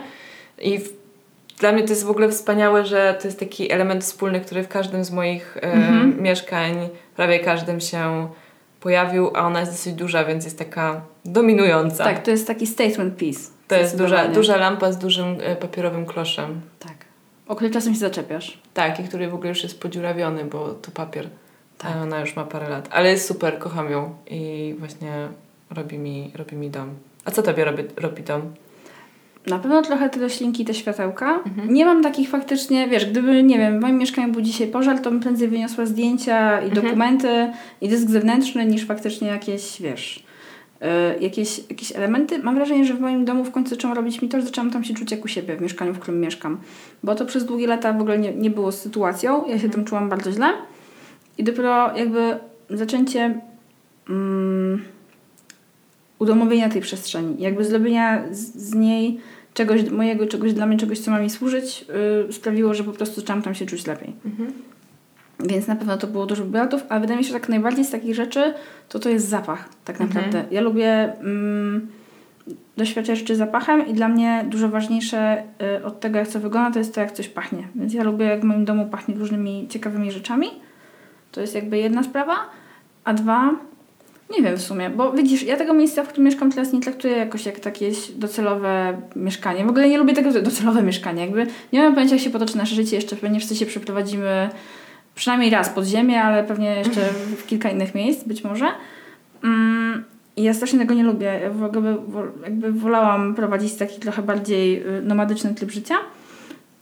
i 0.59 0.79
w, 0.79 1.00
dla 1.61 1.71
mnie 1.71 1.83
to 1.83 1.89
jest 1.89 2.03
w 2.05 2.09
ogóle 2.09 2.29
wspaniałe, 2.29 2.85
że 2.85 3.17
to 3.21 3.27
jest 3.27 3.39
taki 3.39 3.71
element 3.71 4.03
wspólny, 4.03 4.41
który 4.41 4.63
w 4.63 4.67
każdym 4.67 5.03
z 5.03 5.11
moich 5.11 5.57
e, 5.57 5.61
Mhm. 5.61 6.21
mieszkań, 6.23 6.89
prawie 7.15 7.39
każdym 7.39 7.79
się 7.79 8.27
pojawił, 8.79 9.31
a 9.35 9.39
ona 9.47 9.59
jest 9.59 9.71
dosyć 9.71 9.93
duża, 9.93 10.25
więc 10.25 10.45
jest 10.45 10.59
taka 10.59 11.01
dominująca. 11.25 12.03
Tak, 12.03 12.23
to 12.23 12.31
jest 12.31 12.47
taki 12.47 12.67
statement 12.67 13.17
piece. 13.17 13.39
To 13.67 13.75
jest 13.75 13.97
duża, 13.97 14.27
duża 14.27 14.57
lampa 14.57 14.91
z 14.91 14.97
dużym 14.97 15.37
e, 15.43 15.55
papierowym 15.55 16.05
kloszem. 16.05 16.61
Tak. 16.79 16.93
O 17.47 17.55
który 17.55 17.71
czasem 17.71 17.93
się 17.93 17.99
zaczepiasz. 17.99 18.61
Tak, 18.73 18.99
i 18.99 19.03
który 19.03 19.29
w 19.29 19.33
ogóle 19.33 19.49
już 19.49 19.63
jest 19.63 19.81
podziurawiony, 19.81 20.45
bo 20.45 20.69
to 20.69 20.91
papier. 20.91 21.29
Tak. 21.77 21.91
A 21.95 22.01
ona 22.01 22.19
już 22.19 22.35
ma 22.35 22.43
parę 22.43 22.69
lat. 22.69 22.87
Ale 22.91 23.09
jest 23.11 23.27
super, 23.27 23.59
kocham 23.59 23.91
ją 23.91 24.15
i 24.27 24.75
właśnie 24.79 25.27
robi 25.71 25.97
mi, 25.97 26.31
robi 26.35 26.55
mi 26.55 26.69
dom. 26.69 26.89
A 27.25 27.31
co 27.31 27.41
tobie 27.41 27.65
robi, 27.65 27.83
robi 27.97 28.23
dom? 28.23 28.41
Na 29.47 29.59
pewno 29.59 29.81
trochę 29.81 30.09
te 30.09 30.19
roślinki, 30.19 30.65
te 30.65 30.73
światełka. 30.73 31.39
Mhm. 31.45 31.73
Nie 31.73 31.85
mam 31.85 32.03
takich 32.03 32.29
faktycznie, 32.29 32.87
wiesz, 32.87 33.05
gdyby, 33.05 33.43
nie 33.43 33.57
wiem, 33.57 33.77
w 33.79 33.81
moim 33.81 33.97
mieszkaniu 33.97 34.31
był 34.33 34.41
dzisiaj 34.41 34.67
pożar, 34.67 34.99
to 34.99 35.11
bym 35.11 35.19
prędzej 35.19 35.47
wyniosła 35.47 35.85
zdjęcia 35.85 36.61
i 36.61 36.65
Mhm. 36.65 36.73
dokumenty 36.85 37.51
i 37.81 37.89
dysk 37.89 38.09
zewnętrzny 38.09 38.65
niż 38.65 38.85
faktycznie 38.85 39.27
jakieś, 39.27 39.81
wiesz, 39.81 40.23
y, 41.17 41.19
jakieś, 41.23 41.61
jakieś 41.69 41.95
elementy. 41.95 42.39
Mam 42.39 42.55
wrażenie, 42.55 42.85
że 42.85 42.93
w 42.93 42.99
moim 42.99 43.25
domu 43.25 43.43
w 43.43 43.51
końcu 43.51 43.69
zaczęłam 43.69 43.97
robić 43.97 44.21
mi 44.21 44.29
to, 44.29 44.39
że 44.39 44.45
zaczęłam 44.45 44.71
tam 44.71 44.83
się 44.83 44.93
czuć 44.93 45.11
jak 45.11 45.25
u 45.25 45.27
siebie 45.27 45.57
w 45.57 45.61
mieszkaniu, 45.61 45.93
w 45.93 45.99
którym 45.99 46.21
mieszkam. 46.21 46.57
Bo 47.03 47.15
to 47.15 47.25
przez 47.25 47.45
długie 47.45 47.67
lata 47.67 47.93
w 47.93 48.01
ogóle 48.01 48.17
nie, 48.19 48.33
nie 48.33 48.49
było 48.49 48.71
sytuacją. 48.71 49.41
Ja 49.41 49.47
się 49.47 49.53
Mhm. 49.53 49.71
tam 49.71 49.85
czułam 49.85 50.09
bardzo 50.09 50.31
źle. 50.31 50.47
I 51.37 51.43
dopiero 51.43 51.97
jakby 51.97 52.37
zaczęcie 52.69 53.39
mm, 54.09 54.81
udomowienia 56.21 56.69
tej 56.69 56.81
przestrzeni, 56.81 57.35
jakby 57.39 57.65
zrobienia 57.65 58.23
z, 58.31 58.39
z 58.55 58.73
niej 58.73 59.19
czegoś 59.53 59.89
mojego, 59.89 60.27
czegoś 60.27 60.53
dla 60.53 60.65
mnie, 60.65 60.77
czegoś, 60.77 60.99
co 60.99 61.11
ma 61.11 61.19
mi 61.19 61.29
służyć, 61.29 61.85
yy, 62.27 62.33
sprawiło, 62.33 62.73
że 62.73 62.83
po 62.83 62.91
prostu 62.91 63.21
zaczęłam 63.21 63.41
tam 63.41 63.55
się 63.55 63.65
czuć 63.65 63.87
lepiej. 63.87 64.13
Mhm. 64.25 64.51
Więc 65.39 65.67
na 65.67 65.75
pewno 65.75 65.97
to 65.97 66.07
było 66.07 66.25
dużo 66.25 66.45
wywiadów, 66.45 66.83
ale 66.89 67.01
wydaje 67.01 67.17
mi 67.17 67.23
się, 67.23 67.27
że 67.27 67.39
tak 67.39 67.49
najbardziej 67.49 67.85
z 67.85 67.89
takich 67.89 68.15
rzeczy, 68.15 68.53
to 68.89 68.99
to 68.99 69.09
jest 69.09 69.29
zapach, 69.29 69.69
tak 69.85 70.01
Mhm. 70.01 70.09
naprawdę. 70.09 70.55
Ja 70.55 70.61
lubię 70.61 71.13
mm, 71.19 71.87
doświadczać 72.77 73.19
rzeczy 73.19 73.35
zapachem 73.35 73.87
i 73.87 73.93
dla 73.93 74.07
mnie 74.07 74.45
dużo 74.49 74.69
ważniejsze 74.69 75.43
y, 75.79 75.85
od 75.85 75.99
tego, 75.99 76.19
jak 76.19 76.27
co 76.27 76.39
wygląda, 76.39 76.71
to 76.71 76.79
jest 76.79 76.95
to, 76.95 77.01
jak 77.01 77.11
coś 77.11 77.27
pachnie. 77.27 77.67
Więc 77.75 77.93
ja 77.93 78.03
lubię, 78.03 78.25
jak 78.25 78.41
w 78.41 78.43
moim 78.43 78.65
domu 78.65 78.85
pachnie 78.85 79.15
różnymi 79.15 79.67
ciekawymi 79.69 80.11
rzeczami. 80.11 80.47
To 81.31 81.41
jest 81.41 81.55
jakby 81.55 81.77
jedna 81.77 82.03
sprawa. 82.03 82.35
A 83.03 83.13
dwa, 83.13 83.55
nie 84.37 84.43
wiem 84.43 84.57
w 84.57 84.61
sumie, 84.61 84.89
bo 84.89 85.11
widzisz, 85.11 85.43
ja 85.43 85.57
tego 85.57 85.73
miejsca, 85.73 86.03
w 86.03 86.07
którym 86.07 86.25
mieszkam 86.25 86.51
teraz 86.51 86.73
nie 86.73 86.79
traktuję 86.79 87.17
jakoś 87.17 87.45
jak 87.45 87.65
jakieś 87.65 88.11
docelowe 88.11 89.01
mieszkanie. 89.15 89.65
W 89.65 89.69
ogóle 89.69 89.89
nie 89.89 89.97
lubię 89.97 90.13
tego 90.13 90.41
docelowe 90.41 90.83
mieszkanie. 90.83 91.21
Jakby 91.21 91.47
nie 91.73 91.81
mam 91.81 91.93
pojęcia, 91.93 92.15
jak 92.15 92.23
się 92.23 92.29
potoczy 92.29 92.57
nasze 92.57 92.75
życie. 92.75 92.95
Jeszcze 92.95 93.15
pewnie 93.15 93.39
wszyscy 93.39 93.55
się 93.55 93.65
przeprowadzimy 93.65 94.49
przynajmniej 95.15 95.49
raz 95.49 95.69
pod 95.69 95.85
ziemię, 95.85 96.23
ale 96.23 96.43
pewnie 96.43 96.75
jeszcze 96.75 97.01
w 97.37 97.45
kilka 97.45 97.69
innych 97.69 97.95
miejsc, 97.95 98.23
być 98.23 98.43
może. 98.43 98.65
Mm, 99.43 100.03
I 100.37 100.43
ja 100.43 100.53
strasznie 100.53 100.79
tego 100.79 100.93
nie 100.93 101.03
lubię. 101.03 101.39
Ja 101.43 101.49
w 101.49 101.63
ogóle 101.63 101.97
jakby 102.43 102.71
wolałam 102.71 103.35
prowadzić 103.35 103.73
taki 103.73 103.99
trochę 103.99 104.21
bardziej 104.21 104.87
y, 104.97 105.01
nomadyczny 105.01 105.55
tryb 105.55 105.71
życia. 105.71 105.95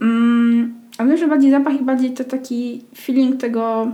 Mm, 0.01 0.75
a 0.97 1.05
wiem, 1.05 1.17
że 1.17 1.27
bardziej 1.27 1.51
zapach 1.51 1.73
i 1.73 1.83
bardziej 1.83 2.11
to 2.11 2.23
taki 2.23 2.83
feeling 2.97 3.41
tego, 3.41 3.87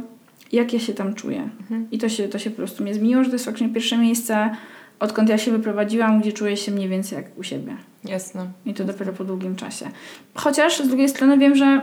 jak 0.52 0.74
ja 0.74 0.80
się 0.80 0.94
tam 0.94 1.14
czuję. 1.14 1.50
Mhm. 1.62 1.88
I 1.92 1.98
to 1.98 2.10
się, 2.10 2.28
to 2.28 2.40
się 2.40 2.50
po 2.50 2.56
prostu 2.56 2.84
mnie 2.84 2.94
zmieniło, 2.94 3.24
że 3.24 3.30
to 3.30 3.36
jest 3.36 3.46
faktycznie 3.46 3.70
pierwsze 3.70 3.98
miejsce, 3.98 4.50
odkąd 5.00 5.30
ja 5.30 5.38
się 5.38 5.52
wyprowadziłam, 5.52 6.22
gdzie 6.22 6.34
czuję 6.34 6.58
się 6.58 6.72
mniej 6.72 6.90
więcej 6.90 7.16
jak 7.16 7.38
u 7.38 7.44
siebie. 7.44 7.76
Jasne. 8.04 8.46
I 8.66 8.74
to 8.74 8.84
dopiero 8.86 9.14
po 9.14 9.24
długim 9.24 9.56
czasie. 9.56 9.86
Chociaż 10.36 10.80
z 10.80 10.88
drugiej 10.88 11.10
strony 11.10 11.38
wiem, 11.38 11.56
że 11.56 11.82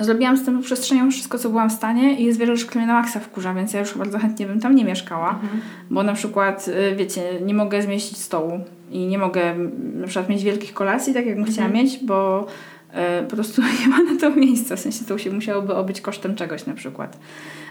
zrobiłam 0.00 0.36
z 0.36 0.44
tą 0.44 0.62
przestrzenią 0.62 1.10
wszystko, 1.10 1.38
co 1.38 1.48
byłam 1.50 1.70
w 1.70 1.72
stanie 1.72 2.20
i 2.20 2.24
jest 2.24 2.38
wiele 2.38 2.56
rzeczy, 2.56 2.68
które 2.68 2.84
mnie 2.84 2.92
na 2.92 3.00
maksa 3.00 3.20
wkurza, 3.20 3.54
więc 3.54 3.72
ja 3.72 3.80
już 3.80 3.94
bardzo 3.98 4.18
chętnie 4.18 4.46
bym 4.46 4.60
tam 4.60 4.74
nie 4.74 4.84
mieszkała, 4.84 5.30
Mhm. 5.30 5.60
bo 5.90 6.02
na 6.02 6.12
przykład, 6.14 6.68
y, 6.68 6.96
wiecie, 6.96 7.22
nie 7.44 7.54
mogę 7.54 7.82
zmieścić 7.82 8.18
stołu 8.18 8.60
i 8.90 9.06
nie 9.06 9.18
mogę 9.18 9.54
na 9.94 10.06
przykład 10.06 10.28
mieć 10.28 10.44
wielkich 10.44 10.74
kolacji, 10.74 11.14
tak 11.14 11.26
jak 11.26 11.34
bym 11.36 11.44
chciała 11.44 11.66
Mhm. 11.66 11.84
mieć, 11.84 11.98
bo 12.04 12.46
po 13.28 13.36
prostu 13.36 13.62
nie 13.80 13.88
ma 13.88 14.02
na 14.02 14.20
to 14.20 14.30
miejsca, 14.30 14.76
w 14.76 14.80
sensie 14.80 15.04
to 15.04 15.18
się 15.18 15.30
musiałoby 15.30 15.74
obyć 15.74 16.00
kosztem 16.00 16.34
czegoś 16.34 16.66
na 16.66 16.74
przykład. 16.74 17.18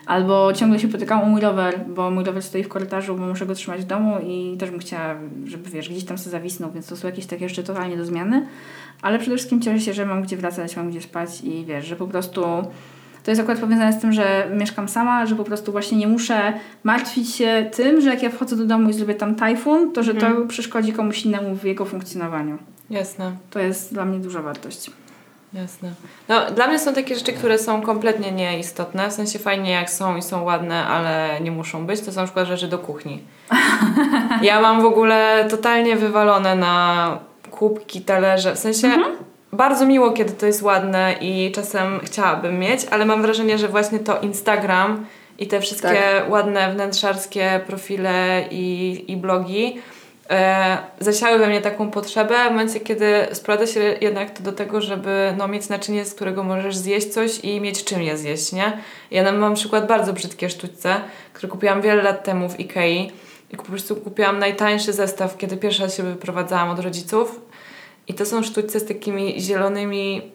Albo 0.05 0.53
ciągle 0.53 0.79
się 0.79 0.87
potykam 0.87 1.21
o 1.21 1.25
mój 1.25 1.41
rower, 1.41 1.79
bo 1.87 2.11
mój 2.11 2.23
rower 2.23 2.43
stoi 2.43 2.63
w 2.63 2.67
korytarzu, 2.67 3.15
bo 3.15 3.27
muszę 3.27 3.45
go 3.45 3.55
trzymać 3.55 3.81
w 3.81 3.85
domu 3.85 4.15
i 4.27 4.57
też 4.59 4.71
bym 4.71 4.79
chciała, 4.79 5.15
żeby 5.45 5.69
wiesz, 5.69 5.89
gdzieś 5.89 6.03
tam 6.03 6.17
sobie 6.17 6.31
zawisnął, 6.31 6.71
więc 6.71 6.87
to 6.87 6.95
są 6.95 7.07
jakieś 7.07 7.25
takie 7.25 7.43
jeszcze 7.43 7.63
totalnie 7.63 7.97
do 7.97 8.05
zmiany. 8.05 8.47
Ale 9.01 9.19
przede 9.19 9.35
wszystkim 9.35 9.61
cieszę 9.61 9.79
się, 9.79 9.93
że 9.93 10.05
mam 10.05 10.23
gdzie 10.23 10.37
wracać, 10.37 10.77
mam 10.77 10.89
gdzie 10.89 11.01
spać 11.01 11.41
i 11.41 11.65
wiesz, 11.65 11.85
że 11.85 11.95
po 11.95 12.07
prostu 12.07 12.41
to 13.23 13.31
jest 13.31 13.41
akurat 13.41 13.59
powiązane 13.59 13.93
z 13.93 14.01
tym, 14.01 14.13
że 14.13 14.51
mieszkam 14.57 14.89
sama, 14.89 15.25
że 15.25 15.35
po 15.35 15.43
prostu 15.43 15.71
właśnie 15.71 15.97
nie 15.97 16.07
muszę 16.07 16.53
martwić 16.83 17.35
się 17.35 17.69
tym, 17.75 18.01
że 18.01 18.09
jak 18.09 18.23
ja 18.23 18.29
wchodzę 18.29 18.55
do 18.55 18.65
domu 18.65 18.89
i 18.89 18.93
zrobię 18.93 19.15
tam 19.15 19.35
tajfun, 19.35 19.93
to 19.93 20.03
że 20.03 20.13
to 20.13 20.27
przeszkodzi 20.47 20.93
komuś 20.93 21.25
innemu 21.25 21.55
w 21.55 21.63
jego 21.63 21.85
funkcjonowaniu. 21.85 22.57
Jasne. 22.89 23.31
To 23.49 23.59
jest 23.59 23.93
dla 23.93 24.05
mnie 24.05 24.19
duża 24.19 24.41
wartość. 24.41 24.91
Jasne. 25.57 25.91
No, 26.27 26.51
dla 26.51 26.67
mnie 26.67 26.79
są 26.79 26.93
takie 26.93 27.15
rzeczy, 27.15 27.33
które 27.33 27.57
są 27.57 27.81
kompletnie 27.81 28.31
nieistotne. 28.31 29.09
W 29.09 29.13
sensie 29.13 29.39
fajnie 29.39 29.71
jak 29.71 29.89
są 29.89 30.17
i 30.17 30.21
są 30.21 30.43
ładne, 30.43 30.87
ale 30.87 31.41
nie 31.41 31.51
muszą 31.51 31.85
być. 31.85 32.01
To 32.01 32.11
są 32.11 32.21
na 32.21 32.25
przykład 32.25 32.47
rzeczy 32.47 32.67
do 32.67 32.79
kuchni. 32.79 33.19
Ja 34.41 34.61
mam 34.61 34.81
w 34.81 34.85
ogóle 34.85 35.45
totalnie 35.49 35.95
wywalone 35.95 36.55
na 36.55 37.19
kubki, 37.51 38.01
talerze. 38.01 38.55
W 38.55 38.59
sensie 38.59 38.91
bardzo 39.53 39.85
miło, 39.85 40.11
kiedy 40.11 40.33
to 40.33 40.45
jest 40.45 40.61
ładne 40.61 41.15
i 41.21 41.51
czasem 41.51 41.99
chciałabym 42.03 42.59
mieć, 42.59 42.85
ale 42.91 43.05
mam 43.05 43.21
wrażenie, 43.21 43.57
że 43.57 43.67
właśnie 43.67 43.99
to 43.99 44.19
Instagram 44.19 45.05
i 45.39 45.47
te 45.47 45.61
wszystkie 45.61 46.01
ładne 46.29 46.73
wnętrzarskie 46.73 47.61
profile 47.67 48.43
i, 48.51 49.05
i 49.07 49.17
blogi 49.17 49.81
e, 50.29 50.77
zasiały 50.99 51.39
we 51.39 51.47
mnie 51.47 51.61
taką 51.61 51.91
potrzebę 51.91 52.35
w 52.47 52.51
momencie, 52.51 52.79
kiedy 52.79 53.27
sprowadza 53.33 53.67
się 53.73 53.97
jednak 54.01 54.31
to 54.31 54.43
do 54.43 54.51
tego, 54.51 54.81
żeby 54.81 55.33
no, 55.37 55.47
mieć 55.47 55.69
naczynie, 55.69 56.05
z 56.05 56.13
którego 56.13 56.43
możesz 56.43 56.77
zjeść 56.77 57.07
coś 57.07 57.39
i 57.39 57.61
mieć 57.61 57.83
czym 57.83 58.01
je 58.01 58.17
zjeść, 58.17 58.51
nie? 58.51 58.77
Ja 59.11 59.31
mam 59.31 59.55
przykład 59.55 59.87
bardzo 59.87 60.13
brzydkie 60.13 60.49
sztućce, 60.49 60.95
które 61.33 61.51
kupiłam 61.51 61.81
wiele 61.81 62.03
lat 62.03 62.23
temu 62.23 62.49
w 62.49 62.59
Ikei 62.59 63.11
i 63.51 63.57
po 63.57 63.63
prostu 63.63 63.95
kupiłam 63.95 64.39
najtańszy 64.39 64.93
zestaw, 64.93 65.37
kiedy 65.37 65.57
pierwszy 65.57 65.81
raz 65.81 65.97
się 65.97 66.03
wyprowadzałam 66.03 66.69
od 66.69 66.79
rodziców 66.79 67.41
i 68.07 68.13
to 68.13 68.25
są 68.25 68.43
sztućce 68.43 68.79
z 68.79 68.85
takimi 68.85 69.41
zielonymi 69.41 70.31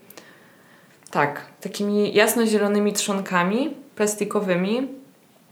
tak, 1.10 1.46
takimi 1.60 2.14
jasno-zielonymi 2.14 2.92
trzonkami 2.92 3.70
plastikowymi. 3.96 5.01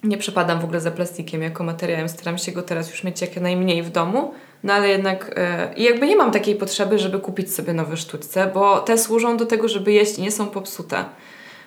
Nie 0.05 0.19
przepadam 0.19 0.61
w 0.61 0.65
ogóle 0.65 0.81
za 0.81 0.91
plastikiem 0.91 1.43
jako 1.43 1.65
materiałem, 1.65 2.09
staram 2.09 2.39
się 2.39 2.53
go 2.53 2.63
teraz 2.63 2.91
już 2.91 3.05
mieć 3.05 3.21
jak 3.21 3.37
najmniej 3.37 3.83
w 3.83 3.91
domu, 3.91 4.35
no 4.65 4.73
ale 4.73 4.89
jednak 4.89 5.33
e, 5.37 5.75
i 5.77 5.83
jakby 5.83 6.07
nie 6.07 6.17
mam 6.17 6.31
takiej 6.31 6.55
potrzeby, 6.57 6.99
żeby 6.99 7.19
kupić 7.19 7.55
sobie 7.55 7.73
nowe 7.73 7.97
sztućce, 7.97 8.51
bo 8.55 8.81
te 8.81 8.99
służą 8.99 9.37
do 9.37 9.47
tego, 9.47 9.69
żeby 9.69 9.93
jeść 9.93 10.19
i 10.19 10.23
nie 10.23 10.31
są 10.31 10.47
popsute. 10.47 11.05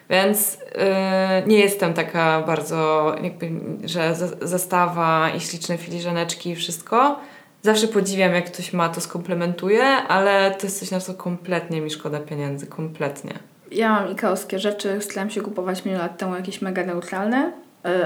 Więc 0.09 0.57
e, 0.75 1.43
nie 1.47 1.59
jestem 1.59 1.93
taka 1.93 2.41
bardzo, 2.41 3.11
jakby, 3.23 3.51
że 3.83 4.15
zastawa 4.41 5.29
i 5.29 5.39
śliczne 5.39 5.77
filiżaneczki 5.77 6.49
i 6.49 6.55
wszystko. 6.55 7.19
Zawsze 7.61 7.87
podziwiam, 7.87 8.33
jak 8.33 8.45
ktoś 8.45 8.73
ma, 8.73 8.89
to 8.89 9.01
skomplementuje, 9.01 9.83
ale 9.85 10.55
to 10.59 10.67
jest 10.67 10.79
coś, 10.79 10.91
na 10.91 10.99
co 10.99 11.13
kompletnie 11.13 11.81
mi 11.81 11.89
szkoda 11.89 12.19
pieniędzy, 12.19 12.67
kompletnie. 12.67 13.33
Ja 13.71 13.89
mam 13.89 14.11
ikaoskie 14.11 14.59
rzeczy, 14.59 14.97
starałam 15.01 15.29
się 15.29 15.41
kupować 15.41 15.85
milion 15.85 16.01
lat 16.01 16.17
temu 16.17 16.35
jakieś 16.35 16.61
mega 16.61 16.83
neutralne, 16.85 17.51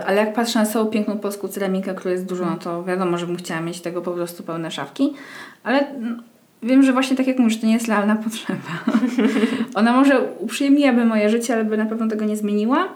ale 0.06 0.18
jak 0.18 0.34
patrzę 0.34 0.60
na 0.60 0.66
całą 0.66 0.86
piękną 0.86 1.20
polską 1.20 1.48
ceramikę, 1.48 1.96
która 1.96 2.12
jest 2.12 2.26
dużo, 2.26 2.46
no 2.46 2.58
to 2.58 2.84
wiadomo, 2.84 3.18
że 3.18 3.28
bym 3.28 3.36
chciała 3.36 3.62
mieć 3.62 3.82
tego 3.82 4.02
po 4.02 4.12
prostu 4.12 4.44
pełne 4.44 4.72
szafki, 4.72 5.14
ale 5.64 5.90
mm, 5.90 6.24
wiem, 6.64 6.84
że 6.84 6.94
właśnie 6.94 7.18
tak 7.18 7.28
jak 7.28 7.40
mówisz, 7.40 7.60
to 7.60 7.68
nie 7.68 7.74
jest 7.74 7.88
realna 7.88 8.16
potrzeba. 8.26 9.00
Ona 9.76 9.94
może 9.94 10.22
uprzyjemniłaby 10.22 11.06
moje 11.06 11.30
życie, 11.30 11.54
ale 11.54 11.66
by 11.66 11.78
na 11.78 11.86
pewno 11.86 12.08
tego 12.08 12.26
nie 12.26 12.38
zmieniła. 12.38 12.88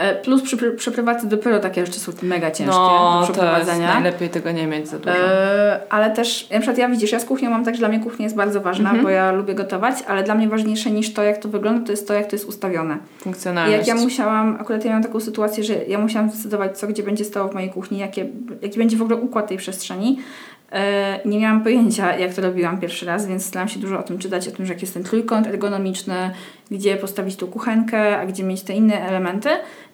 E, 0.00 0.14
Plus 0.14 0.42
przy 0.42 0.56
przeprowadzce 0.72 1.26
dopiero 1.26 1.58
takie 1.58 1.86
rzeczy 1.86 2.00
są 2.00 2.12
mega 2.22 2.50
ciężkie 2.50 2.64
do 2.72 2.78
No, 2.78 3.10
to 3.12 3.20
jest 3.20 3.32
przeprowadzenia. 3.32 3.94
najlepiej 3.94 4.28
tego 4.28 4.50
nie 4.50 4.66
mieć 4.66 4.88
za 4.88 4.98
dużo. 4.98 5.16
E, 5.16 5.80
ale 5.90 6.10
też, 6.10 6.50
na 6.50 6.58
przykład 6.58 6.78
ja 6.78 6.88
widzisz, 6.88 7.12
ja 7.12 7.20
z 7.20 7.24
kuchnią 7.24 7.50
mam 7.50 7.64
tak, 7.64 7.74
że 7.74 7.78
dla 7.78 7.88
mnie 7.88 8.00
kuchnia 8.00 8.24
jest 8.24 8.36
bardzo 8.36 8.60
ważna, 8.60 8.88
Mhm. 8.88 9.04
bo 9.04 9.10
ja 9.10 9.32
lubię 9.32 9.54
gotować, 9.54 9.94
ale 10.08 10.22
dla 10.22 10.34
mnie 10.34 10.48
ważniejsze 10.48 10.90
niż 10.90 11.12
to, 11.14 11.22
jak 11.22 11.38
to 11.38 11.48
wygląda, 11.48 11.86
to 11.86 11.92
jest 11.92 12.08
to, 12.08 12.14
jak 12.14 12.26
to 12.26 12.36
jest 12.36 12.48
ustawione. 12.48 12.98
I 13.20 13.22
Funkcjonalność. 13.22 13.78
jak 13.78 13.86
ja 13.86 14.02
musiałam, 14.02 14.56
akurat 14.60 14.84
ja 14.84 14.88
miałam 14.90 15.02
taką 15.04 15.20
sytuację, 15.20 15.64
że 15.64 15.74
ja 15.88 15.98
musiałam 15.98 16.30
zdecydować, 16.30 16.78
co 16.78 16.86
gdzie 16.86 17.02
będzie 17.02 17.24
stało 17.24 17.48
w 17.48 17.54
mojej 17.54 17.70
kuchni, 17.70 17.98
jakie, 17.98 18.26
jaki 18.62 18.78
będzie 18.78 18.96
w 18.96 19.02
ogóle 19.02 19.16
układ 19.16 19.48
tej 19.48 19.56
przestrzeni. 19.58 20.18
E, 20.72 21.20
nie 21.24 21.38
miałam 21.38 21.62
pojęcia, 21.62 22.16
jak 22.18 22.34
to 22.34 22.42
robiłam 22.42 22.80
pierwszy 22.80 23.06
raz, 23.06 23.26
więc 23.26 23.46
starałam 23.46 23.68
się 23.68 23.80
dużo 23.80 23.98
o 23.98 24.02
tym 24.02 24.18
czytać, 24.18 24.48
o 24.48 24.50
tym, 24.50 24.66
że 24.66 24.72
jak 24.72 24.82
jest 24.82 24.94
ten 24.94 25.04
trójkąt 25.04 25.46
ergonomiczny, 25.46 26.30
gdzie 26.70 26.96
postawić 26.96 27.36
tą 27.36 27.46
kuchenkę, 27.46 28.18
a 28.18 28.26
gdzie 28.26 28.44
mieć 28.44 28.62
te 28.62 28.72
inne 28.72 29.08
elementy. 29.08 29.48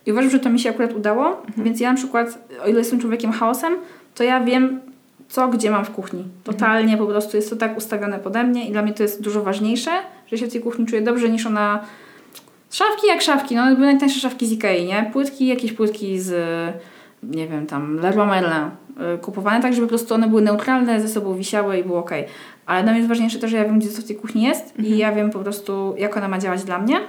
I 0.07 0.12
uważam, 0.12 0.31
że 0.31 0.38
to 0.38 0.51
mi 0.51 0.59
się 0.59 0.71
akurat 0.71 0.92
udało, 0.92 1.42
więc 1.57 1.81
ja 1.81 1.90
na 1.90 1.97
przykład, 1.97 2.38
o 2.64 2.69
ile 2.69 2.79
jestem 2.79 3.01
człowiekiem 3.01 3.33
chaosem, 3.33 3.77
to 4.14 4.25
ja 4.25 4.40
wiem, 4.40 4.81
co 5.29 5.49
gdzie 5.49 5.71
mam 5.71 5.85
w 5.85 5.90
kuchni. 5.90 6.25
Totalnie 6.45 6.97
po 6.97 7.07
prostu 7.07 7.37
jest 7.37 7.51
to 7.51 7.57
tak 7.57 7.79
ustawione 7.79 8.19
pode 8.19 8.45
mnie 8.45 8.69
i 8.69 8.73
dla 8.73 8.83
mnie 8.83 8.92
to 8.95 9.03
jest 9.03 9.23
dużo 9.23 9.42
ważniejsze, 9.42 9.90
że 10.27 10.38
się 10.38 10.47
w 10.47 10.53
tej 10.53 10.61
kuchni 10.61 10.87
czuję 10.87 11.03
dobrze 11.03 11.29
niż 11.29 11.47
ona... 11.47 11.85
Szafki 12.71 13.07
jak 13.07 13.23
szafki, 13.23 13.57
no 13.57 13.64
były 13.75 13.87
najtańsze 13.87 14.21
szafki 14.21 14.47
z 14.47 14.53
Ikei, 14.53 14.87
nie? 14.87 15.11
Płytki, 15.12 15.47
jakieś 15.47 15.73
płytki 15.73 16.21
z, 16.21 16.35
nie 17.23 17.49
wiem, 17.49 17.66
tam 17.66 17.97
Leroy 17.97 18.27
Merlin 18.27 18.53
y, 19.14 19.19
kupowane 19.19 19.62
tak, 19.62 19.75
żeby 19.75 19.87
po 19.87 19.88
prostu 19.88 20.14
one 20.14 20.29
były 20.29 20.42
neutralne, 20.42 21.01
ze 21.01 21.09
sobą 21.09 21.35
wisiały 21.35 21.79
i 21.79 21.85
było 21.85 21.99
ok. 21.99 22.11
Ale 22.66 22.83
dla 22.83 22.92
mnie 22.92 22.99
jest 22.99 23.09
ważniejsze 23.09 23.38
to, 23.38 23.49
że 23.49 23.57
ja 23.57 23.64
wiem, 23.64 23.79
gdzie 23.79 23.88
co 23.88 24.03
w 24.03 24.05
tej 24.05 24.16
kuchni 24.16 24.42
jest 24.42 24.79
i 24.79 24.99
ja 24.99 25.12
wiem 25.12 25.31
po 25.31 25.38
prostu, 25.38 25.95
jak 25.99 26.16
ona 26.16 26.29
ma 26.29 26.38
działać 26.38 26.64
dla 26.64 26.79
mnie. 26.79 27.01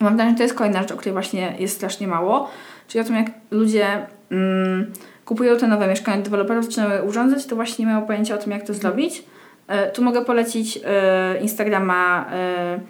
Mam 0.00 0.16
wrażenie, 0.16 0.30
że 0.30 0.36
to 0.36 0.42
jest 0.42 0.54
kolejna 0.54 0.82
rzecz, 0.82 0.92
o 0.92 0.96
której 0.96 1.12
właśnie 1.12 1.54
jest 1.58 1.76
strasznie 1.76 2.08
mało. 2.08 2.50
Czyli 2.88 3.02
o 3.02 3.04
tym, 3.04 3.14
jak 3.16 3.26
ludzie 3.50 3.86
mm, 4.30 4.92
kupują 5.24 5.56
te 5.56 5.66
nowe 5.66 5.88
mieszkania, 5.88 6.22
deweloperów 6.22 6.64
zaczynają 6.64 7.02
urządzać, 7.02 7.46
to 7.46 7.56
właśnie 7.56 7.84
nie 7.84 7.92
mają 7.92 8.06
pojęcia 8.06 8.34
o 8.34 8.38
tym, 8.38 8.52
jak 8.52 8.62
to 8.62 8.74
zrobić. 8.74 9.24
E, 9.68 9.90
tu 9.90 10.02
mogę 10.02 10.24
polecić 10.24 10.78
e, 10.84 11.40
Instagrama 11.42 12.26
e, 12.32 12.80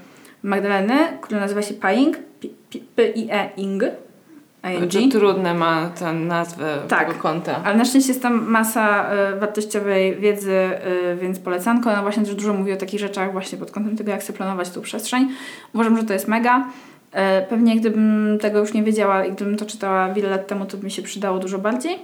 Magdaleny, 0.43 0.95
który 1.21 1.41
nazywa 1.41 1.63
się 1.63 1.75
Paying, 1.75 2.17
P- 2.17 2.49
P- 2.73 2.79
P-I-E-Ing. 2.97 3.83
ING. 3.83 5.13
To 5.13 5.19
trudne 5.19 5.55
ma 5.55 5.91
tę 5.99 6.13
nazwę 6.13 6.79
Tak. 6.89 7.09
tego 7.09 7.21
konta. 7.21 7.61
Ale 7.65 7.77
na 7.77 7.85
szczęście 7.85 8.09
jest 8.09 8.23
tam 8.23 8.51
masa 8.51 9.11
e, 9.11 9.37
wartościowej 9.37 10.17
wiedzy, 10.17 10.53
e, 10.53 11.17
więc 11.17 11.39
polecanko. 11.39 11.91
Ona 11.91 12.03
właśnie 12.03 12.25
też 12.25 12.35
dużo 12.35 12.53
mówi 12.53 12.73
o 12.73 12.77
takich 12.77 13.01
rzeczach 13.01 13.33
właśnie 13.33 13.59
pod 13.59 13.71
kątem 13.71 13.97
tego, 13.97 14.11
jak 14.11 14.23
sobie 14.23 14.37
planować 14.37 14.71
tą 14.71 14.81
przestrzeń. 14.81 15.29
Uważam, 15.75 15.97
że 15.97 16.05
to 16.05 16.13
jest 16.13 16.29
mega. 16.29 16.65
E, 17.13 17.43
pewnie 17.43 17.77
gdybym 17.77 18.39
tego 18.41 18.59
już 18.59 18.75
nie 18.75 18.83
wiedziała 18.83 19.25
i 19.25 19.33
gdybym 19.33 19.57
to 19.57 19.67
czytała 19.67 20.15
wiele 20.15 20.31
lat 20.31 20.47
temu, 20.47 20.67
to 20.67 20.77
by 20.77 20.85
mi 20.85 20.91
się 20.91 21.03
przydało 21.03 21.39
dużo 21.39 21.59
bardziej. 21.59 21.99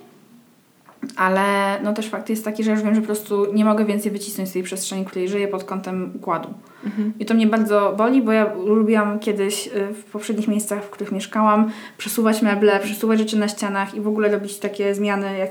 Ale 1.16 1.80
no 1.82 1.92
też 1.92 2.08
fakt 2.08 2.30
jest 2.30 2.44
taki, 2.44 2.64
że 2.64 2.70
już 2.70 2.82
wiem, 2.82 2.94
że 2.94 3.00
po 3.00 3.06
prostu 3.06 3.54
nie 3.54 3.64
mogę 3.64 3.84
więcej 3.84 4.12
wycisnąć 4.12 4.48
z 4.48 4.52
tej 4.52 4.62
przestrzeni, 4.62 5.04
w 5.04 5.06
której 5.06 5.28
żyję 5.28 5.48
pod 5.48 5.64
kątem 5.64 6.12
układu. 6.16 6.48
I 7.18 7.24
to 7.24 7.34
mnie 7.34 7.46
bardzo 7.46 7.94
boli, 7.96 8.22
bo 8.22 8.32
ja 8.32 8.52
lubiłam 8.66 9.18
kiedyś 9.18 9.66
y, 9.66 9.94
w 9.94 10.04
poprzednich 10.04 10.48
miejscach, 10.48 10.84
w 10.84 10.90
których 10.90 11.12
mieszkałam, 11.12 11.70
przesuwać 11.98 12.42
meble, 12.42 12.80
przesuwać 12.80 13.18
rzeczy 13.18 13.38
na 13.38 13.48
ścianach 13.48 13.94
i 13.94 14.00
w 14.00 14.08
ogóle 14.08 14.28
robić 14.28 14.58
takie 14.58 14.94
zmiany 14.94 15.38
jak 15.38 15.50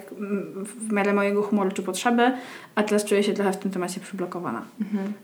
w 0.65 0.91
miarę 0.91 1.13
mojego 1.13 1.41
humoru 1.41 1.71
czy 1.71 1.83
potrzeby, 1.83 2.31
a 2.75 2.83
teraz 2.83 3.05
czuję 3.05 3.23
się 3.23 3.33
trochę 3.33 3.53
w 3.53 3.57
tym 3.57 3.71
temacie 3.71 3.99
przyblokowana. 3.99 4.61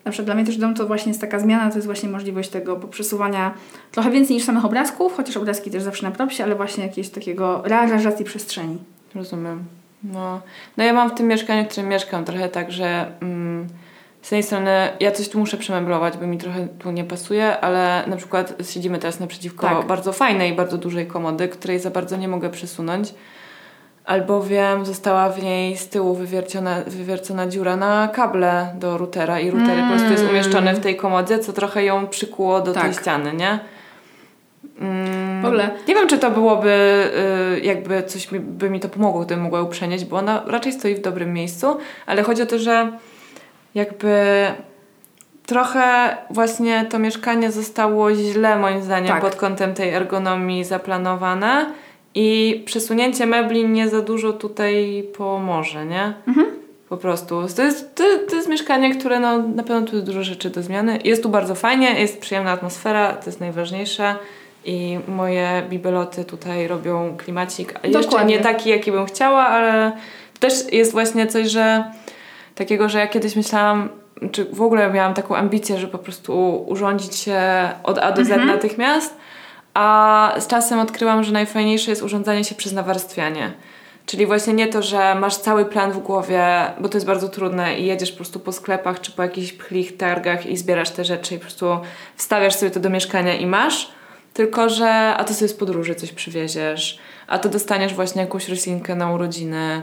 Na 0.06 0.12
przykład 0.12 0.26
dla 0.26 0.36
mnie 0.36 0.46
też 0.46 0.58
dom 0.58 0.74
to 0.74 0.88
właśnie 0.88 1.10
jest 1.10 1.22
taka 1.22 1.40
zmiana, 1.40 1.70
to 1.70 1.76
jest 1.76 1.88
właśnie 1.88 2.10
możliwość 2.10 2.50
tego 2.50 2.76
poprzesuwania 2.76 3.54
trochę 3.92 4.12
więcej 4.12 4.36
niż 4.36 4.46
samych 4.46 4.66
obrazków, 4.66 5.14
chociaż 5.14 5.38
obrazki 5.38 5.72
też 5.72 5.84
zawsze 5.84 6.06
na 6.06 6.12
propsie, 6.12 6.44
ale 6.44 6.56
właśnie 6.56 6.84
jakiegoś 6.84 7.10
takiego 7.10 7.62
realizacji 7.66 8.26
przestrzeni. 8.26 8.78
Rozumiem. 9.16 9.79
No. 10.04 10.42
no 10.78 10.84
ja 10.84 10.94
mam 10.94 11.10
w 11.10 11.14
tym 11.14 11.28
mieszkaniu, 11.28 11.64
w 11.66 11.68
którym 11.68 11.90
mieszkam 11.90 12.26
trochę 12.26 12.50
tak, 12.50 12.72
że 12.72 13.12
mm, 13.22 13.68
z 14.22 14.32
jednej 14.32 14.44
strony 14.44 14.72
ja 15.00 15.12
coś 15.12 15.30
tu 15.30 15.40
muszę 15.40 15.58
przemeblować, 15.58 16.18
bo 16.18 16.28
mi 16.28 16.38
trochę 16.38 16.68
tu 16.68 16.92
nie 16.92 17.04
pasuje, 17.04 17.60
ale 17.60 18.04
na 18.08 18.16
przykład 18.16 18.54
siedzimy 18.70 19.00
teraz 19.00 19.20
naprzeciwko 19.20 19.68
Tak. 19.68 19.88
bardzo 19.88 20.14
fajnej, 20.14 20.54
bardzo 20.54 20.78
dużej 20.78 21.08
komody, 21.08 21.48
której 21.48 21.80
za 21.80 21.90
bardzo 21.90 22.18
nie 22.18 22.28
mogę 22.28 22.50
przesunąć, 22.50 23.14
albowiem 24.06 24.86
została 24.86 25.30
w 25.30 25.44
niej 25.44 25.78
z 25.78 25.90
tyłu 25.90 26.16
wywierciona, 26.16 26.76
wywiercona 26.88 27.48
dziura 27.48 27.76
na 27.76 28.08
kable 28.08 28.68
do 28.76 28.98
routera 28.98 29.40
i 29.40 29.52
router 29.52 29.78
po 29.84 29.90
prostu 29.90 30.12
jest 30.12 30.30
umieszczony 30.30 30.74
w 30.74 30.80
tej 30.80 30.96
komodzie, 30.96 31.40
co 31.40 31.54
trochę 31.54 31.84
ją 31.84 32.08
przykuło 32.08 32.62
do 32.62 32.74
tej 32.74 32.82
Tak. 32.84 32.94
ściany, 32.94 33.34
nie? 33.34 33.60
Mm, 34.80 35.42
W 35.42 35.46
ogóle. 35.46 35.70
Nie 35.88 35.96
wiem, 35.96 36.08
czy 36.08 36.18
to 36.18 36.32
byłoby 36.32 36.70
y, 37.58 37.60
jakby 37.60 38.04
coś 38.04 38.32
mi, 38.32 38.40
by 38.40 38.70
mi 38.70 38.80
to 38.80 38.90
pomogło, 38.90 39.22
gdybym 39.22 39.44
mogła 39.44 39.60
ją 39.60 39.68
przenieść, 39.68 40.06
bo 40.06 40.18
ona 40.18 40.44
raczej 40.48 40.74
stoi 40.74 40.96
w 40.96 41.02
dobrym 41.02 41.34
miejscu, 41.34 41.78
ale 42.06 42.24
chodzi 42.24 42.42
o 42.42 42.46
to, 42.46 42.60
że 42.60 42.92
jakby 43.76 44.16
trochę 45.46 46.18
właśnie 46.30 46.86
to 46.90 47.00
mieszkanie 47.00 47.52
zostało 47.52 48.14
źle 48.14 48.58
moim 48.60 48.82
zdaniem 48.84 49.08
Tak. 49.14 49.22
pod 49.22 49.36
kątem 49.36 49.74
tej 49.74 49.90
ergonomii 49.90 50.64
zaplanowane 50.64 51.66
i 52.16 52.62
przesunięcie 52.66 53.26
mebli 53.26 53.68
nie 53.70 53.90
za 53.90 54.02
dużo 54.02 54.34
tutaj 54.34 55.04
pomoże, 55.18 55.86
nie? 55.86 56.14
Po 56.90 56.98
prostu. 56.98 57.48
To 57.56 57.64
jest, 57.64 57.96
to, 57.96 58.04
to 58.30 58.36
jest 58.36 58.50
mieszkanie, 58.50 58.96
które 58.96 59.20
no, 59.20 59.38
na 59.40 59.64
pewno 59.64 59.88
tu 59.88 59.96
jest 59.96 60.06
dużo 60.06 60.24
rzeczy 60.24 60.50
do 60.50 60.64
zmiany. 60.64 61.00
Jest 61.04 61.24
tu 61.24 61.30
bardzo 61.30 61.56
fajnie, 61.56 62.00
jest 62.00 62.20
przyjemna 62.22 62.52
atmosfera, 62.52 63.14
to 63.14 63.26
jest 63.26 63.40
najważniejsze. 63.40 64.16
I 64.66 65.00
moje 65.08 65.64
bibeloty 65.70 66.26
tutaj 66.26 66.68
robią 66.68 67.18
klimacik. 67.18 67.74
A 67.84 67.88
Jeszcze 67.88 68.02
Dokładnie. 68.04 68.38
nie 68.38 68.44
taki, 68.44 68.70
jaki 68.70 68.92
bym 68.92 69.06
chciała, 69.06 69.48
ale 69.48 69.92
też 70.40 70.54
jest 70.72 70.92
właśnie 70.92 71.28
coś, 71.28 71.48
że 71.50 71.84
takiego, 72.56 72.90
że 72.90 73.00
ja 73.00 73.08
kiedyś 73.08 73.36
myślałam, 73.36 73.90
czy 74.32 74.46
w 74.46 74.62
ogóle 74.62 74.90
miałam 74.92 75.14
taką 75.14 75.36
ambicję, 75.36 75.78
że 75.78 75.88
po 75.88 75.98
prostu 75.98 76.64
urządzić 76.68 77.16
się 77.16 77.40
od 77.84 77.98
A 77.98 78.12
do 78.12 78.26
Z 78.26 78.32
Mhm. 78.32 78.48
natychmiast, 78.48 79.18
a 79.74 80.34
z 80.40 80.48
czasem 80.48 80.80
odkryłam, 80.80 81.24
że 81.24 81.32
najfajniejsze 81.32 81.92
jest 81.92 82.04
urządzanie 82.04 82.44
się 82.44 82.56
przez 82.56 82.74
nawarstwianie. 82.74 83.52
Czyli 84.06 84.26
właśnie 84.26 84.54
nie 84.54 84.68
to, 84.68 84.82
że 84.82 85.16
masz 85.16 85.38
cały 85.38 85.66
plan 85.66 85.92
w 85.92 86.00
głowie, 86.00 86.44
bo 86.80 86.90
to 86.90 86.98
jest 86.98 87.08
bardzo 87.08 87.30
trudne 87.30 87.80
i 87.80 87.86
jedziesz 87.86 88.12
po 88.12 88.18
prostu 88.18 88.40
po 88.40 88.52
sklepach 88.52 89.02
czy 89.02 89.12
po 89.12 89.24
jakichś 89.24 89.54
pchlich 89.54 89.98
targach 89.98 90.46
i 90.46 90.58
zbierasz 90.58 90.90
te 90.90 91.06
rzeczy 91.06 91.36
i 91.36 91.38
po 91.38 91.42
prostu 91.42 91.78
wstawiasz 92.16 92.56
sobie 92.56 92.72
to 92.72 92.80
do 92.80 92.90
mieszkania 92.90 93.36
i 93.36 93.46
masz, 93.46 93.92
tylko 94.40 94.70
że 94.70 94.90
a 95.18 95.24
to 95.24 95.34
sobie 95.34 95.50
z 95.50 95.54
podróży 95.54 95.96
coś 95.96 96.12
przywieziesz, 96.12 97.00
a 97.28 97.40
to 97.40 97.50
dostaniesz 97.50 97.94
właśnie 97.94 98.22
jakąś 98.22 98.50
roślinkę 98.50 98.96
na 98.96 99.12
urodziny, 99.12 99.82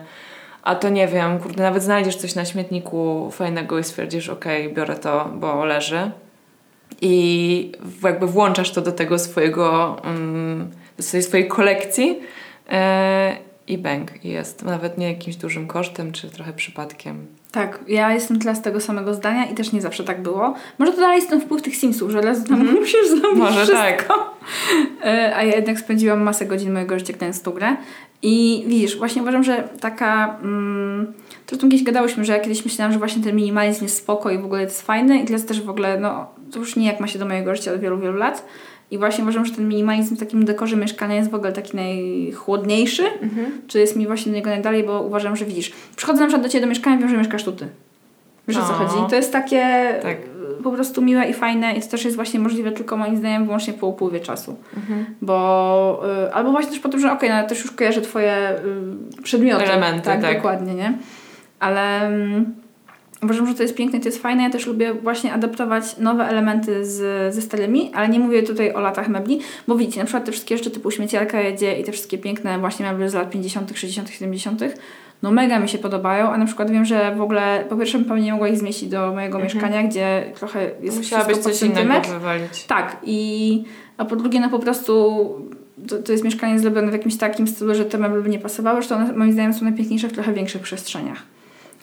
a 0.63 0.75
to 0.75 0.89
nie 0.89 1.09
wiem, 1.09 1.39
kurde, 1.39 1.63
nawet 1.63 1.83
znajdziesz 1.83 2.17
coś 2.17 2.35
na 2.35 2.45
śmietniku 2.45 3.31
fajnego 3.33 3.79
i 3.79 3.85
stwierdzisz, 3.85 4.29
okej, 4.29 4.75
biorę 4.75 4.97
to, 4.97 5.31
bo 5.35 5.65
leży. 5.65 6.11
I 7.01 7.73
jakby 8.05 8.27
włączasz 8.27 8.71
to 8.71 8.81
do 8.81 8.93
tego 8.93 9.19
swojego, 9.19 9.97
mm, 10.05 10.71
do 10.97 11.03
swojej, 11.03 11.49
kolekcji 11.49 12.21
e, 12.71 13.37
i 13.67 13.79
bang, 13.79 14.25
jest. 14.25 14.65
Nawet 14.65 14.99
nie 14.99 15.09
jakimś 15.13 15.37
dużym 15.37 15.67
kosztem, 15.67 16.13
czy 16.13 16.31
trochę 16.31 16.53
przypadkiem. 16.53 17.27
Tak, 17.57 17.79
ja 17.89 18.13
jestem 18.13 18.39
tyle 18.39 18.55
z 18.55 18.63
tego 18.63 18.81
samego 18.81 19.15
zdania 19.15 19.47
i 19.47 19.55
też 19.55 19.73
nie 19.73 19.81
zawsze 19.81 20.05
tak 20.05 20.23
było. 20.23 20.55
Może 20.79 20.93
to 20.93 21.01
dalej 21.01 21.17
jest 21.17 21.31
ten 21.31 21.41
wpływ 21.41 21.63
tych 21.63 21.77
Simsów, 21.77 22.11
że 22.11 22.21
raz 22.21 22.45
tam 22.45 22.67
musisz 22.81 23.09
zrobić. 23.09 23.39
Może 23.39 23.65
wszystko. 23.65 24.37
E, 25.05 25.37
A 25.37 25.43
ja 25.43 25.57
jednak 25.57 25.79
spędziłam 25.79 26.23
masę 26.23 26.47
godzin 26.47 26.73
mojego 26.73 26.99
życia 26.99 27.13
grając 27.13 27.41
w 27.41 27.43
tą 27.43 27.51
grę. 27.51 27.77
I 28.23 28.65
widzisz, 28.67 28.99
właśnie 28.99 29.23
uważam, 29.23 29.45
że 29.45 29.69
taka... 29.81 30.39
Mm, 30.43 31.13
zresztą 31.49 31.69
kiedyś 31.69 31.83
gadałyśmy, 31.83 32.25
że 32.25 32.33
ja 32.33 32.41
kiedyś 32.41 32.65
myślałam, 32.65 32.93
że 32.93 32.99
właśnie 32.99 33.23
ten 33.23 33.37
minimalizm 33.37 33.85
jest 33.85 33.97
spoko 33.97 34.31
i 34.31 34.39
w 34.39 34.45
ogóle 34.45 34.61
to 34.61 34.69
jest 34.69 34.83
fajny 34.83 35.19
i 35.19 35.25
teraz 35.25 35.47
też 35.47 35.63
w 35.63 35.71
ogóle, 35.71 36.01
no, 36.01 36.27
to 36.53 36.59
już 36.59 36.77
nie 36.77 36.87
jak 36.87 37.01
ma 37.01 37.07
się 37.07 37.19
do 37.19 37.27
mojego 37.27 37.55
życia 37.55 37.73
od 37.73 37.81
wielu, 37.81 37.99
wielu 37.99 38.17
lat. 38.17 38.47
I 38.91 38.99
właśnie 38.99 39.25
uważam, 39.25 39.47
że 39.47 39.55
ten 39.55 39.69
minimalizm 39.69 40.17
w 40.17 40.19
takim 40.19 40.45
dekorze 40.45 40.77
mieszkania 40.77 41.15
jest 41.15 41.31
w 41.31 41.35
ogóle 41.35 41.53
taki 41.53 41.77
najchłodniejszy, 41.77 43.03
czy 43.67 43.79
jest 43.81 43.97
mi 43.97 44.07
właśnie 44.07 44.33
do 44.33 44.37
niego 44.37 44.51
najdalej, 44.51 44.85
bo 44.85 45.03
uważam, 45.03 45.37
że 45.37 45.45
widzisz, 45.45 45.73
przychodzę 45.97 46.21
na 46.21 46.27
przykład 46.27 46.43
do 46.43 46.49
Ciebie 46.49 46.63
do 46.63 46.69
mieszkania 46.69 46.97
i 46.97 46.99
wiem, 46.99 47.09
że 47.09 47.17
mieszkasz 47.17 47.45
tu 47.45 47.53
Ty. 47.53 47.69
Wiesz 48.49 48.57
o 48.57 48.61
co 48.61 48.73
chodzi? 48.73 49.11
To 49.11 49.17
jest 49.17 49.33
takie 49.33 49.95
Tak. 50.03 50.17
po 50.63 50.71
prostu 50.73 51.03
miłe 51.03 51.29
i 51.29 51.35
fajne 51.35 51.73
i 51.73 51.83
to 51.83 51.89
też 51.89 52.05
jest 52.05 52.17
właśnie 52.17 52.41
możliwe 52.41 52.73
tylko 52.73 52.97
moim 52.97 53.17
zdaniem 53.17 53.45
wyłącznie 53.45 53.73
po 53.73 53.87
upływie 53.87 54.21
czasu. 54.21 54.57
Bo 55.23 56.03
y, 56.27 56.33
albo 56.35 56.51
właśnie 56.51 56.71
też 56.71 56.81
po 56.81 56.89
tym, 56.89 57.01
że 57.01 57.13
okej, 57.13 57.31
no 57.31 57.37
ja 57.37 57.45
też 57.45 57.63
już 57.63 57.73
kojarzę 57.73 58.01
Twoje 58.01 58.61
y, 59.19 59.23
przedmioty. 59.23 59.65
Elementy, 59.65 60.03
tak, 60.03 60.23
tak. 60.23 60.37
dokładnie, 60.37 60.75
nie? 60.75 60.93
Ale 61.61 62.07
mm, 62.07 62.55
uważam, 63.23 63.47
że 63.47 63.55
to 63.55 63.63
jest 63.63 63.75
piękne 63.75 63.99
i 63.99 64.03
to 64.03 64.09
jest 64.09 64.23
fajne. 64.23 64.43
Ja 64.43 64.51
też 64.51 64.67
lubię 64.67 64.95
właśnie 64.95 65.33
adaptować 65.33 65.99
nowe 65.99 66.29
elementy 66.29 66.85
z, 66.85 67.35
ze 67.35 67.43
starymi, 67.43 67.91
ale 67.95 68.09
nie 68.09 68.19
mówię 68.19 68.43
tutaj 68.43 68.75
o 68.75 68.81
latach 68.81 69.09
mebli, 69.09 69.41
bo 69.69 69.77
widzicie, 69.77 70.01
na 70.01 70.07
przykład 70.07 70.25
te 70.25 70.33
wszystkie 70.33 70.59
rzeczy 70.59 70.71
typu 70.71 70.91
śmieciarka 70.91 71.41
jedzie 71.41 71.81
i 71.81 71.85
te 71.85 71.93
wszystkie 71.93 72.19
piękne 72.19 72.59
właśnie 72.59 72.87
meble 72.87 73.11
z 73.11 73.15
lat 73.15 73.31
50., 73.31 73.73
60., 73.75 74.11
70., 74.11 74.63
no 75.23 75.31
mega 75.31 75.59
mi 75.59 75.69
się 75.69 75.79
podobają, 75.79 76.31
a 76.31 76.39
na 76.39 76.47
przykład 76.47 76.71
wiem, 76.71 76.85
że 76.85 77.15
w 77.15 77.21
ogóle 77.21 77.65
po 77.69 77.77
pierwsze 77.77 77.99
bym 77.99 78.19
nie 78.19 78.33
mogła 78.33 78.49
ich 78.49 78.59
zmieścić 78.59 78.89
do 78.89 79.13
mojego 79.15 79.39
mieszkania, 79.39 79.83
gdzie 79.83 80.33
trochę 80.35 80.71
jest 80.83 80.99
Musiałabyś 80.99 81.39
coś 81.39 81.63
innego 81.63 82.09
wywalić. 82.09 82.65
Tak, 82.65 82.97
i 83.03 83.65
a 83.97 84.05
po 84.05 84.17
drugie, 84.17 84.41
no 84.41 84.51
po 84.51 84.59
prostu 84.59 85.25
to, 85.89 85.99
to 86.03 86.13
jest 86.13 86.25
mieszkanie 86.25 86.59
zrobione 86.59 86.89
w 86.89 86.93
jakimś 86.93 87.17
takim 87.17 87.47
stylu, 87.47 87.75
że 87.75 87.85
te 87.85 87.99
meble 87.99 88.21
by 88.21 88.29
nie 88.29 88.39
pasowały, 88.39 88.83
że 88.83 88.89
to 88.89 88.97
one 88.97 89.13
moim 89.13 89.33
zdaniem 89.33 89.55
są 89.55 89.65
najpiękniejsze 89.65 90.09
w 90.09 90.13
trochę 90.13 90.33
większych 90.33 90.63
przestrzeniach. 90.63 91.36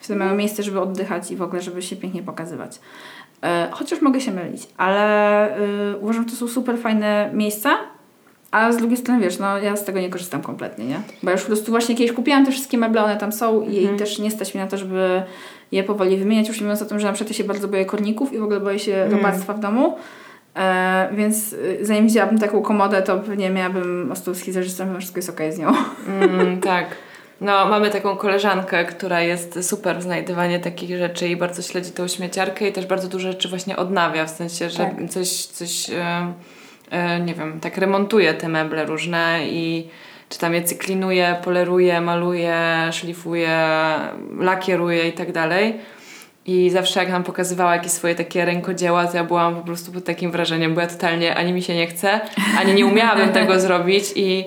Wtedy 0.04 0.20
mają 0.20 0.36
miejsce, 0.36 0.64
żeby 0.64 0.82
oddychać 0.82 1.32
i 1.32 1.36
w 1.36 1.42
ogóle, 1.42 1.62
żeby 1.62 1.82
się 1.82 1.96
pięknie 1.96 2.24
pokazywać. 2.24 2.80
E, 3.44 3.68
chociaż 3.72 4.02
mogę 4.02 4.22
się 4.22 4.32
mylić, 4.32 4.68
ale 4.78 5.58
y, 5.94 5.98
uważam, 5.98 6.24
że 6.24 6.30
to 6.30 6.36
są 6.36 6.48
super 6.48 6.78
fajne 6.78 7.30
miejsca, 7.34 7.70
a 8.52 8.72
z 8.72 8.78
drugiej 8.78 8.98
strony, 8.98 9.20
wiesz, 9.22 9.40
no 9.40 9.58
ja 9.58 9.76
z 9.76 9.86
tego 9.86 10.00
nie 10.00 10.10
korzystam 10.10 10.42
kompletnie, 10.42 10.86
nie? 10.86 11.02
Bo 11.24 11.30
ja 11.30 11.32
już 11.32 11.42
po 11.42 11.48
prostu 11.48 11.72
właśnie 11.72 11.96
kiedyś 11.96 12.16
kupiłam 12.16 12.46
te 12.46 12.52
wszystkie 12.52 12.78
meble, 12.78 13.04
one 13.04 13.18
tam 13.18 13.32
są 13.32 13.62
i 13.62 13.78
Mhm. 13.80 13.98
też 14.00 14.20
nie 14.20 14.32
stać 14.32 14.54
mi 14.56 14.62
na 14.62 14.68
to, 14.68 14.78
żeby 14.78 15.24
je 15.72 15.84
powoli 15.84 16.18
wymieniać, 16.18 16.48
już 16.48 16.58
nie 16.58 16.64
mówiąc 16.64 16.82
o 16.82 16.86
tym, 16.86 17.00
że 17.00 17.08
na 17.08 17.14
przykład 17.14 17.30
ja 17.32 17.38
się 17.38 17.44
bardzo 17.44 17.68
boję 17.68 17.86
korników 17.86 18.34
i 18.34 18.40
w 18.40 18.44
ogóle 18.44 18.60
boję 18.60 18.80
się 18.80 18.96
Mm. 18.96 19.12
robactwa 19.18 19.54
w 19.54 19.60
domu. 19.60 19.98
E, 20.56 21.10
więc 21.14 21.54
y, 21.54 21.78
zanim 21.82 22.08
wzięłabym 22.08 22.40
taką 22.40 22.62
komodę, 22.62 23.02
to 23.02 23.18
pewnie 23.20 23.50
miałabym 23.50 24.12
ostulski 24.12 24.52
zarzystą, 24.52 24.94
że 24.94 25.00
wszystko 25.00 25.18
jest 25.20 25.30
okej 25.30 25.54
z 25.54 25.58
nią. 25.60 25.72
Mm, 26.08 26.62
tak. 26.62 26.86
No, 27.44 27.66
mamy 27.66 27.90
taką 27.90 28.16
koleżankę, 28.18 28.86
która 28.86 29.22
jest 29.22 29.70
super 29.70 29.98
w 29.98 30.02
znajdywaniu 30.02 30.60
takich 30.60 30.98
rzeczy 30.98 31.28
i 31.28 31.36
bardzo 31.36 31.62
śledzi 31.62 31.92
tą 31.92 32.08
śmieciarkę 32.08 32.68
i 32.68 32.72
też 32.72 32.86
bardzo 32.86 33.08
dużo 33.08 33.32
rzeczy 33.32 33.50
właśnie 33.50 33.78
odnawia, 33.78 34.26
w 34.26 34.30
sensie, 34.30 34.70
że 34.70 34.78
Tak. 34.78 35.10
coś, 35.10 35.46
coś 35.46 35.90
e, 35.90 36.34
e, 36.92 37.20
nie 37.20 37.34
wiem, 37.34 37.60
tak 37.60 37.78
remontuje 37.78 38.34
te 38.34 38.50
meble 38.50 38.86
różne 38.86 39.40
i 39.48 39.88
czy 40.30 40.40
tam 40.40 40.54
je 40.54 40.64
cyklinuje, 40.64 41.36
poleruje, 41.44 42.02
maluje, 42.02 42.58
szlifuje, 42.92 43.60
lakieruje 44.40 45.08
i 45.10 45.14
tak 45.14 45.32
dalej. 45.32 45.80
I 46.46 46.70
zawsze 46.70 47.00
jak 47.00 47.10
nam 47.10 47.24
pokazywała 47.24 47.76
jakieś 47.76 47.92
swoje 47.92 48.16
takie 48.16 48.46
rękodzieła, 48.46 49.08
to 49.08 49.18
ja 49.18 49.24
byłam 49.24 49.56
po 49.56 49.62
prostu 49.62 49.92
pod 49.92 50.06
takim 50.06 50.32
wrażeniem, 50.32 50.76
bo 50.76 50.82
ja 50.82 50.88
totalnie 50.88 51.36
ani 51.36 51.54
mi 51.54 51.62
się 51.62 51.76
nie 51.76 51.88
chce, 51.88 52.22
ani 52.60 52.74
nie 52.74 52.86
umiałabym 52.86 53.30
tego 53.40 53.60
zrobić 53.60 54.04
i 54.16 54.46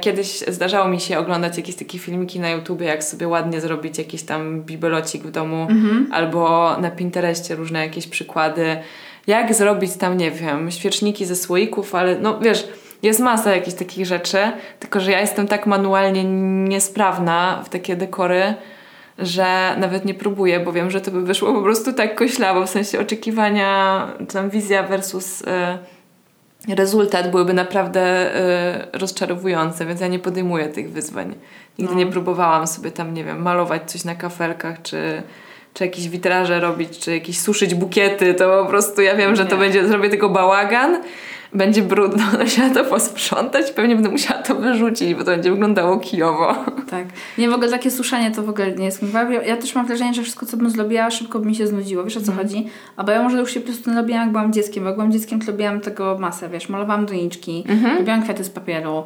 kiedyś 0.00 0.38
zdarzało 0.38 0.88
mi 0.88 1.00
się 1.00 1.18
oglądać 1.18 1.56
jakieś 1.56 1.74
takie 1.74 1.98
filmiki 1.98 2.40
na 2.40 2.50
YouTubie, 2.50 2.86
jak 2.86 3.04
sobie 3.04 3.28
ładnie 3.28 3.60
zrobić 3.60 3.98
jakiś 3.98 4.22
tam 4.22 4.62
bibelocik 4.62 5.22
w 5.22 5.30
domu 5.30 5.68
albo 6.12 6.76
na 6.76 6.90
Pinterestie 6.90 7.54
różne 7.54 7.86
jakieś 7.86 8.06
przykłady, 8.06 8.76
jak 9.26 9.54
zrobić 9.54 9.96
tam, 9.96 10.16
nie 10.16 10.30
wiem, 10.30 10.70
świeczniki 10.70 11.26
ze 11.26 11.36
słoików, 11.36 11.94
ale 11.94 12.18
no 12.18 12.38
wiesz, 12.40 12.68
jest 13.02 13.20
masa 13.20 13.54
jakichś 13.54 13.76
takich 13.76 14.06
rzeczy, 14.06 14.38
tylko 14.80 15.00
że 15.00 15.10
ja 15.10 15.20
jestem 15.20 15.48
tak 15.48 15.66
manualnie 15.66 16.24
niesprawna 16.68 17.62
w 17.64 17.68
takie 17.68 17.96
dekory, 17.96 18.54
że 19.18 19.76
nawet 19.78 20.04
nie 20.04 20.14
próbuję, 20.14 20.60
bo 20.60 20.72
wiem, 20.72 20.90
że 20.90 21.00
to 21.00 21.10
by 21.10 21.22
wyszło 21.22 21.52
po 21.52 21.62
prostu 21.62 21.92
tak 21.92 22.14
koślawo, 22.14 22.66
w 22.66 22.70
sensie 22.70 23.00
oczekiwania, 23.00 24.06
czy 24.18 24.26
tam 24.26 24.50
wizja 24.50 24.82
versus 24.82 25.40
y, 25.40 25.46
rezultat 26.68 27.30
byłyby 27.30 27.54
naprawdę 27.54 28.34
y, 28.36 28.98
rozczarowujące, 28.98 29.86
więc 29.86 30.00
ja 30.00 30.06
nie 30.06 30.18
podejmuję 30.18 30.68
tych 30.68 30.90
wyzwań. 30.92 31.34
Nigdy 31.78 31.94
No. 31.94 31.98
nie 32.00 32.06
próbowałam 32.06 32.66
sobie 32.66 32.90
tam, 32.90 33.14
nie 33.14 33.24
wiem, 33.24 33.42
malować 33.42 33.90
coś 33.90 34.04
na 34.04 34.14
kafelkach, 34.14 34.82
czy, 34.82 35.22
czy 35.74 35.84
jakieś 35.84 36.08
witraże 36.08 36.60
robić, 36.60 36.98
czy 36.98 37.14
jakieś 37.14 37.40
suszyć 37.40 37.74
bukiety, 37.74 38.34
to 38.34 38.62
po 38.64 38.70
prostu 38.70 39.02
ja 39.02 39.16
wiem, 39.16 39.36
że 39.36 39.46
to 39.46 39.56
będzie, 39.56 39.88
zrobię 39.88 40.08
tylko 40.10 40.28
bałagan, 40.28 41.02
będzie 41.54 41.82
brudno, 41.82 42.24
będę 42.30 42.44
musiała 42.44 42.70
to 42.70 42.84
posprzątać, 42.84 43.70
pewnie 43.72 43.94
będę 43.94 44.10
musiała 44.10 44.42
to 44.42 44.54
wyrzucić, 44.54 45.14
bo 45.14 45.20
to 45.20 45.30
będzie 45.30 45.50
wyglądało 45.50 45.98
kijowo. 45.98 46.54
Tak. 46.90 47.06
Nie, 47.38 47.50
w 47.50 47.52
ogóle 47.52 47.70
takie 47.70 47.90
suszenie 47.90 48.30
to 48.30 48.42
w 48.42 48.48
ogóle 48.48 48.72
nie 48.72 48.84
jest 48.84 49.02
mój. 49.02 49.10
Ja- 49.12 49.42
Ja 49.42 49.56
też 49.56 49.74
mam 49.74 49.86
wrażenie, 49.86 50.14
że 50.14 50.22
wszystko, 50.22 50.46
co 50.46 50.56
bym 50.56 50.70
zrobiła, 50.70 51.10
szybko 51.10 51.38
by 51.38 51.46
mi 51.46 51.54
się 51.54 51.66
znudziło. 51.66 52.04
Wiesz 52.04 52.16
o 52.16 52.20
co 52.20 52.32
chodzi? 52.32 52.66
Albo 52.96 53.12
ja 53.12 53.22
może 53.22 53.38
już 53.40 53.50
się 53.54 53.60
po 53.60 53.66
prostu 53.66 53.94
robiłam, 53.94 54.22
jak 54.22 54.30
byłam 54.30 54.52
dzieckiem. 54.52 54.82
Bo 54.82 54.88
jak 54.88 54.96
byłam 54.96 55.12
dzieckiem, 55.12 55.40
to 55.40 55.46
robiłam 55.52 55.80
tego 55.80 56.18
masę, 56.18 56.48
wiesz, 56.48 56.68
malowałam 56.68 57.06
doniczki, 57.06 57.64
robiłam 57.98 58.22
kwiaty 58.22 58.44
z 58.44 58.50
papieru. 58.50 59.04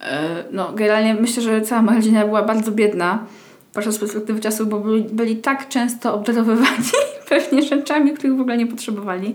Yy, 0.00 0.06
No, 0.52 0.72
generalnie 0.72 1.14
myślę, 1.14 1.42
że 1.42 1.60
cała 1.60 1.82
moja 1.82 1.96
rodzina 1.96 2.24
była 2.24 2.42
bardzo 2.42 2.72
biedna, 2.72 3.18
patrząc 3.74 3.96
z 3.96 3.98
perspektywy 3.98 4.40
czasu, 4.40 4.66
bo 4.66 4.80
byli, 4.80 5.02
byli 5.02 5.36
tak 5.36 5.68
często 5.68 6.14
obdarowywani 6.14 6.76
pewnie 7.28 7.62
rzeczami, 7.62 8.12
których 8.12 8.36
w 8.36 8.40
ogóle 8.40 8.56
nie 8.56 8.66
potrzebowali. 8.66 9.34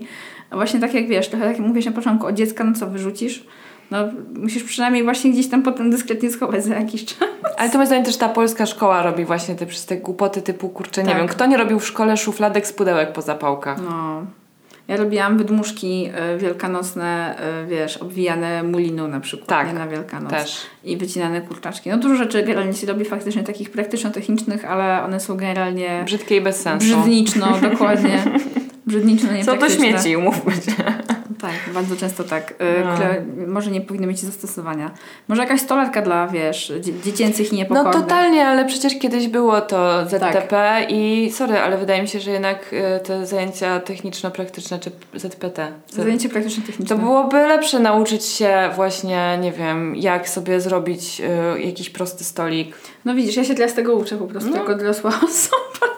A 0.50 0.56
właśnie 0.56 0.80
tak 0.80 0.94
jak 0.94 1.08
wiesz, 1.08 1.28
trochę 1.28 1.44
tak 1.44 1.56
jak 1.58 1.66
mówisz 1.66 1.86
na 1.86 1.92
początku, 1.92 2.26
od 2.26 2.34
dziecka, 2.34 2.64
no 2.64 2.72
co, 2.74 2.86
wyrzucisz? 2.86 3.44
No, 3.90 3.98
musisz 4.34 4.64
przynajmniej 4.64 5.04
właśnie 5.04 5.30
gdzieś 5.30 5.48
tam 5.48 5.62
potem 5.62 5.90
dyskretnie 5.90 6.30
schować 6.30 6.64
za 6.64 6.74
jakiś 6.74 7.04
czas. 7.04 7.28
Ale 7.56 7.70
to 7.70 7.78
moim 7.78 7.86
zdaniem 7.86 8.04
też 8.04 8.16
ta 8.16 8.28
polska 8.28 8.66
szkoła 8.66 9.02
robi 9.02 9.24
właśnie 9.24 9.54
te 9.54 9.66
przez 9.66 9.86
te 9.86 9.96
głupoty 9.96 10.42
typu, 10.42 10.68
kurczę, 10.68 11.02
nie 11.02 11.08
Tak. 11.08 11.18
wiem, 11.18 11.28
kto 11.28 11.46
nie 11.46 11.56
robił 11.56 11.78
w 11.80 11.86
szkole 11.86 12.16
szufladek 12.16 12.66
z 12.66 12.72
pudełek 12.72 13.12
po 13.12 13.22
zapałkach? 13.22 13.78
No. 13.90 14.22
Ja 14.88 14.96
robiłam 14.96 15.38
wydmuszki 15.38 16.10
y, 16.34 16.38
wielkanocne, 16.38 17.36
y, 17.64 17.66
wiesz, 17.66 17.96
obwijane 17.96 18.62
mulinu 18.62 19.08
na 19.08 19.20
przykład, 19.20 19.48
Tak, 19.48 19.66
nie 19.68 19.74
na 19.74 19.88
Wielkanoc. 19.88 20.30
Też. 20.30 20.56
I 20.84 20.96
wycinane 20.96 21.40
kurczaczki. 21.40 21.90
No 21.90 21.96
dużo 21.98 22.14
rzeczy 22.16 22.42
generalnie 22.42 22.74
się 22.74 22.86
robi 22.86 23.04
faktycznie 23.04 23.42
takich 23.44 23.70
praktyczno-technicznych, 23.70 24.64
ale 24.64 25.02
one 25.04 25.20
są 25.20 25.36
generalnie 25.36 26.02
Brzydkie 26.04 26.36
i 26.36 26.40
bez 26.40 26.60
sensu. 26.62 26.86
brzydniczno, 26.86 27.46
dokładnie. 27.70 28.22
Brzydniczno, 28.86 29.32
nie 29.32 29.44
Co 29.44 29.56
do 29.56 29.68
śmieci, 29.70 30.16
umówmy 30.16 30.52
się. 30.52 30.72
Tak, 31.40 31.74
bardzo 31.74 31.96
często 31.96 32.24
tak, 32.24 32.50
y, 32.50 32.84
No. 32.84 32.94
które 32.94 33.24
może 33.46 33.70
nie 33.70 33.80
powinny 33.80 34.06
mieć 34.06 34.18
zastosowania. 34.18 34.90
Może 35.28 35.42
jakaś 35.42 35.60
stolarka 35.60 36.02
dla, 36.02 36.28
wiesz, 36.28 36.72
dzie- 36.80 36.92
dziecięcych 37.04 37.48
i 37.52 37.52
No 37.52 37.58
niepokornych. 37.58 37.92
totalnie, 37.94 38.46
ale 38.46 38.64
przecież 38.64 38.98
kiedyś 38.98 39.28
było 39.28 39.60
to 39.60 40.06
ZTP 40.08 40.86
i 40.88 41.30
sorry, 41.34 41.58
ale 41.58 41.78
wydaje 41.78 42.02
mi 42.02 42.08
się, 42.08 42.20
że 42.20 42.30
jednak 42.30 42.72
y, 42.72 43.00
te 43.04 43.26
zajęcia 43.26 43.80
techniczno-praktyczne 43.80 44.78
czy 44.78 44.90
ZPT. 45.14 45.72
Z- 45.90 45.94
Zajęcie 45.94 46.28
praktyczno-techniczne. 46.28 46.96
To 46.96 47.02
byłoby 47.02 47.36
lepsze 47.36 47.78
nauczyć 47.78 48.24
się 48.24 48.70
właśnie, 48.76 49.38
nie 49.42 49.52
wiem, 49.52 49.96
jak 49.96 50.28
sobie 50.28 50.60
zrobić 50.60 51.20
y, 51.56 51.62
jakiś 51.62 51.90
prosty 51.90 52.24
stolik. 52.24 52.76
No 53.04 53.14
widzisz, 53.14 53.36
ja 53.36 53.44
się 53.44 53.54
teraz 53.54 53.74
tego 53.74 53.94
uczę 53.94 54.16
po 54.16 54.26
prostu 54.26 54.50
No. 54.50 54.56
jako 54.56 54.74
dorosła 54.74 55.10
osoba, 55.24 55.95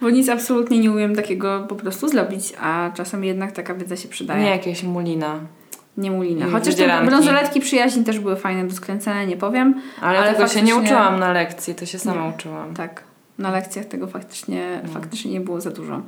bo 0.00 0.10
nic 0.10 0.28
absolutnie 0.28 0.78
nie 0.78 0.90
umiem 0.90 1.16
takiego 1.16 1.66
po 1.68 1.74
prostu 1.74 2.08
zrobić, 2.08 2.52
a 2.60 2.90
czasem 2.94 3.24
jednak 3.24 3.52
taka 3.52 3.74
wiedza 3.74 3.96
się 3.96 4.08
przydaje. 4.08 4.44
Nie 4.44 4.50
jakieś 4.50 4.82
mulina. 4.82 5.40
Nie 5.96 6.10
mulina. 6.10 6.46
Chociaż 6.52 6.74
te 6.74 7.02
brązoletki 7.06 7.60
przyjaźni 7.60 8.04
też 8.04 8.18
były 8.18 8.36
fajne 8.36 8.66
do 8.68 8.74
skręcenia, 8.74 9.24
nie 9.24 9.36
powiem. 9.36 9.74
Ale, 10.00 10.18
Ale 10.18 10.34
tego 10.34 10.48
się 10.48 10.62
nie 10.62 10.72
faktycznie- 10.72 10.94
uczyłam 10.96 11.18
na 11.20 11.32
lekcji, 11.32 11.74
to 11.74 11.86
się 11.86 11.98
sama 11.98 12.22
Nie. 12.26 12.32
uczyłam. 12.34 12.74
Tak, 12.74 13.02
na 13.38 13.50
lekcjach 13.50 13.84
tego 13.86 14.06
faktycznie, 14.06 14.80
No. 14.86 14.92
faktycznie 14.92 15.30
nie 15.32 15.40
było 15.40 15.60
za 15.60 15.70
dużo. 15.70 16.02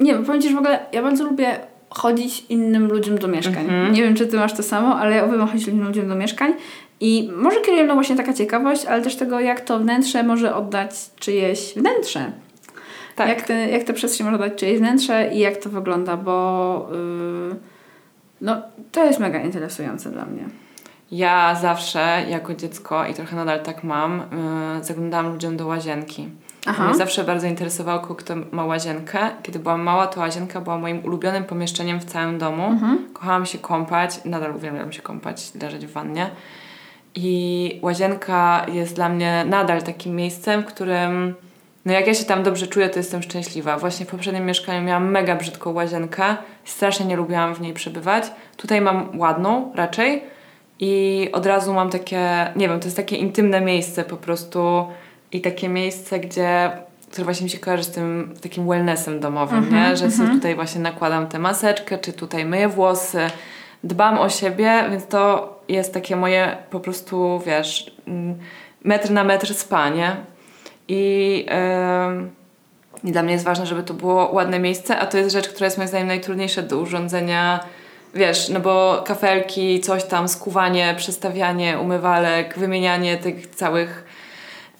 Nie 0.00 0.12
wiem, 0.14 0.24
powiem 0.24 0.42
Ci, 0.42 0.48
że 0.48 0.54
w 0.54 0.58
ogóle 0.58 0.86
ja 0.92 1.02
bardzo 1.02 1.24
lubię 1.24 1.56
chodzić 1.90 2.44
innym 2.48 2.88
ludziom 2.88 3.18
do 3.18 3.28
mieszkań. 3.28 3.64
Mhm. 3.64 3.92
Nie 3.92 4.02
wiem, 4.02 4.14
czy 4.14 4.26
Ty 4.26 4.36
masz 4.36 4.52
to 4.52 4.62
samo, 4.62 4.96
ale 4.96 5.16
ja 5.16 5.24
uwielbiam 5.24 5.48
chodzić 5.48 5.68
innym 5.68 5.86
ludziom 5.86 6.08
do 6.08 6.14
mieszkań 6.14 6.54
i 7.00 7.30
może 7.36 7.60
kieruje 7.60 7.84
mną 7.84 7.94
właśnie 7.94 8.16
taka 8.16 8.32
ciekawość, 8.32 8.84
ale 8.86 9.02
też 9.02 9.16
tego, 9.16 9.40
jak 9.40 9.60
to 9.60 9.78
wnętrze 9.78 10.22
może 10.22 10.54
oddać 10.54 10.90
czyjeś 11.18 11.72
wnętrze. 11.76 12.32
Tak. 13.20 13.28
Jak, 13.28 13.42
te, 13.42 13.68
jak 13.68 13.94
przestrzeń 13.94 14.26
może 14.26 14.38
dać 14.38 14.54
czyjeś 14.54 14.78
wnętrze 14.78 15.30
i 15.32 15.38
jak 15.38 15.56
to 15.56 15.70
wygląda, 15.70 16.16
bo 16.16 16.88
yy, 17.50 17.56
no, 18.40 18.62
to 18.92 19.04
jest 19.04 19.20
mega 19.20 19.38
interesujące 19.38 20.10
dla 20.10 20.24
mnie. 20.24 20.44
Ja 21.10 21.54
zawsze 21.54 22.24
jako 22.28 22.54
dziecko 22.54 23.06
i 23.06 23.14
trochę 23.14 23.36
nadal 23.36 23.62
tak 23.62 23.84
mam, 23.84 24.20
y, 24.80 24.84
zaglądałam 24.84 25.32
ludziom 25.32 25.56
do 25.56 25.66
łazienki. 25.66 26.28
Aha. 26.66 26.84
Mnie 26.84 26.94
zawsze 26.94 27.24
bardzo 27.24 27.46
interesowało, 27.46 28.00
kto 28.00 28.34
ma 28.52 28.64
łazienkę. 28.64 29.18
Kiedy 29.42 29.58
byłam 29.58 29.82
mała, 29.82 30.06
to 30.06 30.20
łazienka 30.20 30.60
była 30.60 30.78
moim 30.78 31.04
ulubionym 31.04 31.44
pomieszczeniem 31.44 32.00
w 32.00 32.04
całym 32.04 32.38
domu. 32.38 32.66
Mhm. 32.66 32.98
Kochałam 33.12 33.46
się 33.46 33.58
kąpać, 33.58 34.24
nadal 34.24 34.56
uwielbiam 34.56 34.92
się 34.92 35.02
kąpać, 35.02 35.54
leżeć 35.62 35.86
w 35.86 35.92
wannie. 35.92 36.30
I 37.14 37.78
łazienka 37.82 38.66
jest 38.72 38.94
dla 38.94 39.08
mnie 39.08 39.44
nadal 39.48 39.82
takim 39.82 40.16
miejscem, 40.16 40.62
w 40.62 40.66
którym, 40.66 41.34
no 41.84 41.92
jak 41.92 42.06
ja 42.06 42.14
się 42.14 42.24
tam 42.24 42.42
dobrze 42.42 42.66
czuję, 42.66 42.88
to 42.88 42.98
jestem 42.98 43.22
szczęśliwa. 43.22 43.78
Właśnie 43.78 44.06
w 44.06 44.08
poprzednim 44.08 44.46
mieszkaniu 44.46 44.82
miałam 44.82 45.10
mega 45.10 45.36
brzydką 45.36 45.72
łazienkę, 45.72 46.36
strasznie 46.64 47.06
nie 47.06 47.16
lubiłam 47.16 47.54
w 47.54 47.60
niej 47.60 47.72
przebywać. 47.72 48.24
Tutaj 48.56 48.80
mam 48.80 49.18
ładną 49.18 49.72
raczej 49.74 50.22
i 50.80 51.28
od 51.32 51.46
razu 51.46 51.74
mam 51.74 51.90
takie, 51.90 52.52
nie 52.56 52.68
wiem, 52.68 52.80
to 52.80 52.86
jest 52.86 52.96
takie 52.96 53.16
intymne 53.16 53.60
miejsce 53.60 54.04
po 54.04 54.16
prostu 54.16 54.86
i 55.32 55.40
takie 55.40 55.68
miejsce, 55.68 56.20
gdzie 56.20 56.70
które 57.10 57.24
właśnie 57.24 57.44
mi 57.44 57.50
się 57.50 57.58
kojarzy 57.58 57.84
z 57.84 57.90
tym 57.90 58.34
takim 58.42 58.68
wellnessem 58.68 59.20
domowym, 59.20 59.58
Mhm, 59.58 59.74
nie? 59.74 59.96
Że 59.96 60.10
sobie 60.10 60.28
tutaj 60.28 60.54
właśnie 60.54 60.80
nakładam 60.80 61.26
tę 61.26 61.38
maseczkę, 61.38 61.98
czy 61.98 62.12
tutaj 62.12 62.44
myję 62.44 62.68
włosy, 62.68 63.18
dbam 63.84 64.18
o 64.18 64.28
siebie, 64.28 64.84
więc 64.90 65.06
to 65.06 65.54
jest 65.68 65.94
takie 65.94 66.16
moje 66.16 66.56
po 66.70 66.80
prostu, 66.80 67.42
wiesz, 67.46 67.90
mm, 68.06 68.38
metr 68.84 69.10
na 69.10 69.24
metr 69.24 69.54
spanie. 69.54 70.16
I, 70.90 71.46
ym, 72.08 72.30
I 73.04 73.12
dla 73.12 73.22
mnie 73.22 73.32
jest 73.32 73.44
ważne, 73.44 73.66
żeby 73.66 73.82
to 73.82 73.94
było 73.94 74.30
ładne 74.32 74.58
miejsce, 74.58 74.98
a 74.98 75.06
to 75.06 75.18
jest 75.18 75.30
rzecz, 75.32 75.48
która 75.48 75.66
jest 75.66 75.78
moim 75.78 75.88
zdaniem 75.88 76.06
najtrudniejsza 76.08 76.62
do 76.62 76.78
urządzenia. 76.78 77.60
Wiesz, 78.14 78.48
no 78.48 78.60
bo 78.60 79.02
kafelki, 79.06 79.80
coś 79.80 80.04
tam, 80.04 80.28
skuwanie, 80.28 80.94
przestawianie 80.96 81.78
umywalek, 81.78 82.58
wymienianie 82.58 83.16
tych 83.16 83.46
całych 83.46 84.04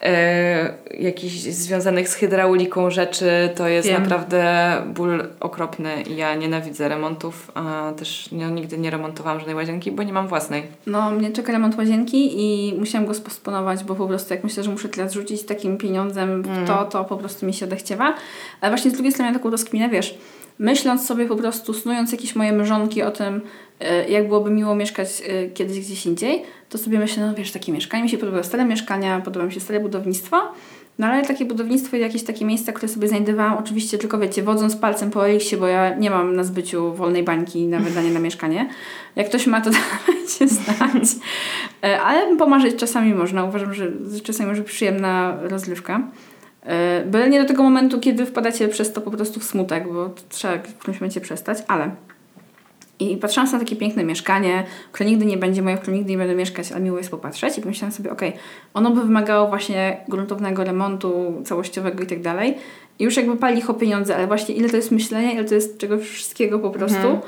e, 0.03 0.73
jakichś 0.99 1.33
związanych 1.35 2.09
z 2.09 2.13
hydrauliką 2.13 2.89
rzeczy, 2.89 3.49
to 3.55 3.67
jest 3.67 3.87
Wiem. 3.87 4.01
naprawdę 4.01 4.73
ból 4.85 5.23
okropny 5.39 6.03
ja 6.15 6.35
nienawidzę 6.35 6.89
remontów, 6.89 7.51
a 7.53 7.91
też 7.97 8.31
nie, 8.31 8.45
nigdy 8.45 8.77
nie 8.77 8.89
remontowałam 8.89 9.39
żadnej 9.39 9.55
łazienki, 9.55 9.91
bo 9.91 10.03
nie 10.03 10.13
mam 10.13 10.27
własnej. 10.27 10.63
No, 10.87 11.11
mnie 11.11 11.31
czeka 11.31 11.51
remont 11.51 11.77
łazienki 11.77 12.31
i 12.33 12.73
musiałam 12.79 13.07
go 13.07 13.13
spostponować, 13.13 13.83
bo 13.83 13.95
po 13.95 14.07
prostu 14.07 14.33
jak 14.33 14.43
myślę, 14.43 14.63
że 14.63 14.71
muszę 14.71 14.89
teraz 14.89 15.13
rzucić 15.13 15.43
takim 15.43 15.77
pieniądzem 15.77 16.43
w 16.43 16.67
to, 16.67 16.85
to 16.85 17.05
po 17.05 17.17
prostu 17.17 17.45
mi 17.45 17.53
się 17.53 17.65
odechciewa. 17.65 18.15
Ale 18.61 18.71
właśnie 18.71 18.91
z 18.91 18.93
drugiej 18.93 19.11
strony 19.11 19.33
taką 19.33 19.49
rozkminę, 19.49 19.89
wiesz, 19.89 20.17
myśląc 20.61 21.05
sobie 21.05 21.25
po 21.25 21.35
prostu, 21.35 21.73
snując 21.73 22.11
jakieś 22.11 22.35
moje 22.35 22.51
mrzonki 22.51 23.03
o 23.03 23.11
tym, 23.11 23.41
e, 23.79 24.09
jak 24.09 24.27
byłoby 24.27 24.51
miło 24.51 24.75
mieszkać 24.75 25.07
e, 25.27 25.49
kiedyś 25.49 25.79
gdzieś 25.79 26.05
indziej, 26.05 26.43
to 26.69 26.77
sobie 26.77 26.99
myślę, 26.99 27.27
no 27.27 27.33
wiesz, 27.33 27.51
takie 27.51 27.71
mieszkanie, 27.71 28.03
mi 28.03 28.09
się 28.09 28.17
podobają 28.17 28.43
stare 28.43 28.65
mieszkania, 28.65 29.21
podoba 29.21 29.45
mi 29.45 29.51
się 29.51 29.59
stare 29.59 29.79
budownictwo, 29.79 30.37
no 30.99 31.07
ale 31.07 31.25
takie 31.25 31.45
budownictwo 31.45 31.97
i 31.97 31.99
jakieś 31.99 32.23
takie 32.23 32.45
miejsca, 32.45 32.71
które 32.71 32.87
sobie 32.87 33.07
znajdowałam, 33.07 33.57
oczywiście 33.57 33.97
tylko 33.97 34.17
wiecie, 34.17 34.43
wodząc 34.43 34.75
palcem 34.75 35.11
po 35.11 35.29
eliksie, 35.29 35.57
bo 35.57 35.67
ja 35.67 35.95
nie 35.95 36.09
mam 36.09 36.35
na 36.35 36.43
zbyciu 36.43 36.93
wolnej 36.93 37.23
bańki 37.23 37.67
na 37.67 37.79
wydanie 37.79 38.11
na 38.11 38.19
mieszkanie. 38.19 38.69
Jak 39.15 39.27
ktoś 39.29 39.47
ma, 39.47 39.61
to 39.61 39.69
dajcie 40.07 40.47
znać. 40.47 41.03
E, 41.83 42.01
Ale 42.01 42.37
pomarzyć 42.37 42.75
czasami 42.75 43.13
można. 43.13 43.43
Uważam, 43.43 43.73
że 43.73 43.91
czasami 44.23 44.49
może 44.49 44.63
przyjemna 44.63 45.37
rozrywka. 45.41 46.01
Byle 47.05 47.29
nie 47.29 47.41
do 47.41 47.47
tego 47.47 47.63
momentu, 47.63 47.99
kiedy 47.99 48.25
wpadacie 48.25 48.67
przez 48.67 48.93
to 48.93 49.01
po 49.01 49.11
prostu 49.11 49.39
w 49.39 49.43
smutek, 49.43 49.93
bo 49.93 50.09
trzeba 50.29 50.57
w 50.57 50.77
którymś 50.77 51.01
momencie 51.01 51.21
przestać, 51.21 51.57
ale 51.67 51.91
i 52.99 53.17
patrzyłam 53.17 53.47
sobie 53.47 53.59
na 53.59 53.65
takie 53.65 53.75
piękne 53.75 54.03
mieszkanie, 54.03 54.63
które 54.91 55.09
nigdy 55.09 55.25
nie 55.25 55.37
będzie 55.37 55.61
moje, 55.61 55.77
w 55.77 55.79
którym 55.79 55.97
nigdy 55.97 56.11
nie 56.11 56.17
będę 56.17 56.35
mieszkać, 56.35 56.71
ale 56.71 56.81
miło 56.81 56.97
jest 56.97 57.11
popatrzeć. 57.11 57.57
I 57.57 57.61
pomyślałam 57.61 57.91
sobie, 57.91 58.11
okej, 58.11 58.33
ono 58.73 58.91
by 58.91 59.01
wymagało 59.01 59.47
właśnie 59.47 59.97
gruntownego 60.09 60.63
remontu 60.63 61.41
całościowego 61.45 62.03
i 62.03 62.07
tak 62.07 62.21
dalej. 62.21 62.57
I 62.99 63.03
już 63.03 63.17
jakby 63.17 63.37
pali 63.37 63.63
o 63.67 63.73
pieniądze, 63.73 64.15
ale 64.15 64.27
właśnie 64.27 64.55
ile 64.55 64.69
to 64.69 64.75
jest 64.75 64.91
myślenia, 64.91 65.31
ile 65.31 65.45
to 65.45 65.55
jest 65.55 65.77
czego 65.77 65.97
wszystkiego 65.97 66.59
po 66.59 66.69
prostu. 66.69 66.97
Mhm. 66.97 67.19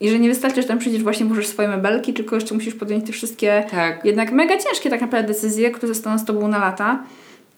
I 0.00 0.10
że 0.10 0.18
nie 0.18 0.28
wystarczy, 0.28 0.62
że 0.62 0.68
tam 0.68 0.78
przyjdziesz 0.78 1.02
właśnie, 1.02 1.26
włożysz 1.26 1.46
swoje 1.46 1.68
mebelki, 1.68 2.12
tylko 2.12 2.34
jeszcze 2.34 2.54
musisz 2.54 2.74
podjąć 2.74 3.06
te 3.06 3.12
wszystkie 3.12 3.64
Tak. 3.70 4.04
jednak 4.04 4.32
mega 4.32 4.58
ciężkie 4.58 4.90
tak 4.90 5.00
naprawdę 5.00 5.28
decyzje, 5.28 5.70
które 5.70 5.94
zostaną 5.94 6.18
z 6.18 6.24
tobą 6.24 6.48
na 6.48 6.58
lata. 6.58 7.04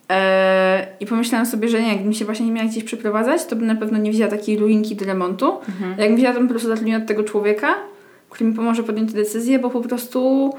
Eee, 0.09 0.87
I 1.01 1.07
pomyślałam 1.07 1.47
sobie, 1.47 1.69
że 1.69 1.83
nie, 1.83 1.89
jakbym 1.89 2.13
się 2.13 2.25
właśnie 2.25 2.47
nie 2.47 2.53
miała 2.53 2.69
gdzieś 2.69 2.85
przeprowadzać, 2.85 3.45
to 3.47 3.57
bym 3.57 3.67
na 3.67 3.75
pewno 3.75 3.99
nie 3.99 4.11
wzięła 4.11 4.31
takiej 4.31 4.59
ruinki 4.59 4.97
do 4.97 5.05
remontu. 5.05 5.53
Mhm. 5.69 5.91
Jakbym 5.99 6.17
wzięła, 6.17 6.33
to 6.33 6.39
bym 6.39 6.49
po 6.49 6.53
prostu 6.55 6.69
zatrudniła 6.69 6.99
od 6.99 7.07
tego 7.07 7.25
człowieka, 7.25 7.75
który 8.31 8.51
mi 8.51 8.57
pomoże 8.57 8.83
podjąć 8.83 9.11
te 9.13 9.17
decyzje, 9.19 9.59
bo 9.59 9.71
po 9.71 9.81
prostu 9.81 10.53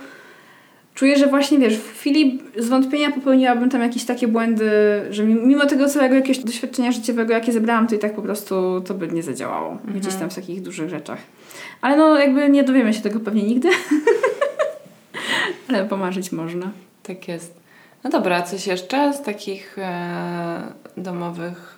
czuję, 0.93 1.17
że 1.17 1.27
właśnie 1.27 1.59
wiesz, 1.59 1.77
w 1.77 1.91
chwili 1.93 2.39
zwątpienia 2.57 3.11
popełniłabym 3.11 3.69
tam 3.69 3.81
jakieś 3.81 4.05
takie 4.05 4.27
błędy, 4.27 4.71
że 5.09 5.23
mi- 5.23 5.47
mimo 5.47 5.65
tego 5.65 5.87
całego 5.89 6.15
jakiegoś 6.15 6.37
doświadczenia 6.43 6.91
życiowego, 6.91 7.33
jakie 7.33 7.51
zebrałam, 7.51 7.87
to 7.87 7.95
i 7.95 7.99
tak 7.99 8.15
po 8.15 8.21
prostu 8.21 8.81
to 8.87 8.93
by 8.93 9.07
nie 9.07 9.23
zadziałało. 9.23 9.77
Gdzieś 9.95 10.13
tam 10.15 10.29
w 10.29 10.35
takich 10.35 10.61
dużych 10.61 10.89
rzeczach. 10.89 11.19
Ale 11.81 11.97
no 11.97 12.19
jakby 12.19 12.49
nie 12.49 12.63
dowiemy 12.63 12.93
się 12.93 13.01
tego 13.01 13.19
pewnie 13.19 13.43
nigdy. 13.43 13.69
Ale 15.69 15.85
pomarzyć 15.85 16.31
można. 16.31 16.71
Tak 17.03 17.27
jest. 17.27 17.64
No 18.05 18.11
dobra, 18.11 18.41
coś 18.41 18.67
jeszcze 18.67 19.13
z 19.13 19.21
takich 19.21 19.79
e, 19.79 20.61
domowych, 20.97 21.77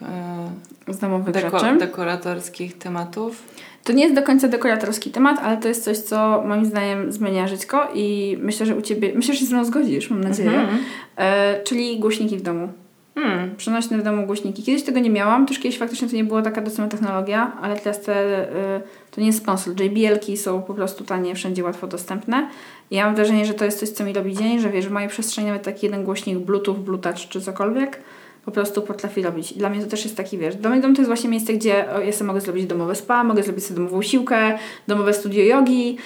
e, 0.87 0.93
Z 0.93 0.97
domowych 0.97 1.35
deko- 1.35 1.59
rzeczy. 1.59 1.77
dekoratorskich 1.79 2.77
tematów? 2.77 3.43
To 3.83 3.93
nie 3.93 4.03
jest 4.03 4.15
do 4.15 4.23
końca 4.23 4.47
dekoratorski 4.47 5.11
temat, 5.11 5.39
ale 5.43 5.57
to 5.57 5.67
jest 5.67 5.83
coś, 5.83 5.97
co 5.97 6.43
moim 6.47 6.65
zdaniem 6.65 7.11
zmienia 7.11 7.47
żyćko 7.47 7.87
i 7.93 8.37
myślę, 8.41 8.65
że 8.65 8.75
u 8.75 8.81
Ciebie, 8.81 9.11
myślę, 9.15 9.33
że 9.33 9.39
się 9.39 9.45
z 9.45 9.51
mną 9.51 9.65
zgodzisz, 9.65 10.09
mam 10.09 10.21
nadzieję, 10.23 10.51
Mhm. 10.59 10.77
e, 11.17 11.63
czyli 11.63 11.99
głośniki 11.99 12.37
w 12.37 12.41
domu. 12.41 12.69
Hmm. 13.17 13.55
Przenośne 13.55 13.97
w 13.97 14.03
domu 14.03 14.25
głośniki. 14.25 14.63
Kiedyś 14.63 14.83
tego 14.83 14.99
nie 14.99 15.09
miałam, 15.09 15.45
też 15.45 15.59
kiedyś 15.59 15.77
faktycznie 15.77 16.09
to 16.09 16.15
nie 16.15 16.23
była 16.23 16.41
taka 16.41 16.61
dostępna 16.61 16.97
technologia, 16.97 17.57
ale 17.61 17.75
teraz 17.75 18.01
te, 18.01 18.43
y, 18.43 18.81
to 19.11 19.21
nie 19.21 19.27
jest 19.27 19.39
sponsor. 19.39 19.81
JBL-ki 19.81 20.37
są 20.37 20.61
po 20.61 20.73
prostu 20.73 21.03
tanie, 21.03 21.35
wszędzie 21.35 21.63
łatwo 21.63 21.87
dostępne. 21.87 22.49
I 22.91 22.95
ja 22.95 23.05
mam 23.05 23.15
wrażenie, 23.15 23.45
że 23.45 23.53
to 23.53 23.65
jest 23.65 23.79
coś, 23.79 23.89
co 23.89 24.03
mi 24.03 24.13
robi 24.13 24.35
dzień, 24.35 24.59
że 24.59 24.69
wiesz, 24.69 24.87
w 24.87 24.91
mojej 24.91 25.09
przestrzeni 25.09 25.47
nawet 25.47 25.63
taki 25.63 25.85
jeden 25.85 26.03
głośnik 26.03 26.37
Bluetooth, 26.37 26.73
Bluetooth 26.75 27.27
czy 27.29 27.41
cokolwiek 27.41 27.99
po 28.47 28.51
prostu 28.51 28.81
potrafi 28.81 29.21
robić. 29.21 29.51
I 29.51 29.55
dla 29.59 29.69
mnie 29.69 29.81
to 29.81 29.89
też 29.89 30.03
jest 30.03 30.17
taki, 30.17 30.37
wiesz, 30.37 30.55
dla 30.55 30.69
mnie 30.69 30.81
dom 30.81 30.93
to 30.95 31.01
jest 31.01 31.07
właśnie 31.07 31.29
miejsce, 31.29 31.53
gdzie 31.53 31.85
ja 32.05 32.11
sobie 32.13 32.27
mogę 32.27 32.41
zrobić 32.41 32.65
domowe 32.65 32.95
spa, 32.95 33.23
mogę 33.23 33.43
zrobić 33.43 33.65
sobie 33.65 33.77
domową 33.77 34.01
siłkę, 34.01 34.57
domowe 34.87 35.13
studio 35.13 35.43
jogi 35.43 35.97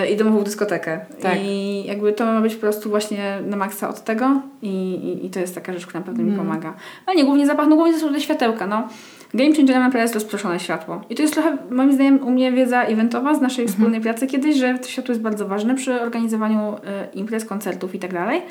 yy, 0.00 0.08
i 0.10 0.16
domową 0.16 0.42
dyskotekę. 0.42 1.00
Tak. 1.22 1.38
I 1.42 1.84
jakby 1.86 2.12
to 2.12 2.24
ma 2.24 2.40
być 2.40 2.54
po 2.54 2.60
prostu 2.60 2.90
właśnie 2.90 3.38
na 3.46 3.56
maksa 3.56 3.88
od 3.88 4.04
tego 4.04 4.42
i, 4.62 4.94
i, 4.94 5.26
i 5.26 5.30
to 5.30 5.40
jest 5.40 5.54
taka 5.54 5.72
rzecz, 5.72 5.86
która 5.86 6.00
naprawdę 6.00 6.22
mi 6.22 6.32
Mm. 6.32 6.46
pomaga. 6.46 6.74
A 7.06 7.14
nie, 7.14 7.24
głównie 7.24 7.46
zapach, 7.46 7.68
no 7.68 7.76
głównie 7.76 7.98
są 7.98 8.12
te 8.12 8.20
światełka, 8.20 8.66
no. 8.66 8.88
Game 9.34 9.54
changerem 9.56 9.82
naprawdę 9.82 10.02
jest 10.02 10.14
rozproszone 10.14 10.60
światło. 10.60 11.00
I 11.10 11.14
to 11.14 11.22
jest 11.22 11.34
trochę, 11.34 11.56
moim 11.70 11.92
zdaniem, 11.92 12.26
u 12.26 12.30
mnie 12.30 12.52
wiedza 12.52 12.82
eventowa 12.82 13.34
z 13.34 13.40
naszej 13.40 13.68
wspólnej 13.68 14.00
pracy 14.00 14.26
kiedyś, 14.26 14.56
że 14.56 14.78
to 14.78 14.88
światło 14.88 15.12
jest 15.12 15.22
bardzo 15.22 15.48
ważne 15.48 15.74
przy 15.74 16.00
organizowaniu 16.00 16.58
e, 16.58 17.08
imprez, 17.14 17.44
koncertów 17.44 17.94
i 17.94 17.98
tak 17.98 18.12
dalej. 18.12 18.42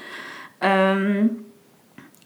Em, 0.60 1.30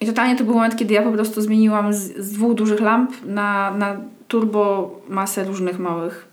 I 0.01 0.05
totalnie 0.05 0.35
to 0.35 0.43
był 0.43 0.53
moment, 0.53 0.75
kiedy 0.75 0.93
ja 0.93 1.01
po 1.01 1.11
prostu 1.11 1.41
zmieniłam 1.41 1.93
z, 1.93 2.17
z 2.17 2.31
dwóch 2.31 2.53
dużych 2.53 2.79
lamp 2.79 3.25
na, 3.25 3.71
na 3.71 3.97
turbo 4.27 4.91
masę 5.09 5.43
różnych 5.43 5.79
małych 5.79 6.31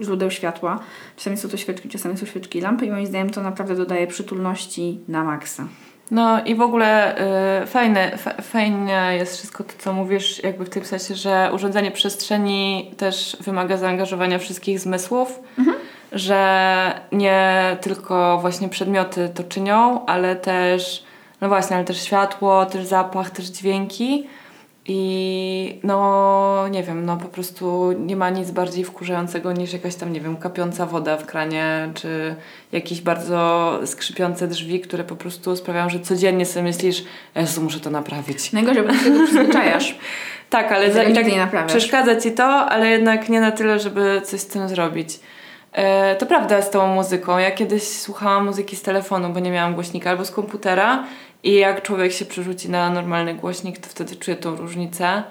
źródeł 0.00 0.30
światła. 0.30 0.80
Czasami 1.16 1.36
są 1.36 1.48
to 1.48 1.56
świeczki, 1.56 1.88
czasami 1.88 2.16
są 2.16 2.26
świeczki 2.26 2.58
i 2.58 2.62
lampy 2.62 2.86
i 2.86 2.90
moim 2.90 3.06
zdaniem 3.06 3.30
to 3.30 3.42
naprawdę 3.42 3.74
dodaje 3.74 4.06
przytulności 4.06 4.98
na 5.08 5.24
maksa. 5.24 5.64
No 6.10 6.44
i 6.44 6.54
w 6.54 6.60
ogóle 6.60 7.16
y, 7.62 7.66
fajne, 7.66 8.18
fa, 8.18 8.30
fajnie 8.42 9.02
jest 9.12 9.36
wszystko 9.36 9.64
to, 9.64 9.72
co 9.78 9.92
mówisz, 9.92 10.44
jakby 10.44 10.64
w 10.64 10.70
tym 10.70 10.84
sensie, 10.84 11.14
że 11.14 11.50
urządzenie 11.54 11.90
przestrzeni 11.90 12.94
też 12.96 13.36
wymaga 13.40 13.76
zaangażowania 13.76 14.38
wszystkich 14.38 14.80
zmysłów, 14.80 15.40
że 16.12 17.00
nie 17.12 17.76
tylko 17.80 18.38
właśnie 18.40 18.68
przedmioty 18.68 19.28
to 19.34 19.44
czynią, 19.44 20.06
ale 20.06 20.36
też, 20.36 21.04
no 21.42 21.48
właśnie, 21.48 21.76
ale 21.76 21.84
też 21.84 22.02
światło, 22.02 22.66
też 22.66 22.86
zapach, 22.86 23.30
też 23.30 23.46
dźwięki. 23.46 24.26
I 24.86 25.80
no 25.82 26.68
nie 26.70 26.82
wiem, 26.82 27.04
no 27.04 27.16
po 27.16 27.28
prostu 27.28 27.92
nie 27.92 28.16
ma 28.16 28.30
nic 28.30 28.50
bardziej 28.50 28.84
wkurzającego 28.84 29.52
niż 29.52 29.72
jakaś 29.72 29.94
tam, 29.94 30.12
nie 30.12 30.20
wiem, 30.20 30.36
kapiąca 30.36 30.86
woda 30.86 31.16
w 31.16 31.26
kranie, 31.26 31.90
czy 31.94 32.34
jakieś 32.72 33.00
bardzo 33.00 33.80
skrzypiące 33.84 34.48
drzwi, 34.48 34.80
które 34.80 35.04
po 35.04 35.16
prostu 35.16 35.56
sprawiają, 35.56 35.90
że 35.90 36.00
codziennie 36.00 36.46
sobie 36.46 36.62
myślisz, 36.62 37.04
Jezu, 37.34 37.62
muszę 37.62 37.80
to 37.80 37.90
naprawić. 37.90 38.52
Najgorzej, 38.52 38.82
bo 38.82 38.92
do 38.92 38.98
tego 38.98 39.26
przyzwyczajasz. 39.26 39.94
Tak, 40.50 40.72
ale 40.72 40.92
za, 40.92 41.04
tak 41.04 41.26
nie 41.26 41.38
naprawiasz. 41.38 41.72
przeszkadza 41.72 42.16
ci 42.16 42.32
to, 42.32 42.44
ale 42.44 42.88
jednak 42.88 43.28
nie 43.28 43.40
na 43.40 43.50
tyle, 43.50 43.78
żeby 43.78 44.22
coś 44.24 44.40
z 44.40 44.46
tym 44.46 44.68
zrobić. 44.68 45.20
E, 45.72 46.16
to 46.16 46.26
prawda 46.26 46.62
z 46.62 46.70
tą 46.70 46.86
muzyką. 46.86 47.38
Ja 47.38 47.50
kiedyś 47.50 47.88
słuchałam 47.88 48.46
muzyki 48.46 48.76
z 48.76 48.82
telefonu, 48.82 49.28
bo 49.28 49.40
nie 49.40 49.50
miałam 49.50 49.74
głośnika 49.74 50.10
albo 50.10 50.24
z 50.24 50.30
komputera 50.30 51.04
i 51.44 51.54
jak 51.54 51.82
człowiek 51.82 52.12
się 52.12 52.24
przerzuci 52.24 52.70
na 52.70 52.90
normalny 52.90 53.34
głośnik, 53.34 53.78
to 53.78 53.88
wtedy 53.88 54.16
czuje 54.16 54.36
tą 54.36 54.56
różnicę. 54.56 55.22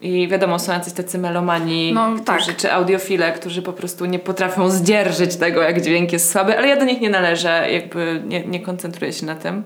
I 0.00 0.28
wiadomo, 0.28 0.58
są 0.58 0.72
jacyś 0.72 0.92
tacy 0.92 1.18
melomani, 1.18 1.92
No, 1.94 2.14
którzy, 2.24 2.46
tak. 2.46 2.56
czy 2.56 2.72
audiofile, 2.72 3.32
którzy 3.32 3.62
po 3.62 3.72
prostu 3.72 4.04
nie 4.04 4.18
potrafią 4.18 4.70
zdzierżyć 4.70 5.36
tego, 5.36 5.62
jak 5.62 5.80
dźwięk 5.82 6.12
jest 6.12 6.30
słaby, 6.32 6.58
ale 6.58 6.68
ja 6.68 6.76
do 6.76 6.84
nich 6.84 7.00
nie 7.00 7.10
należę, 7.10 7.66
jakby 7.72 8.22
nie, 8.26 8.46
nie 8.46 8.60
koncentruję 8.60 9.12
się 9.12 9.26
na 9.26 9.34
tym 9.34 9.62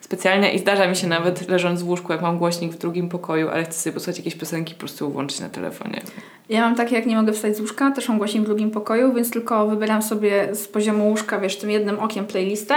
specjalnie 0.00 0.52
i 0.54 0.58
zdarza 0.58 0.88
mi 0.88 0.96
się 0.96 1.06
nawet 1.06 1.48
leżąc 1.48 1.82
w 1.82 1.88
łóżku, 1.88 2.12
jak 2.12 2.22
mam 2.22 2.38
głośnik 2.38 2.72
w 2.72 2.78
drugim 2.78 3.08
pokoju, 3.08 3.48
ale 3.48 3.64
chcę 3.64 3.72
sobie 3.72 3.94
posłuchać 3.94 4.18
jakieś 4.18 4.34
piosenki, 4.34 4.74
po 4.74 4.78
prostu 4.80 5.10
włączyć 5.10 5.40
na 5.40 5.48
telefonie. 5.48 6.00
Ja 6.48 6.60
mam 6.60 6.74
takie, 6.76 6.94
jak 6.96 7.06
nie 7.06 7.16
mogę 7.16 7.32
wstać 7.32 7.56
z 7.56 7.60
łóżka, 7.60 7.90
też 7.90 8.08
mam 8.08 8.18
głośnik 8.18 8.42
w 8.42 8.46
drugim 8.46 8.70
pokoju, 8.70 9.12
więc 9.14 9.30
tylko 9.30 9.66
wybieram 9.66 10.02
sobie 10.02 10.54
z 10.54 10.68
poziomu 10.68 11.08
łóżka, 11.08 11.38
wiesz, 11.38 11.56
tym 11.56 11.70
jednym 11.70 11.98
okiem 12.00 12.26
playlistę, 12.26 12.74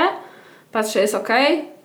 patrzę, 0.72 1.02
jest 1.02 1.16
ok, 1.16 1.30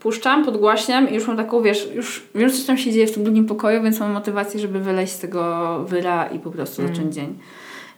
puszczam, 0.00 0.44
podgłaśniam 0.44 1.10
i 1.10 1.14
już 1.14 1.26
mam 1.26 1.36
taką, 1.36 1.62
wiesz, 1.62 1.88
już 1.94 2.22
wiem, 2.34 2.50
co 2.50 2.66
tam 2.66 2.78
się 2.78 2.92
dzieje 2.92 3.06
w 3.06 3.14
tym 3.14 3.24
drugim 3.24 3.46
pokoju, 3.46 3.82
więc 3.82 4.00
mam 4.00 4.12
motywację, 4.12 4.60
żeby 4.60 4.80
wyleźć 4.80 5.12
z 5.12 5.18
tego 5.18 5.84
wyra 5.84 6.26
i 6.26 6.38
po 6.38 6.50
prostu 6.50 6.82
zacząć 6.88 7.14
dzień. 7.14 7.38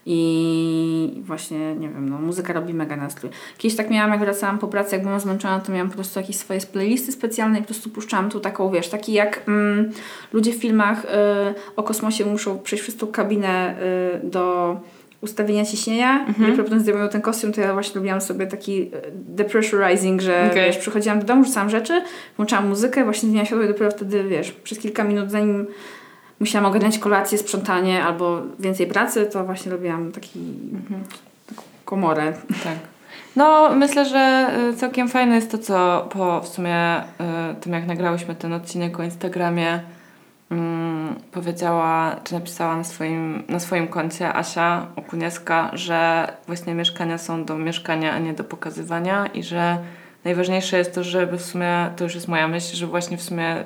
I 0.07 1.23
właśnie, 1.23 1.75
nie 1.75 1.89
wiem, 1.89 2.09
no, 2.09 2.19
muzyka 2.19 2.53
robi 2.53 2.75
mega 2.75 2.97
nastrój. 2.97 3.31
Kiedyś 3.59 3.77
tak 3.77 3.91
miałam, 3.91 4.11
jak 4.11 4.21
wracałam 4.21 4.59
po 4.59 4.69
pracy, 4.69 4.97
jak 4.97 5.05
byłam 5.05 5.21
zmęczona, 5.21 5.61
to 5.61 5.73
miałam 5.73 5.89
po 5.89 5.95
prostu 5.95 6.21
jakieś 6.21 6.37
swoje 6.37 6.61
playlisty 6.61 7.13
specjalne 7.13 7.59
i 7.59 7.63
po 7.63 7.67
prostu 7.67 7.91
puszczałam 7.91 8.31
tu 8.31 8.41
taką, 8.41 8.71
wiesz, 8.71 8.89
taki 8.89 9.13
jak 9.13 9.43
mm, 9.49 9.93
ludzie 10.33 10.53
w 10.53 10.57
filmach 10.57 11.05
y, 11.05 11.09
o 11.77 11.83
kosmosie 11.83 12.25
muszą 12.25 12.59
przejść 12.59 12.83
przez 12.83 12.97
tą 12.97 13.07
kabinę 13.07 13.77
y, 14.23 14.29
do 14.31 14.77
ustawienia 15.25 15.65
ciśnienia 15.65 16.27
i 16.55 16.57
potem 16.57 16.81
zdejmują 16.81 17.09
ten 17.09 17.21
kostium, 17.21 17.53
to 17.53 17.61
ja 17.61 17.73
właśnie 17.73 17.95
robiłam 17.95 18.21
sobie 18.21 18.47
taki 18.47 18.83
y, 18.83 18.91
depressurizing, 19.15 20.21
że 20.21 20.49
Okej. 20.51 20.67
wiesz, 20.67 20.79
przychodziłam 20.79 21.21
do 21.21 21.25
domu, 21.25 21.45
rzucałam 21.45 21.71
rzeczy, 21.71 22.03
włączałam 22.37 22.69
muzykę, 22.69 23.05
właśnie 23.05 23.21
zmieniałam 23.21 23.47
światło 23.47 23.65
i 23.65 23.69
dopiero 23.69 23.91
wtedy, 23.91 24.25
wiesz, 24.25 24.53
przez 24.53 24.79
kilka 24.79 25.05
minut 25.05 25.31
zanim 25.31 25.67
musiałam 26.41 26.71
ogarniać 26.71 26.99
kolację, 26.99 27.39
sprzątanie 27.39 28.05
albo 28.05 28.43
więcej 28.59 28.87
pracy, 28.87 29.27
to 29.27 29.45
właśnie 29.45 29.73
robiłam 29.73 30.13
taki, 30.13 30.41
taką 31.47 31.63
komorę. 31.85 32.33
Tak. 32.65 32.77
No, 33.37 33.75
myślę, 33.77 34.05
że 34.05 34.51
y, 34.73 34.77
całkiem 34.77 35.09
fajne 35.09 35.35
jest 35.35 35.51
to, 35.51 35.59
co 35.59 36.09
po 36.11 36.41
w 36.41 36.49
sumie 36.49 37.01
y, 37.01 37.05
tym, 37.61 37.73
jak 37.73 37.87
nagrałyśmy 37.87 38.35
ten 38.35 38.53
odcinek 38.53 39.01
o 39.01 39.03
Instagramie, 39.03 39.81
mm, 40.55 41.15
powiedziała, 41.33 42.17
czy 42.25 42.35
napisała 42.35 42.77
na 42.77 42.85
swoim, 42.85 43.43
na 43.49 43.61
swoim 43.61 43.89
koncie 43.89 44.35
Asia 44.35 44.87
Okunieska, 44.97 45.71
że 45.73 46.29
właśnie 46.47 46.75
mieszkania 46.75 47.19
są 47.19 47.45
do 47.45 47.59
mieszkania, 47.59 48.13
a 48.13 48.19
nie 48.19 48.33
do 48.33 48.45
pokazywania 48.45 49.27
i 49.27 49.43
że 49.43 49.79
najważniejsze 50.25 50.79
jest 50.79 50.95
to, 50.95 51.05
żeby 51.05 51.39
w 51.39 51.43
sumie, 51.43 51.91
to 51.97 52.05
już 52.05 52.15
jest 52.15 52.29
moja 52.29 52.49
myśl, 52.49 52.77
że 52.77 52.87
właśnie 52.87 53.17
w 53.17 53.23
sumie 53.23 53.65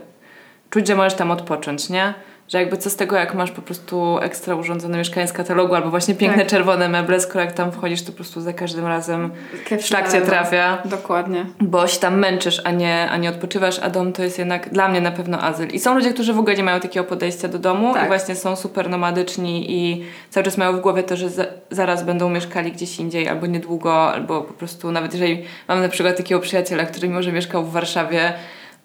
czuć, 0.71 0.87
że 0.87 0.95
możesz 0.95 1.15
tam 1.15 1.31
odpocząć, 1.31 1.89
nie? 1.91 2.15
Że 2.49 2.59
jakby 2.59 2.77
co 2.77 2.91
z 2.91 2.97
tego, 2.97 3.17
jak 3.17 3.35
masz 3.35 3.51
po 3.51 3.63
prostu 3.63 4.19
ekstra 4.23 4.55
urządzone 4.55 4.99
mieszkanie 4.99 5.29
z 5.29 5.33
katalogu 5.33 5.75
albo 5.75 5.91
właśnie 5.91 6.15
piękne 6.15 6.39
Tak. 6.43 6.49
czerwone 6.51 6.89
meble, 6.89 7.21
skoro 7.21 7.41
jak 7.41 7.53
tam 7.53 7.73
wchodzisz, 7.73 8.03
to 8.03 8.11
po 8.13 8.17
prostu 8.17 8.41
za 8.41 8.53
każdym 8.53 8.87
razem 8.87 9.31
Kefir, 9.65 9.87
szlak 9.87 10.13
cię 10.13 10.21
trafia, 10.21 10.79
Dokładnie. 10.85 11.47
bo 11.61 11.87
się 11.87 12.01
tam 12.01 12.19
męczysz, 12.19 12.61
a 12.65 12.71
nie, 12.71 13.09
a 13.11 13.17
nie 13.17 13.29
odpoczywasz, 13.29 13.79
a 13.79 13.91
dom 13.91 14.13
to 14.13 14.23
jest 14.23 14.39
jednak 14.39 14.71
dla 14.71 14.89
mnie 14.89 15.01
na 15.01 15.11
pewno 15.11 15.41
azyl. 15.41 15.69
I 15.69 15.79
są 15.79 15.95
ludzie, 15.95 16.13
którzy 16.13 16.33
w 16.33 16.39
ogóle 16.39 16.57
nie 16.57 16.63
mają 16.63 16.81
takiego 16.81 17.05
podejścia 17.07 17.49
do 17.49 17.59
domu 17.59 17.95
Tak. 17.95 18.05
i 18.05 18.07
właśnie 18.07 18.35
są 18.35 18.57
super 18.57 18.91
nomadyczni 18.91 19.73
i 19.73 20.05
cały 20.31 20.45
czas 20.45 20.59
mają 20.59 20.77
w 20.77 20.81
głowie 20.81 21.03
to, 21.03 21.17
że 21.17 21.31
za, 21.31 21.45
zaraz 21.71 22.05
będą 22.05 22.31
mieszkali 22.31 22.73
gdzieś 22.73 22.99
indziej 22.99 23.29
albo 23.29 23.47
niedługo, 23.47 24.13
albo 24.13 24.41
po 24.43 24.53
prostu 24.55 24.93
nawet 24.93 25.13
jeżeli 25.13 25.45
mam 25.69 25.81
na 25.83 25.89
przykład 25.89 26.17
takiego 26.17 26.41
przyjaciela, 26.41 26.85
który 26.85 27.09
mimo, 27.09 27.23
że 27.23 27.33
mieszkał 27.33 27.65
w 27.65 27.73
Warszawie 27.73 28.33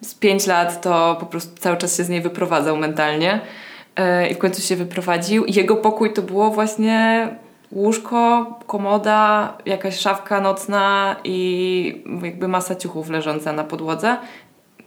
z 0.04 0.14
5 0.14 0.46
lat, 0.46 0.80
to 0.80 1.16
po 1.20 1.26
prostu 1.26 1.58
cały 1.58 1.76
czas 1.76 1.96
się 1.96 2.04
z 2.04 2.08
niej 2.08 2.20
wyprowadzał 2.20 2.76
mentalnie 2.76 3.40
Yy, 3.98 4.28
i 4.28 4.34
w 4.34 4.38
końcu 4.38 4.62
się 4.62 4.76
wyprowadził. 4.76 5.44
Jego 5.46 5.76
pokój 5.76 6.12
to 6.12 6.22
było 6.22 6.50
właśnie 6.50 7.28
łóżko, 7.72 8.46
komoda, 8.66 9.52
jakaś 9.66 9.98
szafka 9.98 10.40
nocna 10.40 11.16
i 11.24 12.02
jakby 12.22 12.48
masa 12.48 12.74
ciuchów 12.74 13.10
leżąca 13.10 13.52
na 13.52 13.64
podłodze. 13.64 14.16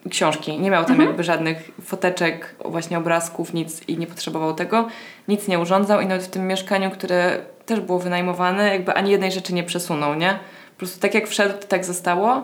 Książki. 0.10 0.60
Nie 0.60 0.72
miał 0.72 0.86
tam 0.86 1.02
jakby 1.02 1.24
żadnych 1.24 1.72
foteczek, 1.84 2.56
właśnie 2.66 2.98
obrazków, 2.98 3.54
nic 3.54 3.88
i 3.88 3.98
nie 3.98 4.08
potrzebował 4.08 4.54
tego. 4.54 4.88
Nic 5.28 5.48
nie 5.48 5.60
urządzał 5.60 6.02
i 6.02 6.06
nawet 6.06 6.26
w 6.26 6.30
tym 6.30 6.48
mieszkaniu, 6.48 6.92
które 6.92 7.38
też 7.66 7.80
było 7.80 8.00
wynajmowane, 8.00 8.70
jakby 8.70 8.94
ani 8.94 9.12
jednej 9.12 9.32
rzeczy 9.32 9.54
nie 9.54 9.64
przesunął, 9.64 10.16
nie? 10.16 10.40
Po 10.74 10.78
prostu 10.78 11.00
tak 11.00 11.14
jak 11.14 11.28
wszedł, 11.28 11.60
to 11.60 11.68
tak 11.68 11.86
zostało. 11.86 12.44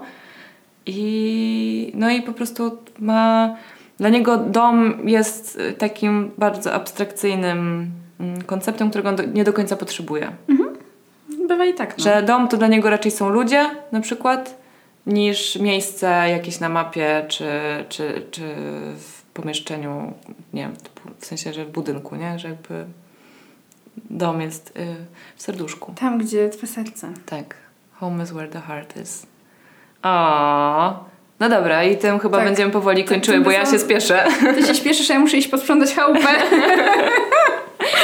I 0.86 1.92
no 1.96 2.10
i 2.10 2.22
po 2.22 2.34
prostu 2.34 2.78
ma... 3.00 3.56
Dla 3.98 4.10
niego 4.10 4.38
dom 4.38 5.00
jest 5.10 5.60
y, 5.60 5.74
takim 5.74 6.32
bardzo 6.38 6.74
abstrakcyjnym 6.74 7.92
mm, 8.20 8.42
konceptem, 8.42 8.90
którego 8.90 9.10
on 9.10 9.16
do, 9.16 9.24
nie 9.24 9.44
do 9.44 9.54
końca 9.54 9.76
potrzebuje. 9.76 10.32
Bywa 11.48 11.66
i 11.66 11.74
tak. 11.74 11.98
No. 11.98 12.04
Że 12.04 12.24
dom 12.24 12.48
to 12.48 12.58
dla 12.58 12.68
niego 12.68 12.90
raczej 12.90 13.12
są 13.12 13.30
ludzie 13.30 13.70
na 13.92 14.02
przykład, 14.02 14.58
niż 15.08 15.56
miejsce 15.56 16.08
jakieś 16.30 16.60
na 16.60 16.70
mapie, 16.70 17.26
czy, 17.28 17.50
czy, 17.90 18.26
czy 18.32 18.42
w 18.98 19.22
pomieszczeniu, 19.34 20.14
nie 20.54 20.62
wiem, 20.62 20.74
w 21.20 21.26
sensie, 21.26 21.54
że 21.54 21.66
w 21.66 21.72
budynku, 21.72 22.16
nie? 22.16 22.40
Że 22.40 22.50
jakby 22.50 22.86
dom 24.10 24.42
jest 24.42 24.78
y, 24.78 24.96
w 25.36 25.42
serduszku. 25.42 25.94
Tam, 26.00 26.18
gdzie 26.18 26.50
twoje 26.50 26.68
serce. 26.68 27.14
Tak. 27.26 27.56
Home 27.94 28.24
is 28.24 28.32
where 28.32 28.48
the 28.48 28.62
heart 28.62 28.98
is. 28.98 29.26
O. 30.04 30.94
No 31.40 31.50
dobra, 31.50 31.84
i 31.84 31.98
tym 31.98 32.20
chyba 32.20 32.38
Tak. 32.38 32.46
będziemy 32.48 32.72
powoli 32.72 33.06
kończyły, 33.06 33.40
bo 33.40 33.52
ja 33.52 33.66
się 33.66 33.80
spieszę. 33.80 34.24
Ty 34.56 34.66
się 34.68 34.76
śpieszysz, 34.76 35.12
a 35.12 35.14
ja 35.14 35.20
muszę 35.20 35.38
iść 35.38 35.48
posprzątać 35.48 35.94
chałupę. 35.96 36.20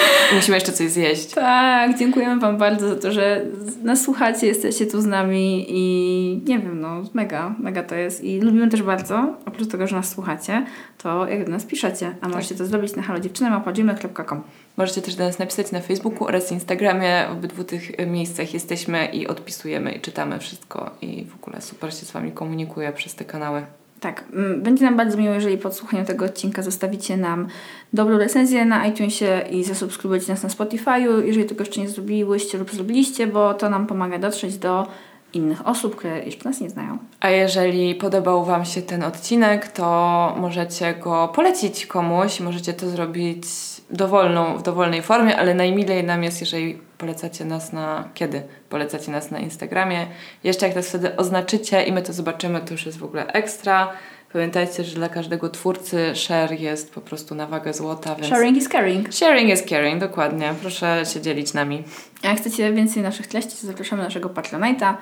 Musimy 0.36 0.58
jeszcze 0.58 0.72
coś 0.72 0.92
zjeść. 0.92 1.34
tak, 1.34 1.98
dziękujemy 1.98 2.42
Wam 2.42 2.58
bardzo 2.58 2.90
za 2.90 2.96
to, 2.96 3.12
że 3.12 3.42
nas 3.84 4.02
słuchacie, 4.02 4.48
jesteście 4.48 4.86
tu 4.86 5.02
z 5.02 5.06
nami 5.06 5.66
i 5.70 6.42
nie 6.46 6.60
wiem, 6.60 6.82
no 6.82 7.02
mega, 7.14 7.56
mega 7.60 7.84
to 7.84 7.96
jest. 7.96 8.24
I 8.24 8.42
lubimy 8.42 8.68
też 8.68 8.84
bardzo, 8.84 9.36
oprócz 9.46 9.68
tego, 9.68 9.88
że 9.88 9.96
nas 9.96 10.10
słuchacie, 10.10 10.66
to 10.98 11.28
jak 11.28 11.46
do 11.46 11.52
nas 11.52 11.66
piszecie, 11.66 12.16
a 12.22 12.28
możecie 12.28 12.56
to 12.56 12.66
zrobić 12.66 12.96
na 12.96 13.02
halodziewczyny.com. 13.02 14.42
Możecie 14.78 15.02
też 15.02 15.16
do 15.16 15.24
nas 15.24 15.40
napisać 15.40 15.72
na 15.72 15.80
Facebooku 15.80 16.28
oraz 16.28 16.52
Instagramie. 16.52 17.26
W 17.30 17.32
obydwu 17.32 17.64
tych 17.64 18.08
miejscach 18.08 18.54
jesteśmy 18.54 19.06
i 19.06 19.28
odpisujemy 19.28 19.92
i 19.92 20.00
czytamy 20.00 20.40
wszystko. 20.40 20.92
I 21.02 21.26
w 21.26 21.36
ogóle 21.36 21.62
super 21.62 21.94
się 21.94 22.06
z 22.06 22.12
Wami 22.12 22.32
komunikuję 22.32 22.94
przez 22.94 23.16
te 23.16 23.26
kanały. 23.26 23.66
Tak, 24.00 24.24
mm, 24.34 24.62
będzie 24.62 24.86
nam 24.86 24.98
bardzo 24.98 25.18
miło, 25.18 25.34
jeżeli 25.34 25.58
po 25.58 25.72
słuchaniu 25.72 26.06
tego 26.06 26.26
odcinka 26.26 26.62
zostawicie 26.62 27.18
nam 27.18 27.48
dobrą 27.94 28.18
recenzję 28.18 28.66
na 28.66 28.86
iTunesie 28.86 29.42
i 29.52 29.64
zasubskrybujecie 29.64 30.32
nas 30.32 30.44
na 30.44 30.50
Spotify'u, 30.50 31.26
jeżeli 31.26 31.46
tego 31.46 31.64
jeszcze 31.64 31.82
nie 31.82 31.90
zrobiłyście 31.90 32.58
lub 32.58 32.72
zrobiliście, 32.72 33.28
bo 33.28 33.54
to 33.54 33.70
nam 33.70 33.88
pomaga 33.88 34.20
dotrzeć 34.20 34.58
do 34.58 34.88
innych 35.34 35.68
osób, 35.68 35.96
które 35.96 36.26
jeszcze 36.26 36.50
nas 36.50 36.62
nie 36.62 36.70
znają. 36.70 36.98
A 37.20 37.30
jeżeli 37.30 37.96
podobał 37.96 38.46
Wam 38.46 38.66
się 38.66 38.82
ten 38.82 39.04
odcinek, 39.04 39.68
to 39.68 40.36
możecie 40.40 40.94
go 40.94 41.28
polecić 41.36 41.86
komuś. 41.86 42.40
Możecie 42.40 42.74
to 42.74 42.90
zrobić 42.90 43.44
dowolną, 43.90 44.58
w 44.58 44.64
dowolnej 44.64 45.02
formie, 45.02 45.38
ale 45.38 45.54
najmilej 45.54 46.04
nam 46.04 46.24
jest, 46.24 46.42
jeżeli 46.42 46.89
polecacie 47.00 47.46
nas 47.46 47.74
na... 47.74 48.10
Kiedy 48.14 48.44
polecacie 48.70 49.12
nas 49.12 49.32
na 49.32 49.40
Instagramie. 49.40 50.08
Jeszcze 50.44 50.68
jak 50.68 50.76
nas 50.76 50.90
wtedy 50.90 51.16
oznaczycie 51.16 51.84
i 51.84 51.92
my 51.92 52.02
to 52.02 52.14
zobaczymy, 52.14 52.62
to 52.62 52.74
już 52.74 52.86
jest 52.86 52.98
w 52.98 53.04
ogóle 53.04 53.28
ekstra. 53.28 53.92
Pamiętajcie, 54.34 54.84
że 54.84 54.96
dla 54.96 55.10
każdego 55.10 55.50
twórcy 55.50 56.16
share 56.16 56.52
jest 56.60 56.94
po 56.94 57.02
prostu 57.02 57.36
na 57.36 57.48
wagę 57.48 57.74
złota, 57.74 58.16
więc... 58.16 58.28
Sharing 58.28 58.58
is 58.58 58.70
caring. 58.70 59.14
Sharing 59.14 59.50
is 59.50 59.66
caring, 59.66 60.00
dokładnie. 60.00 60.54
Proszę 60.62 61.04
się 61.14 61.22
dzielić 61.22 61.54
nami. 61.54 61.84
A 62.24 62.28
jak 62.28 62.38
chcecie 62.38 62.74
więcej 62.74 63.04
naszych 63.04 63.28
treści, 63.28 63.62
to 63.62 63.68
zapraszamy 63.68 64.02
na 64.02 64.08
naszego 64.08 64.30
Patronite'a, 64.30 64.94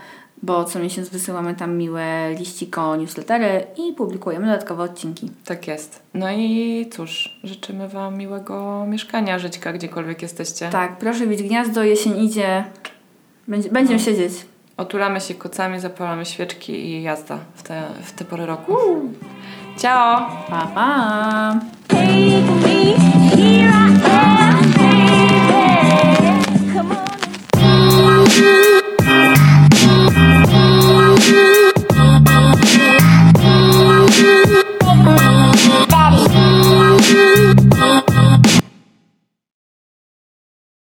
bo 0.44 0.64
co 0.64 0.80
miesiąc 0.80 1.10
wysyłamy 1.10 1.56
tam 1.56 1.78
miłe 1.78 2.36
liściko, 2.40 2.96
newslettery 2.96 3.64
i 3.78 3.94
publikujemy 3.94 4.46
dodatkowe 4.46 4.84
odcinki. 4.84 5.32
Tak 5.46 5.68
jest. 5.68 6.02
No 6.14 6.32
i 6.32 6.86
cóż, 6.92 7.40
życzymy 7.44 7.90
Wam 7.90 8.18
miłego 8.18 8.86
mieszkania, 8.88 9.40
żyćka, 9.40 9.74
gdziekolwiek 9.74 10.22
jesteście. 10.22 10.70
Tak, 10.70 10.98
proszę 10.98 11.28
bić 11.28 11.44
gniazdo, 11.44 11.84
jesień 11.84 12.24
idzie, 12.24 12.64
Będzie, 13.48 13.70
będziemy 13.70 14.00
siedzieć. 14.00 14.34
Otulamy 14.78 15.22
się 15.22 15.34
kocami, 15.34 15.80
zapalamy 15.80 16.26
świeczki 16.26 16.74
i 16.74 17.04
jazda 17.04 17.40
w 17.56 17.64
te, 17.64 17.84
w 18.04 18.12
te 18.12 18.26
pory 18.26 18.46
roku. 18.46 18.78
Ciao! 19.78 20.30
Pa, 20.50 20.68
pa! 20.76 21.60
Take 21.88 22.52
me 22.64 22.94
here 23.36 24.67